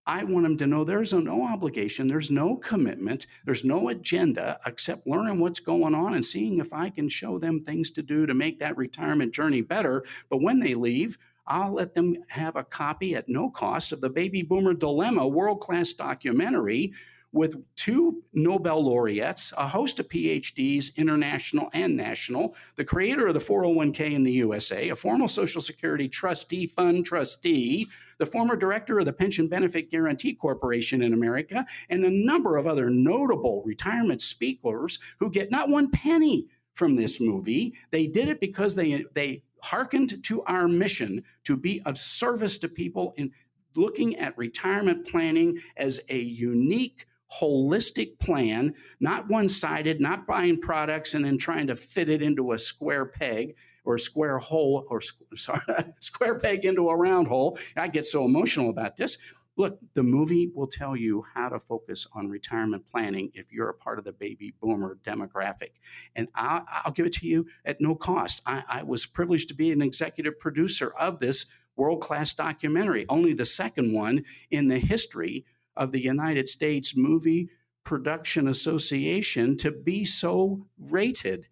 I 0.07 0.23
want 0.23 0.45
them 0.45 0.57
to 0.59 0.67
know 0.67 0.85
there's 0.85 1.13
no 1.13 1.43
obligation, 1.43 2.07
there's 2.07 2.31
no 2.31 2.57
commitment, 2.57 3.27
there's 3.45 3.65
no 3.65 3.89
agenda 3.89 4.61
except 4.65 5.07
learning 5.07 5.41
what's 5.41 5.59
going 5.59 5.95
on 5.95 6.15
and 6.15 6.25
seeing 6.25 6.59
if 6.59 6.73
I 6.73 6.91
can 6.91 7.09
show 7.09 7.39
them 7.39 7.61
things 7.61 7.91
to 7.93 8.03
do 8.03 8.25
to 8.25 8.35
make 8.35 8.61
that 8.61 8.77
retirement 8.77 9.35
journey 9.35 9.63
better. 9.63 10.05
But 10.31 10.43
when 10.43 10.61
they 10.61 10.75
leave, 10.75 11.19
I'll 11.49 11.73
let 11.73 11.95
them 11.95 12.17
have 12.29 12.55
a 12.57 12.65
copy 12.65 13.15
at 13.17 13.29
no 13.29 13.51
cost 13.51 13.93
of 13.93 14.01
the 14.01 14.11
Baby 14.11 14.43
Boomer 14.43 14.75
Dilemma 14.75 15.27
world 15.27 15.61
class 15.61 15.93
documentary 15.93 16.93
with 17.33 17.63
two 17.77 18.23
Nobel 18.33 18.83
laureates, 18.83 19.53
a 19.59 19.67
host 19.67 20.01
of 20.01 20.09
PhDs, 20.09 20.97
international 20.97 21.69
and 21.75 21.97
national, 21.97 22.55
the 22.77 22.85
creator 22.85 23.27
of 23.27 23.35
the 23.35 23.41
401k 23.41 24.13
in 24.13 24.23
the 24.23 24.33
USA, 24.33 24.89
a 24.89 24.97
former 24.97 25.29
Social 25.29 25.61
Security 25.61 26.09
trustee 26.09 26.67
fund 26.67 27.05
trustee, 27.05 27.89
the 28.19 28.27
former 28.27 28.57
director 28.57 28.99
of 28.99 29.05
the 29.05 29.13
Pension 29.13 29.49
Benefit 29.49 29.91
Guaranty 29.91 30.35
Corporation 30.35 31.03
in 31.03 31.13
America, 31.13 31.67
and 31.89 32.05
a 32.05 32.11
number 32.11 32.57
of 32.57 32.67
other 32.67 32.91
notable 32.91 33.63
retirement 33.65 34.23
speakers 34.23 34.99
who 35.19 35.31
get 35.31 35.51
not 35.51 35.69
one 35.69 35.91
penny 35.91 36.47
from 36.73 36.95
this 36.95 37.21
movie. 37.21 37.75
They 37.91 38.07
did 38.07 38.29
it 38.29 38.41
because 38.41 38.75
they 38.75 39.05
they 39.15 39.43
hearkened 39.63 40.23
to 40.23 40.43
our 40.45 40.69
mission 40.69 41.25
to 41.45 41.57
be 41.57 41.81
of 41.87 41.99
service 41.99 42.59
to 42.59 42.69
people 42.69 43.15
in 43.17 43.33
looking 43.75 44.17
at 44.17 44.37
retirement 44.39 45.07
planning 45.07 45.59
as 45.77 46.01
a 46.09 46.19
unique 46.19 47.07
holistic 47.33 48.19
plan, 48.19 48.75
not 49.01 49.29
one 49.29 49.49
sided, 49.49 50.01
not 50.01 50.27
buying 50.27 50.61
products 50.61 51.15
and 51.15 51.25
then 51.25 51.37
trying 51.37 51.67
to 51.67 51.75
fit 51.75 52.09
it 52.09 52.23
into 52.23 52.53
a 52.53 52.59
square 52.59 53.07
peg 53.07 53.57
or 53.87 53.95
a 53.95 54.01
square 54.01 54.39
hole 54.39 54.87
or 54.91 55.01
sorry, 55.35 55.61
square 56.01 56.39
peg 56.39 56.65
into 56.65 56.91
a 56.91 56.97
round 56.97 57.29
hole. 57.29 57.59
I 57.77 57.89
get 57.89 58.05
so 58.05 58.25
emotional 58.25 58.69
about 58.69 58.97
this. 58.97 59.17
Look, 59.59 59.79
the 59.95 60.03
movie 60.03 60.51
will 60.55 60.67
tell 60.67 60.95
you 60.95 61.25
how 61.33 61.49
to 61.49 61.59
focus 61.59 62.07
on 62.13 62.29
retirement 62.29 62.87
planning 62.87 63.31
if 63.33 63.51
you're 63.51 63.71
a 63.71 63.75
part 63.75 63.99
of 63.99 64.05
the 64.05 64.13
baby 64.13 64.55
boomer 64.61 64.99
demographic. 65.03 65.71
And 66.15 66.29
I'll, 66.35 66.67
I'll 66.69 66.93
give 66.93 67.07
it 67.07 67.15
to 67.15 67.27
you 67.27 67.47
at 67.65 67.81
no 67.81 67.95
cost. 67.95 68.43
I, 68.45 68.63
I 68.69 68.83
was 68.83 69.07
privileged 69.07 69.49
to 69.49 69.55
be 69.55 69.73
an 69.73 69.81
executive 69.81 70.39
producer 70.39 70.93
of 70.99 71.21
this 71.21 71.47
world 71.75 72.03
class 72.03 72.35
documentary, 72.35 73.07
only 73.09 73.33
the 73.33 73.47
second 73.47 73.95
one 73.95 74.25
in 74.51 74.69
the 74.69 74.79
history 74.79 75.47
of 75.75 75.91
the 75.91 76.03
United 76.03 76.49
States 76.49 76.95
Movie 76.95 77.49
Production 77.85 78.49
Association 78.49 79.57
to 79.59 79.71
be 79.71 80.05
so 80.05 80.67
rated. 80.79 81.47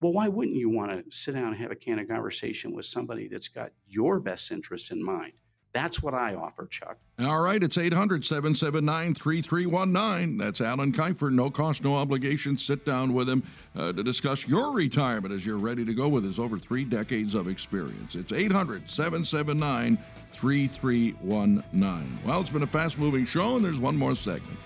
Well, 0.00 0.12
why 0.12 0.28
wouldn't 0.28 0.56
you 0.56 0.70
want 0.70 0.90
to 0.90 1.04
sit 1.14 1.34
down 1.34 1.48
and 1.48 1.56
have 1.56 1.70
a 1.70 1.76
candid 1.76 2.08
conversation 2.08 2.72
with 2.72 2.86
somebody 2.86 3.28
that's 3.28 3.48
got 3.48 3.70
your 3.86 4.18
best 4.18 4.50
interest 4.50 4.92
in 4.92 5.04
mind? 5.04 5.32
That's 5.72 6.02
what 6.02 6.14
I 6.14 6.34
offer, 6.34 6.66
Chuck. 6.66 6.96
All 7.20 7.40
right, 7.42 7.62
it's 7.62 7.78
800 7.78 8.24
779 8.24 9.14
3319. 9.14 10.38
That's 10.38 10.60
Alan 10.60 10.90
Kifer. 10.90 11.30
No 11.30 11.48
cost, 11.48 11.84
no 11.84 11.94
obligation. 11.94 12.58
Sit 12.58 12.84
down 12.84 13.14
with 13.14 13.28
him 13.28 13.44
uh, 13.76 13.92
to 13.92 14.02
discuss 14.02 14.48
your 14.48 14.72
retirement 14.72 15.32
as 15.32 15.46
you're 15.46 15.58
ready 15.58 15.84
to 15.84 15.94
go 15.94 16.08
with 16.08 16.24
his 16.24 16.40
over 16.40 16.58
three 16.58 16.84
decades 16.84 17.36
of 17.36 17.46
experience. 17.46 18.16
It's 18.16 18.32
800 18.32 18.90
779 18.90 19.96
3319. 20.32 22.18
Well, 22.24 22.40
it's 22.40 22.50
been 22.50 22.62
a 22.62 22.66
fast 22.66 22.98
moving 22.98 23.24
show, 23.24 23.56
and 23.56 23.64
there's 23.64 23.80
one 23.80 23.96
more 23.96 24.16
segment. 24.16 24.58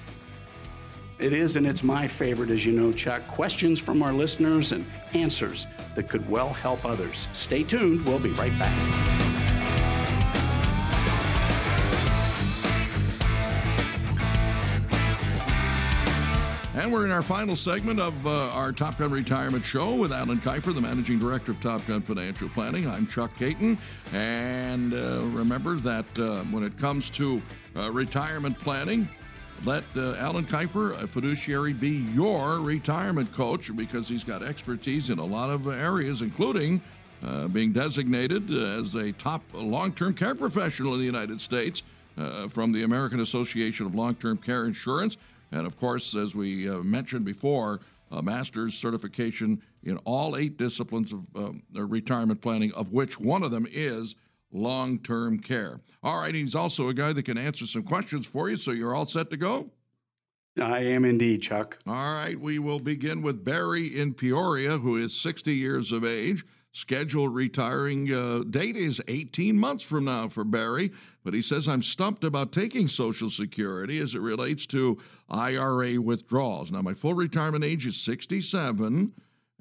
It 1.18 1.32
is, 1.32 1.54
and 1.54 1.66
it's 1.66 1.84
my 1.84 2.08
favorite, 2.08 2.50
as 2.50 2.66
you 2.66 2.72
know, 2.72 2.92
Chuck. 2.92 3.26
Questions 3.28 3.78
from 3.78 4.02
our 4.02 4.12
listeners 4.12 4.72
and 4.72 4.84
answers 5.12 5.68
that 5.94 6.08
could 6.08 6.28
well 6.28 6.52
help 6.52 6.84
others. 6.84 7.28
Stay 7.32 7.62
tuned. 7.62 8.04
We'll 8.04 8.18
be 8.18 8.32
right 8.32 8.56
back. 8.58 9.24
And 16.74 16.92
we're 16.92 17.04
in 17.06 17.12
our 17.12 17.22
final 17.22 17.54
segment 17.54 18.00
of 18.00 18.26
uh, 18.26 18.50
our 18.50 18.72
Top 18.72 18.98
Gun 18.98 19.12
Retirement 19.12 19.64
Show 19.64 19.94
with 19.94 20.12
Alan 20.12 20.40
Kifer, 20.40 20.74
the 20.74 20.80
Managing 20.80 21.20
Director 21.20 21.52
of 21.52 21.60
Top 21.60 21.86
Gun 21.86 22.02
Financial 22.02 22.48
Planning. 22.48 22.88
I'm 22.88 23.06
Chuck 23.06 23.34
Caton. 23.36 23.78
And 24.12 24.92
uh, 24.92 25.20
remember 25.26 25.76
that 25.76 26.18
uh, 26.18 26.40
when 26.50 26.64
it 26.64 26.76
comes 26.76 27.08
to 27.10 27.40
uh, 27.76 27.92
retirement 27.92 28.58
planning, 28.58 29.08
let 29.64 29.84
uh, 29.96 30.14
Alan 30.18 30.44
Kifer, 30.44 30.92
a 31.02 31.06
fiduciary, 31.06 31.72
be 31.72 32.04
your 32.12 32.60
retirement 32.60 33.32
coach 33.32 33.74
because 33.76 34.08
he's 34.08 34.24
got 34.24 34.42
expertise 34.42 35.10
in 35.10 35.18
a 35.18 35.24
lot 35.24 35.50
of 35.50 35.66
areas, 35.66 36.22
including 36.22 36.80
uh, 37.24 37.48
being 37.48 37.72
designated 37.72 38.50
as 38.50 38.94
a 38.94 39.12
top 39.12 39.42
long 39.54 39.92
term 39.92 40.14
care 40.14 40.34
professional 40.34 40.94
in 40.94 41.00
the 41.00 41.06
United 41.06 41.40
States 41.40 41.82
from 42.48 42.72
the 42.72 42.84
American 42.84 43.20
Association 43.20 43.86
of 43.86 43.94
Long 43.94 44.14
Term 44.14 44.36
Care 44.36 44.66
Insurance. 44.66 45.16
And 45.54 45.66
of 45.66 45.76
course, 45.76 46.14
as 46.16 46.34
we 46.34 46.68
uh, 46.68 46.78
mentioned 46.78 47.24
before, 47.24 47.80
a 48.10 48.22
master's 48.22 48.74
certification 48.74 49.62
in 49.84 49.96
all 49.98 50.36
eight 50.36 50.56
disciplines 50.56 51.12
of 51.12 51.24
um, 51.36 51.62
retirement 51.72 52.40
planning, 52.40 52.72
of 52.74 52.92
which 52.92 53.20
one 53.20 53.42
of 53.42 53.50
them 53.50 53.66
is 53.70 54.16
long 54.54 54.98
term 55.00 55.38
care. 55.38 55.80
All 56.02 56.20
right, 56.20 56.34
he's 56.34 56.54
also 56.54 56.88
a 56.88 56.94
guy 56.94 57.12
that 57.12 57.24
can 57.24 57.36
answer 57.36 57.66
some 57.66 57.82
questions 57.82 58.26
for 58.26 58.48
you, 58.48 58.56
so 58.56 58.70
you're 58.70 58.94
all 58.94 59.06
set 59.06 59.30
to 59.30 59.36
go? 59.36 59.70
I 60.60 60.78
am 60.80 61.04
indeed, 61.04 61.42
Chuck. 61.42 61.78
All 61.86 62.14
right, 62.14 62.38
we 62.38 62.60
will 62.60 62.78
begin 62.78 63.22
with 63.22 63.44
Barry 63.44 63.86
in 63.88 64.14
Peoria, 64.14 64.78
who 64.78 64.96
is 64.96 65.12
60 65.20 65.52
years 65.52 65.90
of 65.90 66.04
age. 66.04 66.44
scheduled 66.70 67.34
retiring 67.34 68.12
uh, 68.12 68.42
date 68.50 68.76
is 68.76 69.00
18 69.08 69.58
months 69.58 69.84
from 69.84 70.04
now 70.04 70.28
for 70.28 70.44
Barry, 70.44 70.90
but 71.24 71.34
he 71.34 71.40
says 71.42 71.68
I'm 71.68 71.82
stumped 71.82 72.24
about 72.24 72.52
taking 72.52 72.86
Social 72.88 73.30
Security 73.30 73.98
as 73.98 74.14
it 74.14 74.20
relates 74.20 74.66
to 74.66 74.98
IRA 75.28 76.00
withdrawals. 76.00 76.70
Now, 76.70 76.82
my 76.82 76.94
full 76.94 77.14
retirement 77.14 77.64
age 77.64 77.86
is 77.86 78.00
67. 78.00 79.12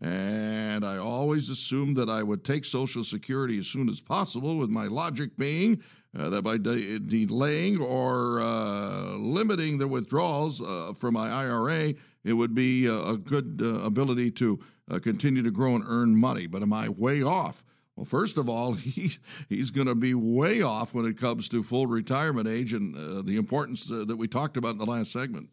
And 0.04 0.84
I 0.84 0.98
always 0.98 1.50
assumed 1.50 1.96
that 1.96 2.10
I 2.10 2.24
would 2.24 2.44
take 2.44 2.66
Social 2.66 3.06
Security 3.06 3.58
as 3.60 3.68
soon 3.68 3.88
as 3.88 4.02
possible, 4.02 4.58
with 4.58 4.70
my 4.70 4.88
logic 4.88 5.32
being 5.38 5.82
uh, 6.18 6.30
that 6.30 6.44
by 6.44 6.58
de- 6.58 7.00
delaying 7.00 7.80
or 7.80 8.42
uh, 8.42 9.16
limiting 9.16 9.78
the 9.78 9.88
withdrawals 9.88 10.62
uh, 10.62 10.92
from 10.94 11.14
my 11.14 11.30
IRA, 11.30 11.94
it 12.26 12.34
would 12.34 12.54
be 12.54 12.86
a, 12.88 13.00
a 13.12 13.18
good 13.18 13.62
uh, 13.64 13.80
ability 13.80 14.30
to 14.32 14.60
uh, 14.92 15.00
continue 15.00 15.42
to 15.42 15.52
grow 15.52 15.74
and 15.76 15.86
earn 15.88 16.14
money. 16.16 16.48
But 16.48 16.64
am 16.64 16.74
I 16.74 16.90
way 16.90 17.24
off? 17.24 17.64
Well, 17.96 18.06
first 18.06 18.38
of 18.38 18.50
all, 18.50 18.74
he, 18.74 19.12
he's 19.48 19.72
going 19.72 19.88
to 19.88 19.96
be 19.96 20.14
way 20.14 20.62
off 20.62 20.94
when 20.94 21.06
it 21.06 21.18
comes 21.18 21.48
to 21.50 21.64
full 21.64 21.88
retirement 21.88 22.50
age 22.50 22.74
and 22.74 22.94
uh, 22.98 23.22
the 23.22 23.38
importance 23.38 23.88
that 23.88 24.18
we 24.18 24.28
talked 24.28 24.58
about 24.58 24.74
in 24.74 24.80
the 24.80 24.86
last 24.86 25.14
segment. 25.14 25.48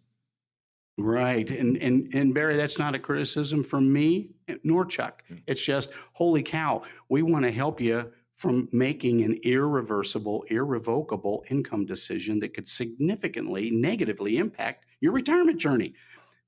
Right. 1.02 1.50
And, 1.50 1.76
and, 1.78 2.14
and 2.14 2.34
Barry, 2.34 2.56
that's 2.56 2.78
not 2.78 2.94
a 2.94 2.98
criticism 2.98 3.64
from 3.64 3.92
me 3.92 4.30
nor 4.64 4.84
Chuck. 4.84 5.24
Hmm. 5.28 5.36
It's 5.46 5.64
just, 5.64 5.90
holy 6.12 6.42
cow, 6.42 6.82
we 7.08 7.22
want 7.22 7.44
to 7.44 7.50
help 7.50 7.80
you 7.80 8.10
from 8.36 8.68
making 8.72 9.22
an 9.22 9.38
irreversible, 9.42 10.44
irrevocable 10.48 11.44
income 11.50 11.84
decision 11.84 12.38
that 12.38 12.54
could 12.54 12.66
significantly 12.66 13.70
negatively 13.70 14.38
impact 14.38 14.86
your 15.00 15.12
retirement 15.12 15.58
journey. 15.58 15.94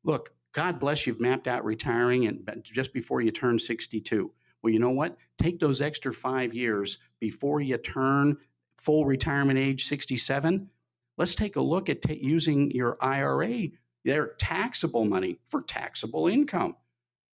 Look, 0.02 0.30
God 0.52 0.80
bless 0.80 1.06
you've 1.06 1.20
mapped 1.20 1.48
out 1.48 1.64
retiring 1.64 2.26
and 2.26 2.62
just 2.62 2.92
before 2.92 3.20
you 3.20 3.30
turn 3.30 3.58
62. 3.58 4.30
Well, 4.62 4.72
you 4.72 4.78
know 4.78 4.90
what? 4.90 5.16
Take 5.38 5.58
those 5.58 5.82
extra 5.82 6.12
five 6.12 6.54
years 6.54 6.98
before 7.20 7.60
you 7.60 7.76
turn 7.78 8.36
full 8.76 9.04
retirement 9.04 9.58
age 9.58 9.86
67. 9.86 10.68
Let's 11.18 11.34
take 11.34 11.56
a 11.56 11.60
look 11.60 11.88
at 11.88 12.02
t- 12.02 12.18
using 12.22 12.70
your 12.70 12.96
IRA 13.02 13.68
their 14.04 14.28
taxable 14.38 15.04
money 15.04 15.38
for 15.48 15.62
taxable 15.62 16.26
income. 16.26 16.76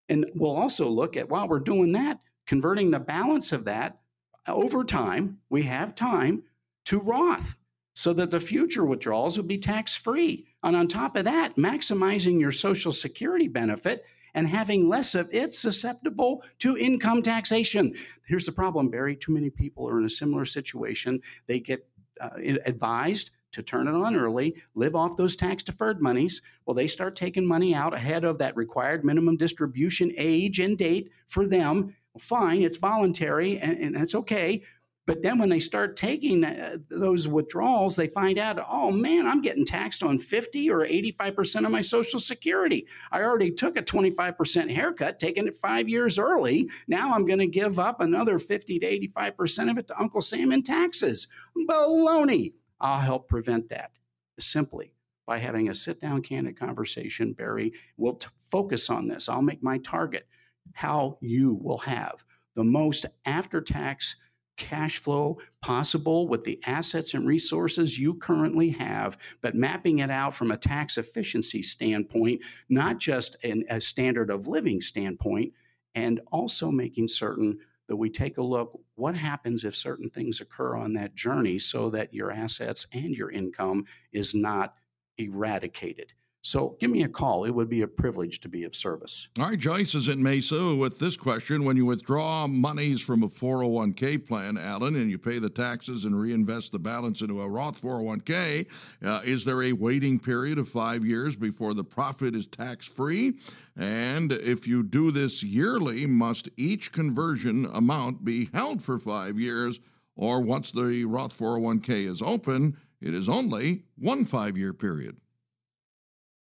And 0.08 0.30
we'll 0.34 0.56
also 0.56 0.88
look 0.88 1.16
at 1.16 1.28
while 1.28 1.48
we're 1.48 1.60
doing 1.60 1.92
that, 1.92 2.20
converting 2.46 2.90
the 2.90 3.00
balance 3.00 3.52
of 3.52 3.64
that 3.66 3.98
over 4.46 4.84
time, 4.84 5.38
we 5.50 5.62
have 5.64 5.94
time 5.94 6.42
to 6.86 6.98
Roth 6.98 7.56
so 7.94 8.12
that 8.14 8.30
the 8.30 8.40
future 8.40 8.84
withdrawals 8.84 9.36
will 9.36 9.44
be 9.44 9.58
tax 9.58 9.96
free. 9.96 10.46
And 10.62 10.76
on 10.76 10.88
top 10.88 11.16
of 11.16 11.24
that, 11.24 11.56
maximizing 11.56 12.40
your 12.40 12.52
Social 12.52 12.92
Security 12.92 13.48
benefit 13.48 14.04
and 14.34 14.46
having 14.46 14.88
less 14.88 15.14
of 15.14 15.28
it 15.32 15.52
susceptible 15.52 16.44
to 16.60 16.76
income 16.76 17.22
taxation. 17.22 17.94
Here's 18.26 18.46
the 18.46 18.52
problem, 18.52 18.88
Barry. 18.88 19.16
Too 19.16 19.32
many 19.32 19.50
people 19.50 19.88
are 19.88 19.98
in 19.98 20.04
a 20.04 20.10
similar 20.10 20.44
situation. 20.44 21.20
They 21.46 21.60
get 21.60 21.86
uh, 22.20 22.30
advised 22.64 23.32
to 23.52 23.62
turn 23.62 23.88
it 23.88 23.94
on 23.94 24.16
early, 24.16 24.54
live 24.74 24.94
off 24.94 25.16
those 25.16 25.36
tax 25.36 25.62
deferred 25.62 26.02
monies. 26.02 26.42
Well, 26.66 26.74
they 26.74 26.86
start 26.86 27.16
taking 27.16 27.46
money 27.46 27.74
out 27.74 27.94
ahead 27.94 28.24
of 28.24 28.38
that 28.38 28.56
required 28.56 29.04
minimum 29.04 29.36
distribution 29.36 30.12
age 30.16 30.60
and 30.60 30.76
date 30.76 31.10
for 31.26 31.46
them. 31.46 31.94
Well, 32.12 32.20
fine, 32.20 32.62
it's 32.62 32.76
voluntary 32.76 33.58
and, 33.58 33.78
and 33.78 33.96
that's 33.96 34.14
okay. 34.14 34.62
But 35.08 35.22
then 35.22 35.38
when 35.38 35.48
they 35.48 35.58
start 35.58 35.96
taking 35.96 36.44
uh, 36.44 36.76
those 36.90 37.26
withdrawals, 37.26 37.96
they 37.96 38.08
find 38.08 38.36
out, 38.36 38.62
oh 38.68 38.90
man, 38.90 39.26
I'm 39.26 39.40
getting 39.40 39.64
taxed 39.64 40.02
on 40.02 40.18
50 40.18 40.68
or 40.68 40.80
85% 40.80 41.64
of 41.64 41.70
my 41.70 41.80
Social 41.80 42.20
Security. 42.20 42.86
I 43.10 43.22
already 43.22 43.50
took 43.50 43.78
a 43.78 43.82
25% 43.82 44.70
haircut, 44.70 45.18
taking 45.18 45.46
it 45.46 45.56
five 45.56 45.88
years 45.88 46.18
early. 46.18 46.68
Now 46.88 47.14
I'm 47.14 47.24
going 47.24 47.38
to 47.38 47.46
give 47.46 47.78
up 47.78 48.02
another 48.02 48.38
50 48.38 48.80
to 48.80 49.08
85% 49.16 49.70
of 49.70 49.78
it 49.78 49.88
to 49.88 49.98
Uncle 49.98 50.20
Sam 50.20 50.52
in 50.52 50.62
taxes. 50.62 51.28
Baloney. 51.66 52.52
I'll 52.80 53.00
help 53.00 53.28
prevent 53.28 53.68
that 53.68 53.98
simply 54.38 54.94
by 55.26 55.38
having 55.38 55.68
a 55.68 55.74
sit 55.74 56.00
down, 56.00 56.22
candid 56.22 56.58
conversation. 56.58 57.32
Barry 57.32 57.72
will 57.96 58.14
t- 58.14 58.28
focus 58.50 58.88
on 58.88 59.08
this. 59.08 59.28
I'll 59.28 59.42
make 59.42 59.62
my 59.62 59.78
target 59.78 60.26
how 60.72 61.18
you 61.20 61.54
will 61.54 61.78
have 61.78 62.24
the 62.54 62.64
most 62.64 63.06
after 63.24 63.60
tax 63.60 64.16
cash 64.56 64.98
flow 64.98 65.38
possible 65.62 66.26
with 66.28 66.44
the 66.44 66.60
assets 66.66 67.14
and 67.14 67.26
resources 67.26 67.98
you 67.98 68.14
currently 68.14 68.70
have, 68.70 69.16
but 69.40 69.54
mapping 69.54 70.00
it 70.00 70.10
out 70.10 70.34
from 70.34 70.50
a 70.50 70.56
tax 70.56 70.98
efficiency 70.98 71.62
standpoint, 71.62 72.40
not 72.68 72.98
just 72.98 73.36
an, 73.44 73.64
a 73.70 73.80
standard 73.80 74.30
of 74.30 74.48
living 74.48 74.80
standpoint, 74.80 75.52
and 75.94 76.20
also 76.32 76.70
making 76.70 77.06
certain 77.06 77.58
that 77.88 77.96
we 77.96 78.10
take 78.10 78.38
a 78.38 78.42
look 78.42 78.78
what 78.94 79.14
happens 79.14 79.64
if 79.64 79.74
certain 79.74 80.10
things 80.10 80.40
occur 80.40 80.76
on 80.76 80.92
that 80.92 81.14
journey 81.14 81.58
so 81.58 81.90
that 81.90 82.12
your 82.14 82.30
assets 82.30 82.86
and 82.92 83.14
your 83.14 83.30
income 83.30 83.84
is 84.12 84.34
not 84.34 84.74
eradicated. 85.16 86.12
So 86.48 86.78
give 86.80 86.90
me 86.90 87.02
a 87.02 87.08
call. 87.08 87.44
It 87.44 87.50
would 87.50 87.68
be 87.68 87.82
a 87.82 87.86
privilege 87.86 88.40
to 88.40 88.48
be 88.48 88.64
of 88.64 88.74
service. 88.74 89.28
All 89.38 89.50
right, 89.50 89.58
Joyce 89.58 89.94
is 89.94 90.08
in 90.08 90.22
Mesa 90.22 90.74
with 90.74 90.98
this 90.98 91.14
question. 91.14 91.62
When 91.62 91.76
you 91.76 91.84
withdraw 91.84 92.46
monies 92.46 93.02
from 93.02 93.22
a 93.22 93.28
401k 93.28 94.26
plan, 94.26 94.56
Alan, 94.56 94.96
and 94.96 95.10
you 95.10 95.18
pay 95.18 95.38
the 95.38 95.50
taxes 95.50 96.06
and 96.06 96.18
reinvest 96.18 96.72
the 96.72 96.78
balance 96.78 97.20
into 97.20 97.42
a 97.42 97.48
Roth 97.48 97.82
401k, 97.82 98.66
uh, 99.04 99.20
is 99.26 99.44
there 99.44 99.62
a 99.62 99.74
waiting 99.74 100.18
period 100.18 100.56
of 100.56 100.70
five 100.70 101.04
years 101.04 101.36
before 101.36 101.74
the 101.74 101.84
profit 101.84 102.34
is 102.34 102.46
tax 102.46 102.86
free? 102.86 103.34
And 103.76 104.32
if 104.32 104.66
you 104.66 104.82
do 104.82 105.10
this 105.10 105.42
yearly, 105.42 106.06
must 106.06 106.48
each 106.56 106.92
conversion 106.92 107.66
amount 107.66 108.24
be 108.24 108.48
held 108.54 108.82
for 108.82 108.96
five 108.96 109.38
years? 109.38 109.80
Or 110.16 110.40
once 110.40 110.72
the 110.72 111.04
Roth 111.04 111.38
401k 111.38 112.08
is 112.08 112.22
open, 112.22 112.78
it 113.02 113.12
is 113.12 113.28
only 113.28 113.82
one 113.98 114.24
five 114.24 114.56
year 114.56 114.72
period? 114.72 115.18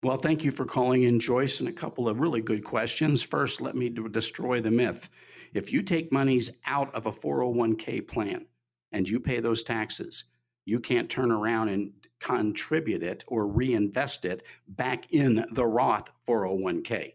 Well, 0.04 0.16
thank 0.16 0.42
you 0.42 0.50
for 0.50 0.64
calling 0.64 1.04
in, 1.04 1.20
Joyce, 1.20 1.60
and 1.60 1.68
a 1.68 1.72
couple 1.72 2.08
of 2.08 2.18
really 2.18 2.40
good 2.40 2.64
questions. 2.64 3.22
First, 3.22 3.60
let 3.60 3.76
me 3.76 3.88
destroy 3.88 4.60
the 4.60 4.70
myth. 4.70 5.08
If 5.54 5.72
you 5.72 5.80
take 5.80 6.10
monies 6.10 6.50
out 6.66 6.92
of 6.92 7.06
a 7.06 7.12
401k 7.12 8.08
plan 8.08 8.46
and 8.90 9.08
you 9.08 9.20
pay 9.20 9.38
those 9.38 9.62
taxes, 9.62 10.24
you 10.64 10.80
can't 10.80 11.08
turn 11.08 11.30
around 11.30 11.68
and 11.68 11.92
contribute 12.18 13.04
it 13.04 13.22
or 13.28 13.46
reinvest 13.46 14.24
it 14.24 14.42
back 14.66 15.12
in 15.12 15.44
the 15.52 15.64
Roth 15.64 16.10
401k. 16.26 17.12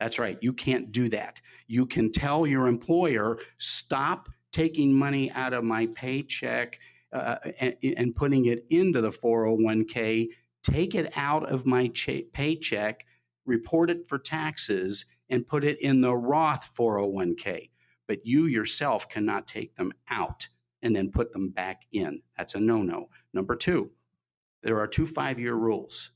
That's 0.00 0.18
right, 0.18 0.36
you 0.40 0.52
can't 0.52 0.90
do 0.90 1.08
that. 1.10 1.40
You 1.68 1.86
can 1.86 2.10
tell 2.10 2.44
your 2.44 2.66
employer, 2.66 3.38
stop 3.58 4.28
taking 4.50 4.92
money 4.92 5.30
out 5.30 5.52
of 5.52 5.62
my 5.62 5.86
paycheck 5.94 6.80
uh, 7.12 7.36
and, 7.60 7.76
and 7.82 8.16
putting 8.16 8.46
it 8.46 8.66
into 8.70 9.00
the 9.00 9.10
401k 9.10 10.28
take 10.66 10.94
it 10.94 11.12
out 11.16 11.48
of 11.50 11.64
my 11.64 11.88
ch- 11.88 12.24
paycheck, 12.32 13.06
report 13.44 13.90
it 13.90 14.08
for 14.08 14.18
taxes, 14.18 15.06
and 15.30 15.46
put 15.46 15.64
it 15.64 15.80
in 15.80 16.00
the 16.00 16.14
Roth 16.14 16.74
401k. 16.76 17.70
But 18.08 18.26
you 18.26 18.46
yourself 18.46 19.08
cannot 19.08 19.46
take 19.46 19.74
them 19.76 19.92
out 20.10 20.46
and 20.82 20.94
then 20.94 21.10
put 21.10 21.32
them 21.32 21.50
back 21.50 21.82
in. 21.92 22.20
That's 22.36 22.54
a 22.54 22.60
no 22.60 22.82
no. 22.82 23.08
Number 23.32 23.56
two, 23.56 23.90
there 24.62 24.78
are 24.78 24.86
two 24.86 25.06
five 25.06 25.38
year 25.38 25.54
rules. 25.54 26.10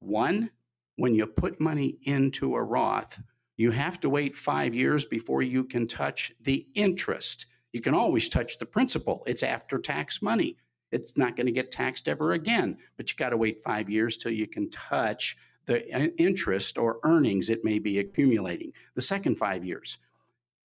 One, 0.00 0.50
when 0.96 1.14
you 1.14 1.26
put 1.26 1.60
money 1.60 1.98
into 2.02 2.54
a 2.54 2.62
Roth, 2.62 3.20
you 3.56 3.70
have 3.70 4.00
to 4.00 4.10
wait 4.10 4.34
five 4.34 4.74
years 4.74 5.04
before 5.04 5.42
you 5.42 5.64
can 5.64 5.86
touch 5.86 6.32
the 6.40 6.66
interest. 6.74 7.46
You 7.72 7.80
can 7.80 7.94
always 7.94 8.28
touch 8.28 8.58
the 8.58 8.66
principal, 8.66 9.22
it's 9.26 9.42
after 9.42 9.78
tax 9.78 10.22
money 10.22 10.56
it's 10.94 11.16
not 11.16 11.36
going 11.36 11.46
to 11.46 11.52
get 11.52 11.72
taxed 11.72 12.08
ever 12.08 12.32
again. 12.32 12.78
But 12.96 13.10
you 13.10 13.16
got 13.16 13.30
to 13.30 13.36
wait 13.36 13.62
five 13.62 13.90
years 13.90 14.16
till 14.16 14.32
you 14.32 14.46
can 14.46 14.70
touch 14.70 15.36
the 15.66 15.86
interest 16.20 16.78
or 16.78 17.00
earnings 17.04 17.50
it 17.50 17.64
may 17.64 17.78
be 17.78 17.98
accumulating. 17.98 18.72
The 18.94 19.02
second 19.02 19.36
five 19.36 19.64
years, 19.64 19.98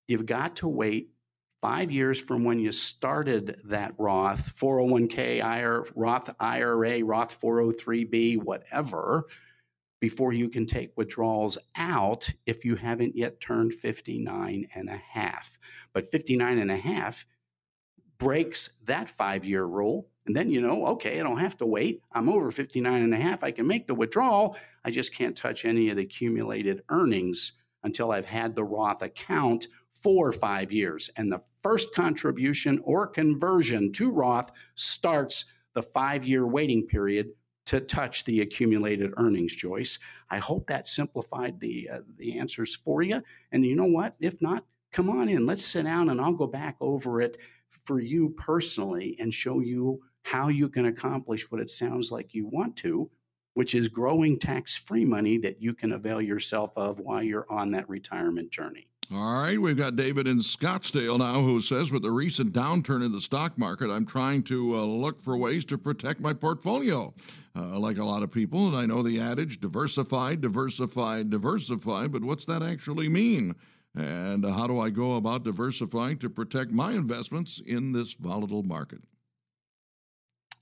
you've 0.07 0.25
got 0.25 0.57
to 0.57 0.67
wait 0.67 1.09
five 1.61 1.91
years 1.91 2.19
from 2.19 2.43
when 2.43 2.59
you 2.59 2.71
started 2.71 3.59
that 3.65 3.93
Roth 3.97 4.55
401k, 4.57 5.43
IRA, 5.43 5.84
Roth 5.95 6.30
IRA, 6.39 7.03
Roth 7.03 7.39
403b, 7.41 8.43
whatever, 8.43 9.25
before 9.99 10.32
you 10.32 10.47
can 10.47 10.65
take 10.65 10.95
withdrawals 10.95 11.57
out 11.75 12.30
if 12.45 12.63
you 12.63 12.75
haven't 12.75 13.17
yet 13.17 13.41
turned 13.41 13.73
59 13.73 14.67
and 14.73 14.89
a 14.89 14.97
half. 14.97 15.57
But 15.93 16.09
59 16.09 16.59
and 16.59 16.71
a 16.71 16.77
half 16.77 17.25
breaks 18.19 18.69
that 18.84 19.09
five 19.09 19.45
year 19.45 19.63
rule. 19.63 20.09
And 20.30 20.36
then 20.36 20.51
you 20.51 20.61
know, 20.61 20.86
okay, 20.86 21.19
I 21.19 21.23
don't 21.23 21.39
have 21.39 21.57
to 21.57 21.65
wait. 21.65 22.03
I'm 22.11 22.30
over 22.30 22.51
59 22.51 23.01
and 23.01 23.15
a 23.15 23.17
half. 23.17 23.43
I 23.43 23.49
can 23.49 23.65
make 23.65 23.88
the 23.88 23.95
withdrawal. 23.95 24.55
I 24.86 24.91
just 24.91 25.11
can't 25.11 25.36
touch 25.36 25.65
any 25.65 25.89
of 25.89 25.97
the 25.97 26.03
accumulated 26.03 26.84
earnings 26.89 27.53
until 27.82 28.11
I've 28.11 28.27
had 28.27 28.53
the 28.53 28.63
Roth 28.63 29.01
account 29.01 29.65
for 29.91 30.32
five 30.32 30.71
years. 30.71 31.09
And 31.17 31.32
the 31.32 31.41
first 31.63 31.95
contribution 31.95 32.80
or 32.84 33.07
conversion 33.07 33.91
to 33.93 34.11
Roth 34.11 34.51
starts 34.75 35.45
the 35.73 35.82
five 35.82 36.23
year 36.23 36.45
waiting 36.45 36.86
period 36.86 37.30
to 37.65 37.80
touch 37.80 38.23
the 38.25 38.41
accumulated 38.41 39.13
earnings, 39.17 39.55
Joyce. 39.55 39.97
I 40.30 40.38
hope 40.38 40.67
that 40.67 40.86
simplified 40.86 41.59
the, 41.59 41.89
uh, 41.91 41.99
the 42.17 42.38
answers 42.38 42.75
for 42.75 43.01
you. 43.01 43.23
And 43.51 43.65
you 43.65 43.75
know 43.75 43.88
what? 43.88 44.13
If 44.19 44.39
not, 44.43 44.63
come 44.91 45.09
on 45.09 45.27
in. 45.27 45.47
Let's 45.47 45.65
sit 45.65 45.86
down 45.86 46.11
and 46.11 46.21
I'll 46.21 46.34
go 46.34 46.45
back 46.45 46.75
over 46.82 47.19
it 47.19 47.36
for 47.86 47.99
you 47.99 48.30
personally 48.38 49.15
and 49.19 49.34
show 49.34 49.59
you 49.59 50.03
how 50.24 50.47
you 50.49 50.70
can 50.70 50.86
accomplish 50.86 51.49
what 51.51 51.61
it 51.61 51.70
sounds 51.70 52.11
like 52.11 52.34
you 52.34 52.47
want 52.47 52.76
to, 52.78 53.09
which 53.53 53.76
is 53.76 53.88
growing 53.88 54.38
tax 54.38 54.76
free 54.76 55.05
money 55.05 55.38
that 55.38 55.61
you 55.61 55.74
can 55.74 55.93
avail 55.93 56.22
yourself 56.22 56.72
of 56.76 56.99
while 56.99 57.24
you're 57.24 57.47
on 57.49 57.72
that 57.72 57.89
retirement 57.89 58.51
journey. 58.51 58.88
All 59.11 59.41
right, 59.41 59.59
we've 59.59 59.76
got 59.76 59.95
David 59.95 60.28
in 60.28 60.38
Scottsdale 60.38 61.17
now 61.17 61.41
who 61.41 61.59
says, 61.59 61.91
with 61.91 62.03
the 62.03 62.11
recent 62.11 62.53
downturn 62.53 63.03
in 63.03 63.11
the 63.11 63.20
stock 63.20 63.57
market, 63.57 63.89
I'm 63.89 64.05
trying 64.05 64.43
to 64.43 64.76
uh, 64.76 64.84
look 64.84 65.24
for 65.24 65.36
ways 65.36 65.65
to 65.65 65.80
protect 65.80 66.20
my 66.20 66.32
portfolio. 66.32 67.11
Uh, 67.55 67.80
like 67.80 67.97
a 67.97 68.03
lot 68.03 68.22
of 68.22 68.32
people, 68.32 68.67
and 68.67 68.78
I 68.78 68.86
know 68.86 69.01
the 69.01 69.20
adage 69.20 69.59
diversify, 69.59 70.36
diversify, 70.36 71.24
diversify, 71.24 72.07
but 72.07 72.24
what's 72.24 72.45
that 72.45 72.61
actually 72.61 73.09
mean? 73.09 73.55
And 73.95 74.45
how 74.45 74.67
do 74.67 74.80
I 74.80 74.91
go 74.91 75.15
about 75.15 75.43
diversifying 75.43 76.20
to 76.20 76.30
protect 76.30 76.72
my 76.72 76.91
investments 76.91 77.59
in 77.65 77.91
this 77.91 78.13
volatile 78.13 78.61
market? 78.61 79.01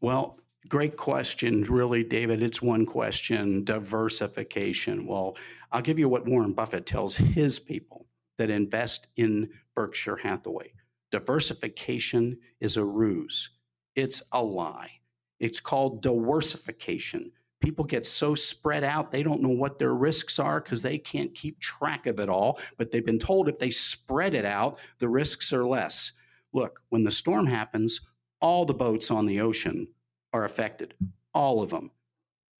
Well, 0.01 0.39
great 0.67 0.97
question, 0.97 1.63
really, 1.63 2.03
David. 2.03 2.43
It's 2.43 2.61
one 2.61 2.85
question 2.85 3.63
diversification. 3.63 5.05
Well, 5.07 5.37
I'll 5.71 5.81
give 5.81 5.99
you 5.99 6.07
what 6.07 6.27
Warren 6.27 6.53
Buffett 6.53 6.85
tells 6.85 7.15
his 7.15 7.59
people 7.59 8.05
that 8.37 8.49
invest 8.49 9.07
in 9.15 9.49
Berkshire 9.75 10.17
Hathaway. 10.17 10.73
Diversification 11.11 12.37
is 12.59 12.77
a 12.77 12.83
ruse, 12.83 13.49
it's 13.95 14.21
a 14.33 14.43
lie. 14.43 14.91
It's 15.39 15.59
called 15.59 16.01
diversification. 16.01 17.31
People 17.59 17.85
get 17.85 18.05
so 18.05 18.35
spread 18.35 18.83
out, 18.83 19.11
they 19.11 19.23
don't 19.23 19.41
know 19.41 19.49
what 19.49 19.79
their 19.79 19.93
risks 19.95 20.37
are 20.37 20.59
because 20.59 20.81
they 20.81 20.97
can't 20.97 21.33
keep 21.33 21.59
track 21.59 22.05
of 22.05 22.19
it 22.19 22.29
all. 22.29 22.59
But 22.77 22.91
they've 22.91 23.05
been 23.05 23.19
told 23.19 23.47
if 23.47 23.57
they 23.57 23.71
spread 23.71 24.35
it 24.35 24.45
out, 24.45 24.79
the 24.99 25.09
risks 25.09 25.51
are 25.53 25.65
less. 25.65 26.11
Look, 26.53 26.81
when 26.89 27.03
the 27.03 27.11
storm 27.11 27.45
happens, 27.45 28.01
all 28.41 28.65
the 28.65 28.73
boats 28.73 29.11
on 29.11 29.25
the 29.25 29.41
ocean 29.41 29.87
are 30.33 30.45
affected, 30.45 30.93
all 31.33 31.61
of 31.61 31.69
them. 31.69 31.91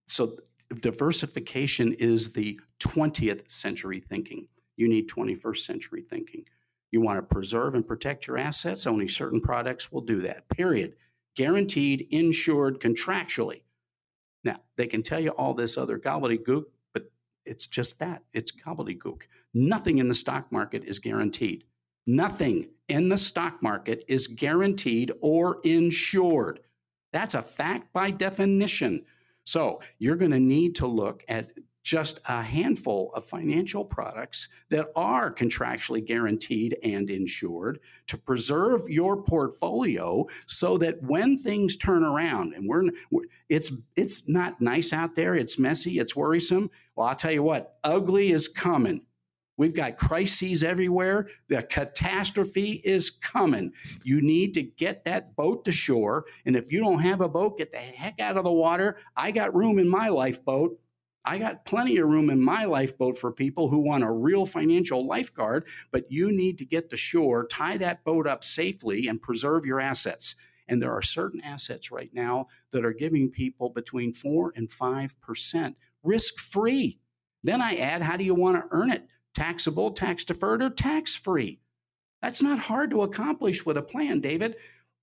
So 0.08 0.38
diversification 0.82 1.94
is 1.94 2.34
the 2.34 2.60
20th 2.80 3.50
century 3.50 4.00
thinking 4.00 4.48
you 4.78 4.88
need 4.88 5.10
21st 5.10 5.58
century 5.58 6.04
thinking. 6.04 6.46
You 6.92 7.02
want 7.02 7.18
to 7.18 7.36
preserve 7.36 7.76
and 7.76 7.86
protect 7.86 8.28
your 8.28 8.38
assets, 8.38 8.88
only 8.88 9.08
certain 9.08 9.42
products 9.42 9.92
will 9.92 10.02
do 10.02 10.22
that, 10.22 10.48
period. 10.50 10.96
Guaranteed, 11.36 12.08
insured, 12.12 12.80
contractually. 12.80 13.62
Now, 14.44 14.62
they 14.78 14.88
can 14.88 15.04
tell 15.04 15.20
you 15.20 15.32
all 15.32 15.54
this 15.54 15.78
other 15.78 16.00
gobbledygook, 16.00 16.64
but 16.94 17.12
it's 17.46 17.68
just 17.68 18.00
that 18.00 18.24
it's 18.34 18.52
gobbledygook. 18.52 19.24
Nothing 19.54 19.98
in 19.98 20.08
the 20.08 20.16
stock 20.16 20.50
market 20.52 20.86
is 20.86 21.00
guaranteed. 21.00 21.66
Nothing 22.08 22.70
in 22.88 23.10
the 23.10 23.18
stock 23.18 23.62
market 23.62 24.06
is 24.08 24.28
guaranteed 24.28 25.12
or 25.22 25.60
insured. 25.64 26.62
That's 27.12 27.36
a 27.36 27.42
fact 27.42 27.92
by 27.94 28.12
definition. 28.12 29.06
So 29.44 29.82
you're 30.00 30.16
going 30.16 30.32
to 30.32 30.40
need 30.40 30.76
to 30.76 30.88
look 30.88 31.24
at 31.28 31.52
just 31.88 32.20
a 32.28 32.42
handful 32.42 33.14
of 33.14 33.26
financial 33.26 33.86
products 33.86 34.50
that 34.70 34.88
are 34.98 35.34
contractually 35.34 36.06
guaranteed 36.06 36.78
and 36.84 37.10
insured 37.10 37.80
to 38.08 38.18
preserve 38.18 38.90
your 38.90 39.22
portfolio 39.24 40.26
so 40.48 40.78
that 40.78 41.02
when 41.02 41.38
things 41.38 41.78
turn 41.78 42.04
around 42.04 42.54
and 42.54 42.68
we're, 42.68 42.90
it's 43.48 43.72
it's 43.96 44.28
not 44.28 44.60
nice 44.60 44.92
out 44.92 45.16
there 45.16 45.36
it's 45.36 45.58
messy 45.58 45.98
it's 45.98 46.14
worrisome 46.14 46.70
well 46.98 47.08
i'll 47.08 47.16
tell 47.16 47.32
you 47.32 47.42
what 47.42 47.78
ugly 47.86 48.32
is 48.32 48.50
coming 48.50 49.02
We've 49.58 49.74
got 49.74 49.98
crises 49.98 50.64
everywhere. 50.64 51.30
The 51.50 51.64
catastrophe 51.64 52.82
is 52.84 53.10
coming. 53.10 53.74
You 54.04 54.22
need 54.22 54.54
to 54.54 54.64
get 54.64 55.04
that 55.06 55.36
boat 55.36 55.66
to 55.66 55.72
shore. 55.72 56.26
And 56.46 56.56
if 56.56 56.72
you 56.72 56.80
don't 56.80 57.00
have 57.00 57.22
a 57.22 57.30
boat, 57.30 57.58
get 57.58 57.72
the 57.72 57.80
heck 57.80 58.20
out 58.20 58.38
of 58.38 58.44
the 58.44 58.52
water. 58.52 58.98
I 59.16 59.32
got 59.32 59.56
room 59.56 59.80
in 59.80 59.90
my 59.90 60.10
lifeboat. 60.10 60.80
I 61.26 61.40
got 61.40 61.66
plenty 61.66 61.98
of 61.98 62.08
room 62.08 62.30
in 62.30 62.42
my 62.42 62.64
lifeboat 62.64 63.18
for 63.18 63.34
people 63.34 63.68
who 63.68 63.80
want 63.80 64.06
a 64.06 64.12
real 64.12 64.46
financial 64.46 65.06
lifeguard, 65.06 65.68
but 65.92 66.10
you 66.10 66.32
need 66.32 66.58
to 66.60 66.66
get 66.66 66.90
to 66.90 66.96
shore, 66.96 67.46
tie 67.48 67.78
that 67.80 68.06
boat 68.06 68.28
up 68.28 68.46
safely, 68.46 69.08
and 69.08 69.22
preserve 69.22 69.66
your 69.66 69.82
assets. 69.82 70.36
And 70.70 70.82
there 70.82 70.94
are 70.94 71.02
certain 71.02 71.42
assets 71.42 71.92
right 71.92 72.12
now 72.14 72.48
that 72.72 72.86
are 72.86 72.94
giving 72.94 73.30
people 73.30 73.70
between 73.70 74.14
4 74.14 74.54
and 74.56 74.70
5% 74.70 75.76
risk 76.04 76.40
free. 76.40 77.00
Then 77.44 77.62
I 77.62 77.76
add, 77.76 78.02
how 78.02 78.16
do 78.16 78.24
you 78.24 78.36
want 78.36 78.58
to 78.58 78.68
earn 78.72 78.92
it? 78.92 79.08
Taxable, 79.38 79.92
tax 79.92 80.24
deferred, 80.24 80.64
or 80.64 80.72
tax 80.72 81.16
free? 81.16 81.60
That's 82.24 82.42
not 82.42 82.58
hard 82.58 82.90
to 82.90 83.04
accomplish 83.04 83.68
with 83.68 83.78
a 83.78 83.84
plan, 83.84 84.20
David. 84.20 84.56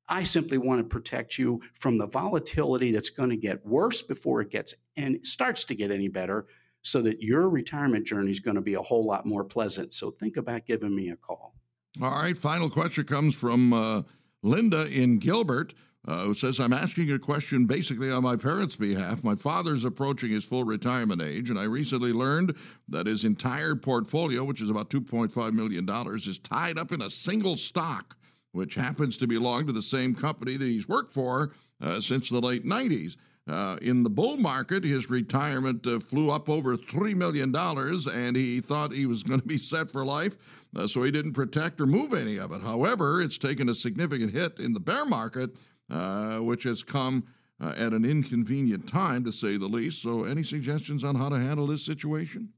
I 0.08 0.24
simply 0.24 0.58
want 0.58 0.80
to 0.80 0.84
protect 0.84 1.38
you 1.38 1.60
from 1.78 1.98
the 1.98 2.08
volatility 2.08 2.90
that's 2.90 3.10
going 3.10 3.30
to 3.30 3.36
get 3.36 3.64
worse 3.64 4.02
before 4.02 4.40
it 4.40 4.50
gets 4.50 4.74
and 4.96 5.24
starts 5.24 5.62
to 5.66 5.76
get 5.76 5.92
any 5.92 6.08
better 6.08 6.46
so 6.82 7.00
that 7.02 7.22
your 7.22 7.48
retirement 7.48 8.08
journey 8.08 8.32
is 8.32 8.40
going 8.40 8.56
to 8.56 8.60
be 8.60 8.74
a 8.74 8.82
whole 8.82 9.06
lot 9.06 9.24
more 9.24 9.44
pleasant. 9.44 9.94
So 9.94 10.10
think 10.10 10.36
about 10.36 10.66
giving 10.66 10.96
me 10.96 11.10
a 11.10 11.16
call. 11.16 11.54
All 12.02 12.10
right. 12.10 12.36
Final 12.36 12.68
question 12.68 13.04
comes 13.04 13.36
from 13.36 13.72
uh, 13.72 14.02
Linda 14.42 14.88
in 14.90 15.18
Gilbert. 15.18 15.74
Uh, 16.06 16.24
who 16.24 16.34
says, 16.34 16.60
I'm 16.60 16.74
asking 16.74 17.10
a 17.12 17.18
question 17.18 17.64
basically 17.64 18.10
on 18.10 18.22
my 18.22 18.36
parents' 18.36 18.76
behalf. 18.76 19.24
My 19.24 19.34
father's 19.34 19.84
approaching 19.84 20.30
his 20.30 20.44
full 20.44 20.64
retirement 20.64 21.22
age, 21.22 21.48
and 21.48 21.58
I 21.58 21.64
recently 21.64 22.12
learned 22.12 22.54
that 22.88 23.06
his 23.06 23.24
entire 23.24 23.74
portfolio, 23.74 24.44
which 24.44 24.60
is 24.60 24.68
about 24.68 24.90
$2.5 24.90 25.52
million, 25.54 25.88
is 26.14 26.38
tied 26.40 26.78
up 26.78 26.92
in 26.92 27.00
a 27.00 27.08
single 27.08 27.56
stock 27.56 28.18
which 28.54 28.76
happens 28.76 29.16
to 29.18 29.26
belong 29.26 29.66
to 29.66 29.72
the 29.72 29.82
same 29.82 30.14
company 30.14 30.56
that 30.56 30.64
he's 30.64 30.88
worked 30.88 31.12
for 31.12 31.50
uh, 31.82 32.00
since 32.00 32.30
the 32.30 32.40
late 32.40 32.64
90s. 32.64 33.16
Uh, 33.46 33.76
in 33.82 34.02
the 34.02 34.08
bull 34.08 34.38
market, 34.38 34.84
his 34.84 35.10
retirement 35.10 35.86
uh, 35.86 35.98
flew 35.98 36.30
up 36.30 36.48
over 36.48 36.76
$3 36.76 37.14
million, 37.14 37.54
and 37.54 38.36
he 38.36 38.60
thought 38.60 38.92
he 38.92 39.06
was 39.06 39.22
going 39.24 39.40
to 39.40 39.46
be 39.46 39.58
set 39.58 39.90
for 39.90 40.04
life, 40.04 40.66
uh, 40.76 40.86
so 40.86 41.02
he 41.02 41.10
didn't 41.10 41.32
protect 41.32 41.80
or 41.80 41.86
move 41.86 42.14
any 42.14 42.38
of 42.38 42.52
it. 42.52 42.62
However, 42.62 43.20
it's 43.20 43.36
taken 43.36 43.68
a 43.68 43.74
significant 43.74 44.30
hit 44.30 44.60
in 44.60 44.72
the 44.72 44.80
bear 44.80 45.04
market, 45.04 45.50
uh, 45.90 46.38
which 46.38 46.64
has 46.64 46.82
come 46.82 47.24
uh, 47.60 47.74
at 47.76 47.92
an 47.92 48.04
inconvenient 48.04 48.88
time, 48.88 49.24
to 49.24 49.32
say 49.32 49.56
the 49.56 49.66
least. 49.66 50.02
So, 50.02 50.24
any 50.24 50.42
suggestions 50.42 51.04
on 51.04 51.14
how 51.14 51.28
to 51.28 51.38
handle 51.38 51.66
this 51.66 51.84
situation? 51.84 52.50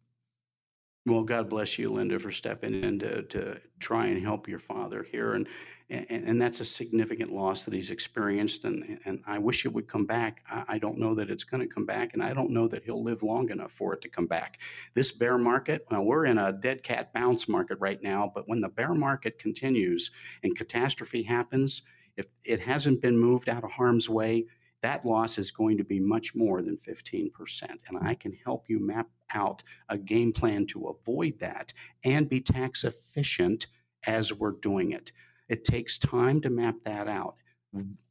Well, 1.06 1.22
God 1.22 1.48
bless 1.48 1.78
you, 1.78 1.92
Linda, 1.92 2.18
for 2.18 2.32
stepping 2.32 2.82
in 2.82 2.98
to, 2.98 3.22
to 3.22 3.60
try 3.78 4.06
and 4.06 4.20
help 4.20 4.48
your 4.48 4.58
father 4.58 5.04
here. 5.04 5.34
And 5.34 5.46
and, 5.88 6.06
and, 6.10 6.42
that's 6.42 6.58
a 6.58 6.64
significant 6.64 7.32
loss 7.32 7.62
that 7.62 7.72
he's 7.72 7.92
experienced. 7.92 8.64
And, 8.64 8.98
and 9.04 9.22
I 9.24 9.38
wish 9.38 9.64
it 9.64 9.72
would 9.72 9.86
come 9.86 10.04
back. 10.04 10.42
I, 10.50 10.64
I 10.68 10.78
don't 10.78 10.98
know 10.98 11.14
that 11.14 11.30
it's 11.30 11.44
going 11.44 11.60
to 11.60 11.72
come 11.72 11.86
back, 11.86 12.12
and 12.12 12.22
I 12.22 12.32
don't 12.32 12.50
know 12.50 12.66
that 12.66 12.82
he'll 12.82 13.04
live 13.04 13.22
long 13.22 13.50
enough 13.50 13.70
for 13.70 13.94
it 13.94 14.00
to 14.00 14.08
come 14.08 14.26
back. 14.26 14.58
This 14.94 15.12
bear 15.12 15.38
market, 15.38 15.86
well, 15.88 16.02
we're 16.02 16.26
in 16.26 16.38
a 16.38 16.52
dead 16.52 16.82
cat 16.82 17.12
bounce 17.12 17.48
market 17.48 17.78
right 17.80 18.02
now, 18.02 18.30
but 18.34 18.48
when 18.48 18.60
the 18.60 18.68
bear 18.68 18.94
market 18.94 19.38
continues 19.38 20.10
and 20.42 20.56
catastrophe 20.56 21.22
happens, 21.22 21.82
if 22.16 22.26
it 22.44 22.60
hasn't 22.60 23.02
been 23.02 23.18
moved 23.18 23.48
out 23.48 23.64
of 23.64 23.70
harm's 23.70 24.08
way, 24.08 24.46
that 24.82 25.04
loss 25.04 25.38
is 25.38 25.50
going 25.50 25.78
to 25.78 25.84
be 25.84 26.00
much 26.00 26.34
more 26.34 26.62
than 26.62 26.76
15%. 26.76 27.30
And 27.62 27.98
I 28.02 28.14
can 28.14 28.32
help 28.32 28.68
you 28.68 28.78
map 28.78 29.08
out 29.34 29.62
a 29.88 29.98
game 29.98 30.32
plan 30.32 30.66
to 30.66 30.86
avoid 30.86 31.38
that 31.40 31.72
and 32.04 32.28
be 32.28 32.40
tax 32.40 32.84
efficient 32.84 33.66
as 34.06 34.32
we're 34.32 34.52
doing 34.52 34.92
it. 34.92 35.12
It 35.48 35.64
takes 35.64 35.98
time 35.98 36.40
to 36.42 36.50
map 36.50 36.76
that 36.84 37.08
out. 37.08 37.36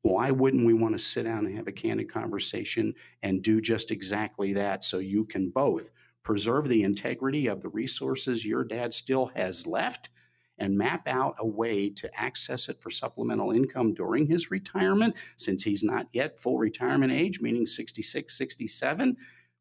Why 0.01 0.31
wouldn't 0.31 0.65
we 0.65 0.73
want 0.73 0.93
to 0.97 1.03
sit 1.03 1.23
down 1.23 1.45
and 1.45 1.55
have 1.55 1.67
a 1.67 1.71
candid 1.71 2.11
conversation 2.11 2.93
and 3.23 3.41
do 3.41 3.61
just 3.61 3.91
exactly 3.91 4.53
that 4.53 4.83
so 4.83 4.99
you 4.99 5.25
can 5.25 5.49
both 5.49 5.91
preserve 6.23 6.67
the 6.67 6.83
integrity 6.83 7.47
of 7.47 7.61
the 7.61 7.69
resources 7.69 8.45
your 8.45 8.63
dad 8.63 8.93
still 8.93 9.27
has 9.27 9.65
left 9.65 10.09
and 10.57 10.77
map 10.77 11.07
out 11.07 11.35
a 11.39 11.45
way 11.45 11.89
to 11.89 12.09
access 12.19 12.69
it 12.69 12.81
for 12.81 12.89
supplemental 12.89 13.51
income 13.51 13.93
during 13.93 14.25
his 14.25 14.51
retirement 14.51 15.15
since 15.35 15.63
he's 15.63 15.83
not 15.83 16.07
yet 16.13 16.39
full 16.39 16.57
retirement 16.57 17.11
age 17.11 17.41
meaning 17.41 17.65
66 17.65 18.37
67 18.37 19.17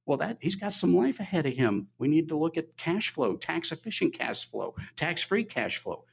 well 0.06 0.18
that 0.18 0.38
he's 0.40 0.54
got 0.54 0.72
some 0.72 0.94
life 0.94 1.20
ahead 1.20 1.46
of 1.46 1.54
him 1.54 1.88
we 1.98 2.08
need 2.08 2.28
to 2.28 2.36
look 2.36 2.56
at 2.56 2.76
cash 2.76 3.10
flow 3.10 3.36
tax 3.36 3.72
efficient 3.72 4.12
cash 4.14 4.48
flow 4.48 4.74
tax 4.96 5.22
free 5.22 5.44
cash 5.44 5.78
flow 5.78 6.04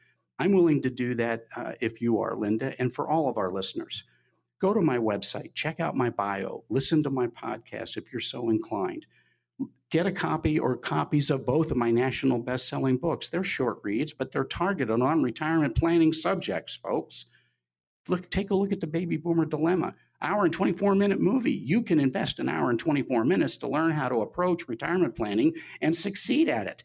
I'm 0.41 0.53
willing 0.53 0.81
to 0.81 0.89
do 0.89 1.13
that 1.15 1.45
uh, 1.55 1.73
if 1.81 2.01
you 2.01 2.19
are, 2.21 2.35
Linda, 2.35 2.73
and 2.79 2.91
for 2.91 3.07
all 3.07 3.29
of 3.29 3.37
our 3.37 3.51
listeners. 3.51 4.05
Go 4.59 4.73
to 4.73 4.81
my 4.81 4.97
website, 4.97 5.53
check 5.53 5.79
out 5.79 5.95
my 5.95 6.09
bio, 6.09 6.63
listen 6.67 7.03
to 7.03 7.11
my 7.11 7.27
podcast 7.27 7.95
if 7.95 8.11
you're 8.11 8.19
so 8.19 8.49
inclined. 8.49 9.05
Get 9.89 10.05
a 10.05 10.11
copy 10.11 10.57
or 10.57 10.77
copies 10.77 11.29
of 11.29 11.45
both 11.45 11.71
of 11.71 11.77
my 11.77 11.91
national 11.91 12.39
best 12.39 12.69
selling 12.69 12.97
books. 12.97 13.27
They're 13.27 13.43
short 13.43 13.79
reads, 13.83 14.13
but 14.13 14.31
they're 14.31 14.45
targeted 14.45 15.01
on 15.01 15.21
retirement 15.21 15.75
planning 15.75 16.13
subjects, 16.13 16.77
folks. 16.77 17.25
Look, 18.07 18.29
take 18.29 18.51
a 18.51 18.55
look 18.55 18.71
at 18.71 18.79
the 18.79 18.87
baby 18.87 19.17
boomer 19.17 19.45
dilemma. 19.45 19.93
Hour 20.21 20.45
and 20.45 20.53
24 20.53 20.95
minute 20.95 21.19
movie. 21.19 21.51
You 21.51 21.81
can 21.81 21.99
invest 21.99 22.39
an 22.39 22.47
hour 22.47 22.69
and 22.69 22.79
24 22.79 23.25
minutes 23.25 23.57
to 23.57 23.67
learn 23.67 23.91
how 23.91 24.07
to 24.07 24.21
approach 24.21 24.67
retirement 24.67 25.15
planning 25.15 25.53
and 25.81 25.95
succeed 25.95 26.47
at 26.47 26.67
it. 26.67 26.83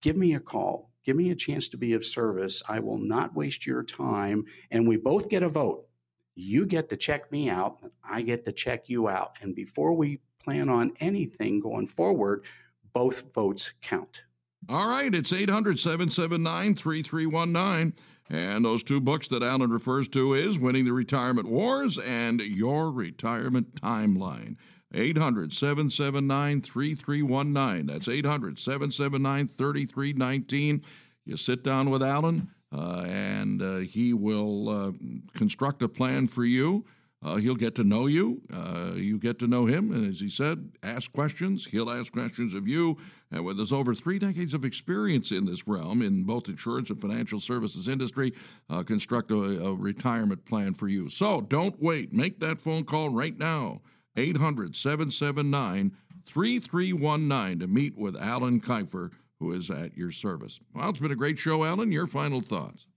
Give 0.00 0.16
me 0.16 0.34
a 0.34 0.40
call 0.40 0.88
Give 1.08 1.16
me 1.16 1.30
a 1.30 1.34
chance 1.34 1.68
to 1.68 1.78
be 1.78 1.94
of 1.94 2.04
service. 2.04 2.62
I 2.68 2.80
will 2.80 2.98
not 2.98 3.34
waste 3.34 3.66
your 3.66 3.82
time. 3.82 4.44
And 4.70 4.86
we 4.86 4.98
both 4.98 5.30
get 5.30 5.42
a 5.42 5.48
vote. 5.48 5.86
You 6.34 6.66
get 6.66 6.90
to 6.90 6.98
check 6.98 7.32
me 7.32 7.48
out, 7.48 7.78
I 8.04 8.20
get 8.20 8.44
to 8.44 8.52
check 8.52 8.90
you 8.90 9.08
out. 9.08 9.32
And 9.40 9.54
before 9.54 9.94
we 9.94 10.20
plan 10.42 10.68
on 10.68 10.92
anything 11.00 11.60
going 11.60 11.86
forward, 11.86 12.44
both 12.92 13.32
votes 13.34 13.72
count. 13.82 14.22
All 14.68 14.88
right, 14.88 15.14
it's 15.14 15.32
800 15.32 15.78
779 15.78 16.74
3319. 16.74 17.94
And 18.30 18.64
those 18.64 18.82
two 18.82 19.00
books 19.00 19.28
that 19.28 19.42
Alan 19.42 19.70
refers 19.70 20.08
to 20.08 20.34
is 20.34 20.60
Winning 20.60 20.84
the 20.84 20.92
Retirement 20.92 21.48
Wars 21.48 21.98
and 21.98 22.42
Your 22.42 22.90
Retirement 22.90 23.74
Timeline. 23.76 24.56
800 24.92 25.52
779 25.52 26.60
3319. 26.60 27.86
That's 27.86 28.08
800 28.08 28.58
779 28.58 29.48
3319. 29.48 30.82
You 31.24 31.36
sit 31.36 31.62
down 31.62 31.90
with 31.90 32.02
Alan, 32.02 32.50
uh, 32.72 33.04
and 33.06 33.62
uh, 33.62 33.76
he 33.78 34.12
will 34.14 34.68
uh, 34.68 34.92
construct 35.34 35.82
a 35.82 35.88
plan 35.88 36.26
for 36.26 36.44
you. 36.44 36.84
Uh, 37.20 37.36
he'll 37.36 37.56
get 37.56 37.74
to 37.74 37.82
know 37.82 38.06
you. 38.06 38.40
Uh, 38.52 38.92
you 38.94 39.18
get 39.18 39.40
to 39.40 39.48
know 39.48 39.66
him. 39.66 39.92
And 39.92 40.06
as 40.06 40.20
he 40.20 40.28
said, 40.28 40.70
ask 40.84 41.12
questions. 41.12 41.66
He'll 41.66 41.90
ask 41.90 42.12
questions 42.12 42.54
of 42.54 42.68
you. 42.68 42.96
And 43.32 43.44
with 43.44 43.58
his 43.58 43.72
over 43.72 43.92
three 43.92 44.20
decades 44.20 44.54
of 44.54 44.64
experience 44.64 45.32
in 45.32 45.44
this 45.44 45.66
realm, 45.66 46.00
in 46.00 46.22
both 46.22 46.48
insurance 46.48 46.90
and 46.90 47.00
financial 47.00 47.40
services 47.40 47.88
industry, 47.88 48.34
uh, 48.70 48.84
construct 48.84 49.32
a, 49.32 49.64
a 49.64 49.74
retirement 49.74 50.44
plan 50.44 50.74
for 50.74 50.86
you. 50.86 51.08
So 51.08 51.40
don't 51.40 51.80
wait. 51.82 52.12
Make 52.12 52.38
that 52.40 52.62
phone 52.62 52.84
call 52.84 53.08
right 53.10 53.36
now. 53.36 53.80
800 54.16 54.76
779 54.76 55.92
3319 56.24 57.60
to 57.60 57.66
meet 57.66 57.96
with 57.96 58.16
Alan 58.16 58.60
Kifer, 58.60 59.10
who 59.40 59.52
is 59.52 59.70
at 59.70 59.96
your 59.96 60.10
service. 60.10 60.60
Well, 60.74 60.90
it's 60.90 61.00
been 61.00 61.12
a 61.12 61.16
great 61.16 61.38
show, 61.38 61.64
Alan. 61.64 61.90
Your 61.90 62.06
final 62.06 62.40
thoughts. 62.40 62.87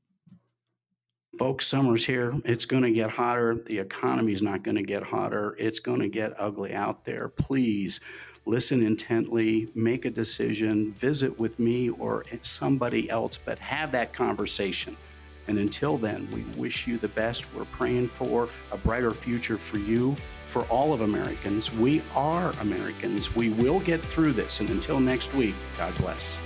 Folks, 1.37 1.65
summer's 1.65 2.05
here. 2.05 2.33
It's 2.43 2.65
going 2.65 2.83
to 2.83 2.91
get 2.91 3.09
hotter. 3.09 3.55
The 3.65 3.79
economy's 3.79 4.41
not 4.41 4.63
going 4.63 4.75
to 4.75 4.83
get 4.83 5.01
hotter. 5.01 5.55
It's 5.57 5.79
going 5.79 6.01
to 6.01 6.09
get 6.09 6.33
ugly 6.37 6.73
out 6.73 7.05
there. 7.05 7.29
Please 7.29 8.01
listen 8.45 8.85
intently, 8.85 9.69
make 9.73 10.03
a 10.03 10.09
decision, 10.09 10.91
visit 10.93 11.39
with 11.39 11.57
me 11.57 11.89
or 11.89 12.25
somebody 12.41 13.09
else, 13.09 13.37
but 13.37 13.57
have 13.59 13.93
that 13.93 14.11
conversation. 14.11 14.97
And 15.47 15.57
until 15.57 15.97
then, 15.97 16.27
we 16.31 16.43
wish 16.59 16.85
you 16.85 16.97
the 16.97 17.07
best. 17.09 17.45
We're 17.55 17.65
praying 17.65 18.09
for 18.09 18.49
a 18.71 18.77
brighter 18.77 19.11
future 19.11 19.57
for 19.57 19.79
you 19.79 20.17
for 20.47 20.63
all 20.63 20.91
of 20.91 20.99
Americans. 20.99 21.73
We 21.73 22.01
are 22.13 22.51
Americans. 22.59 23.33
We 23.33 23.49
will 23.51 23.79
get 23.79 24.01
through 24.01 24.33
this. 24.33 24.59
And 24.59 24.69
until 24.69 24.99
next 24.99 25.33
week, 25.33 25.55
God 25.77 25.95
bless. 25.95 26.37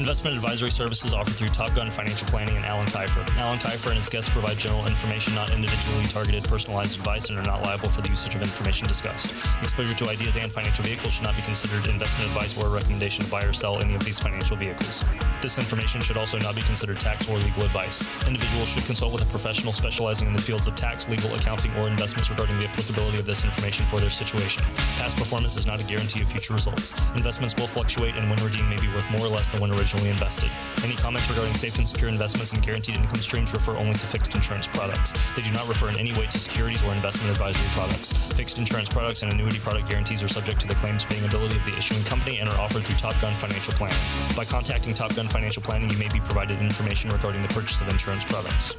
Investment 0.00 0.34
advisory 0.34 0.70
services 0.70 1.12
offered 1.12 1.34
through 1.34 1.48
Top 1.48 1.74
Gun 1.74 1.90
Financial 1.90 2.26
Planning 2.26 2.56
and 2.56 2.64
Alan 2.64 2.86
Kifer. 2.86 3.22
Alan 3.38 3.58
Kifer 3.58 3.88
and 3.88 3.96
his 3.96 4.08
guests 4.08 4.30
provide 4.30 4.56
general 4.56 4.86
information, 4.86 5.34
not 5.34 5.50
individually 5.50 6.06
targeted 6.06 6.42
personalized 6.44 6.98
advice, 6.98 7.28
and 7.28 7.38
are 7.38 7.42
not 7.42 7.62
liable 7.64 7.90
for 7.90 8.00
the 8.00 8.08
usage 8.08 8.34
of 8.34 8.40
information 8.40 8.88
discussed. 8.88 9.34
Exposure 9.60 9.92
to 9.92 10.08
ideas 10.08 10.36
and 10.36 10.50
financial 10.50 10.82
vehicles 10.86 11.12
should 11.12 11.24
not 11.24 11.36
be 11.36 11.42
considered 11.42 11.86
investment 11.86 12.30
advice 12.30 12.56
or 12.56 12.68
a 12.68 12.70
recommendation 12.70 13.26
to 13.26 13.30
buy 13.30 13.42
or 13.42 13.52
sell 13.52 13.78
any 13.84 13.94
of 13.94 14.02
these 14.02 14.18
financial 14.18 14.56
vehicles. 14.56 15.04
This 15.42 15.58
information 15.58 16.00
should 16.00 16.16
also 16.16 16.38
not 16.38 16.54
be 16.54 16.62
considered 16.62 16.98
tax 16.98 17.28
or 17.28 17.36
legal 17.36 17.64
advice. 17.64 18.02
Individuals 18.26 18.70
should 18.70 18.86
consult 18.86 19.12
with 19.12 19.20
a 19.20 19.26
professional 19.26 19.74
specializing 19.74 20.28
in 20.28 20.32
the 20.32 20.40
fields 20.40 20.66
of 20.66 20.74
tax, 20.76 21.10
legal, 21.10 21.34
accounting, 21.34 21.74
or 21.76 21.88
investments 21.88 22.30
regarding 22.30 22.58
the 22.58 22.66
applicability 22.66 23.18
of 23.18 23.26
this 23.26 23.44
information 23.44 23.84
for 23.84 24.00
their 24.00 24.08
situation. 24.08 24.62
Past 24.96 25.18
performance 25.18 25.56
is 25.56 25.66
not 25.66 25.78
a 25.78 25.84
guarantee 25.84 26.22
of 26.22 26.30
future 26.30 26.54
results. 26.54 26.94
Investments 27.16 27.54
will 27.58 27.66
fluctuate, 27.66 28.16
and 28.16 28.30
when 28.30 28.42
redeemed 28.42 28.70
may 28.70 28.76
be 28.76 28.88
worth 28.88 29.08
more 29.10 29.26
or 29.26 29.28
less 29.28 29.50
than 29.50 29.60
when 29.60 29.70
originally 29.72 29.89
originally 29.90 30.10
invested. 30.10 30.50
Any 30.84 30.94
comments 30.96 31.28
regarding 31.28 31.54
safe 31.54 31.76
and 31.78 31.88
secure 31.88 32.08
investments 32.08 32.52
and 32.52 32.62
guaranteed 32.62 32.96
income 32.96 33.20
streams 33.20 33.52
refer 33.52 33.76
only 33.76 33.94
to 33.94 34.06
fixed 34.06 34.34
insurance 34.34 34.68
products. 34.68 35.12
They 35.34 35.42
do 35.42 35.50
not 35.52 35.68
refer 35.68 35.88
in 35.88 35.98
any 35.98 36.12
way 36.12 36.26
to 36.26 36.38
securities 36.38 36.82
or 36.82 36.92
investment 36.92 37.30
advisory 37.30 37.66
products. 37.70 38.12
Fixed 38.34 38.58
insurance 38.58 38.88
products 38.88 39.22
and 39.22 39.32
annuity 39.32 39.58
product 39.58 39.88
guarantees 39.88 40.22
are 40.22 40.28
subject 40.28 40.60
to 40.60 40.68
the 40.68 40.74
claims 40.74 41.04
paying 41.04 41.24
ability 41.24 41.56
of 41.56 41.64
the 41.64 41.76
issuing 41.76 42.02
company 42.04 42.38
and 42.38 42.48
are 42.52 42.60
offered 42.60 42.82
through 42.84 42.96
Top 42.96 43.20
Gun 43.20 43.34
Financial 43.34 43.72
Planning. 43.74 43.98
By 44.36 44.44
contacting 44.44 44.94
Top 44.94 45.14
Gun 45.14 45.28
Financial 45.28 45.62
Planning, 45.62 45.90
you 45.90 45.98
may 45.98 46.08
be 46.08 46.20
provided 46.20 46.60
information 46.60 47.10
regarding 47.10 47.42
the 47.42 47.48
purchase 47.48 47.80
of 47.80 47.88
insurance 47.88 48.24
products. 48.24 48.76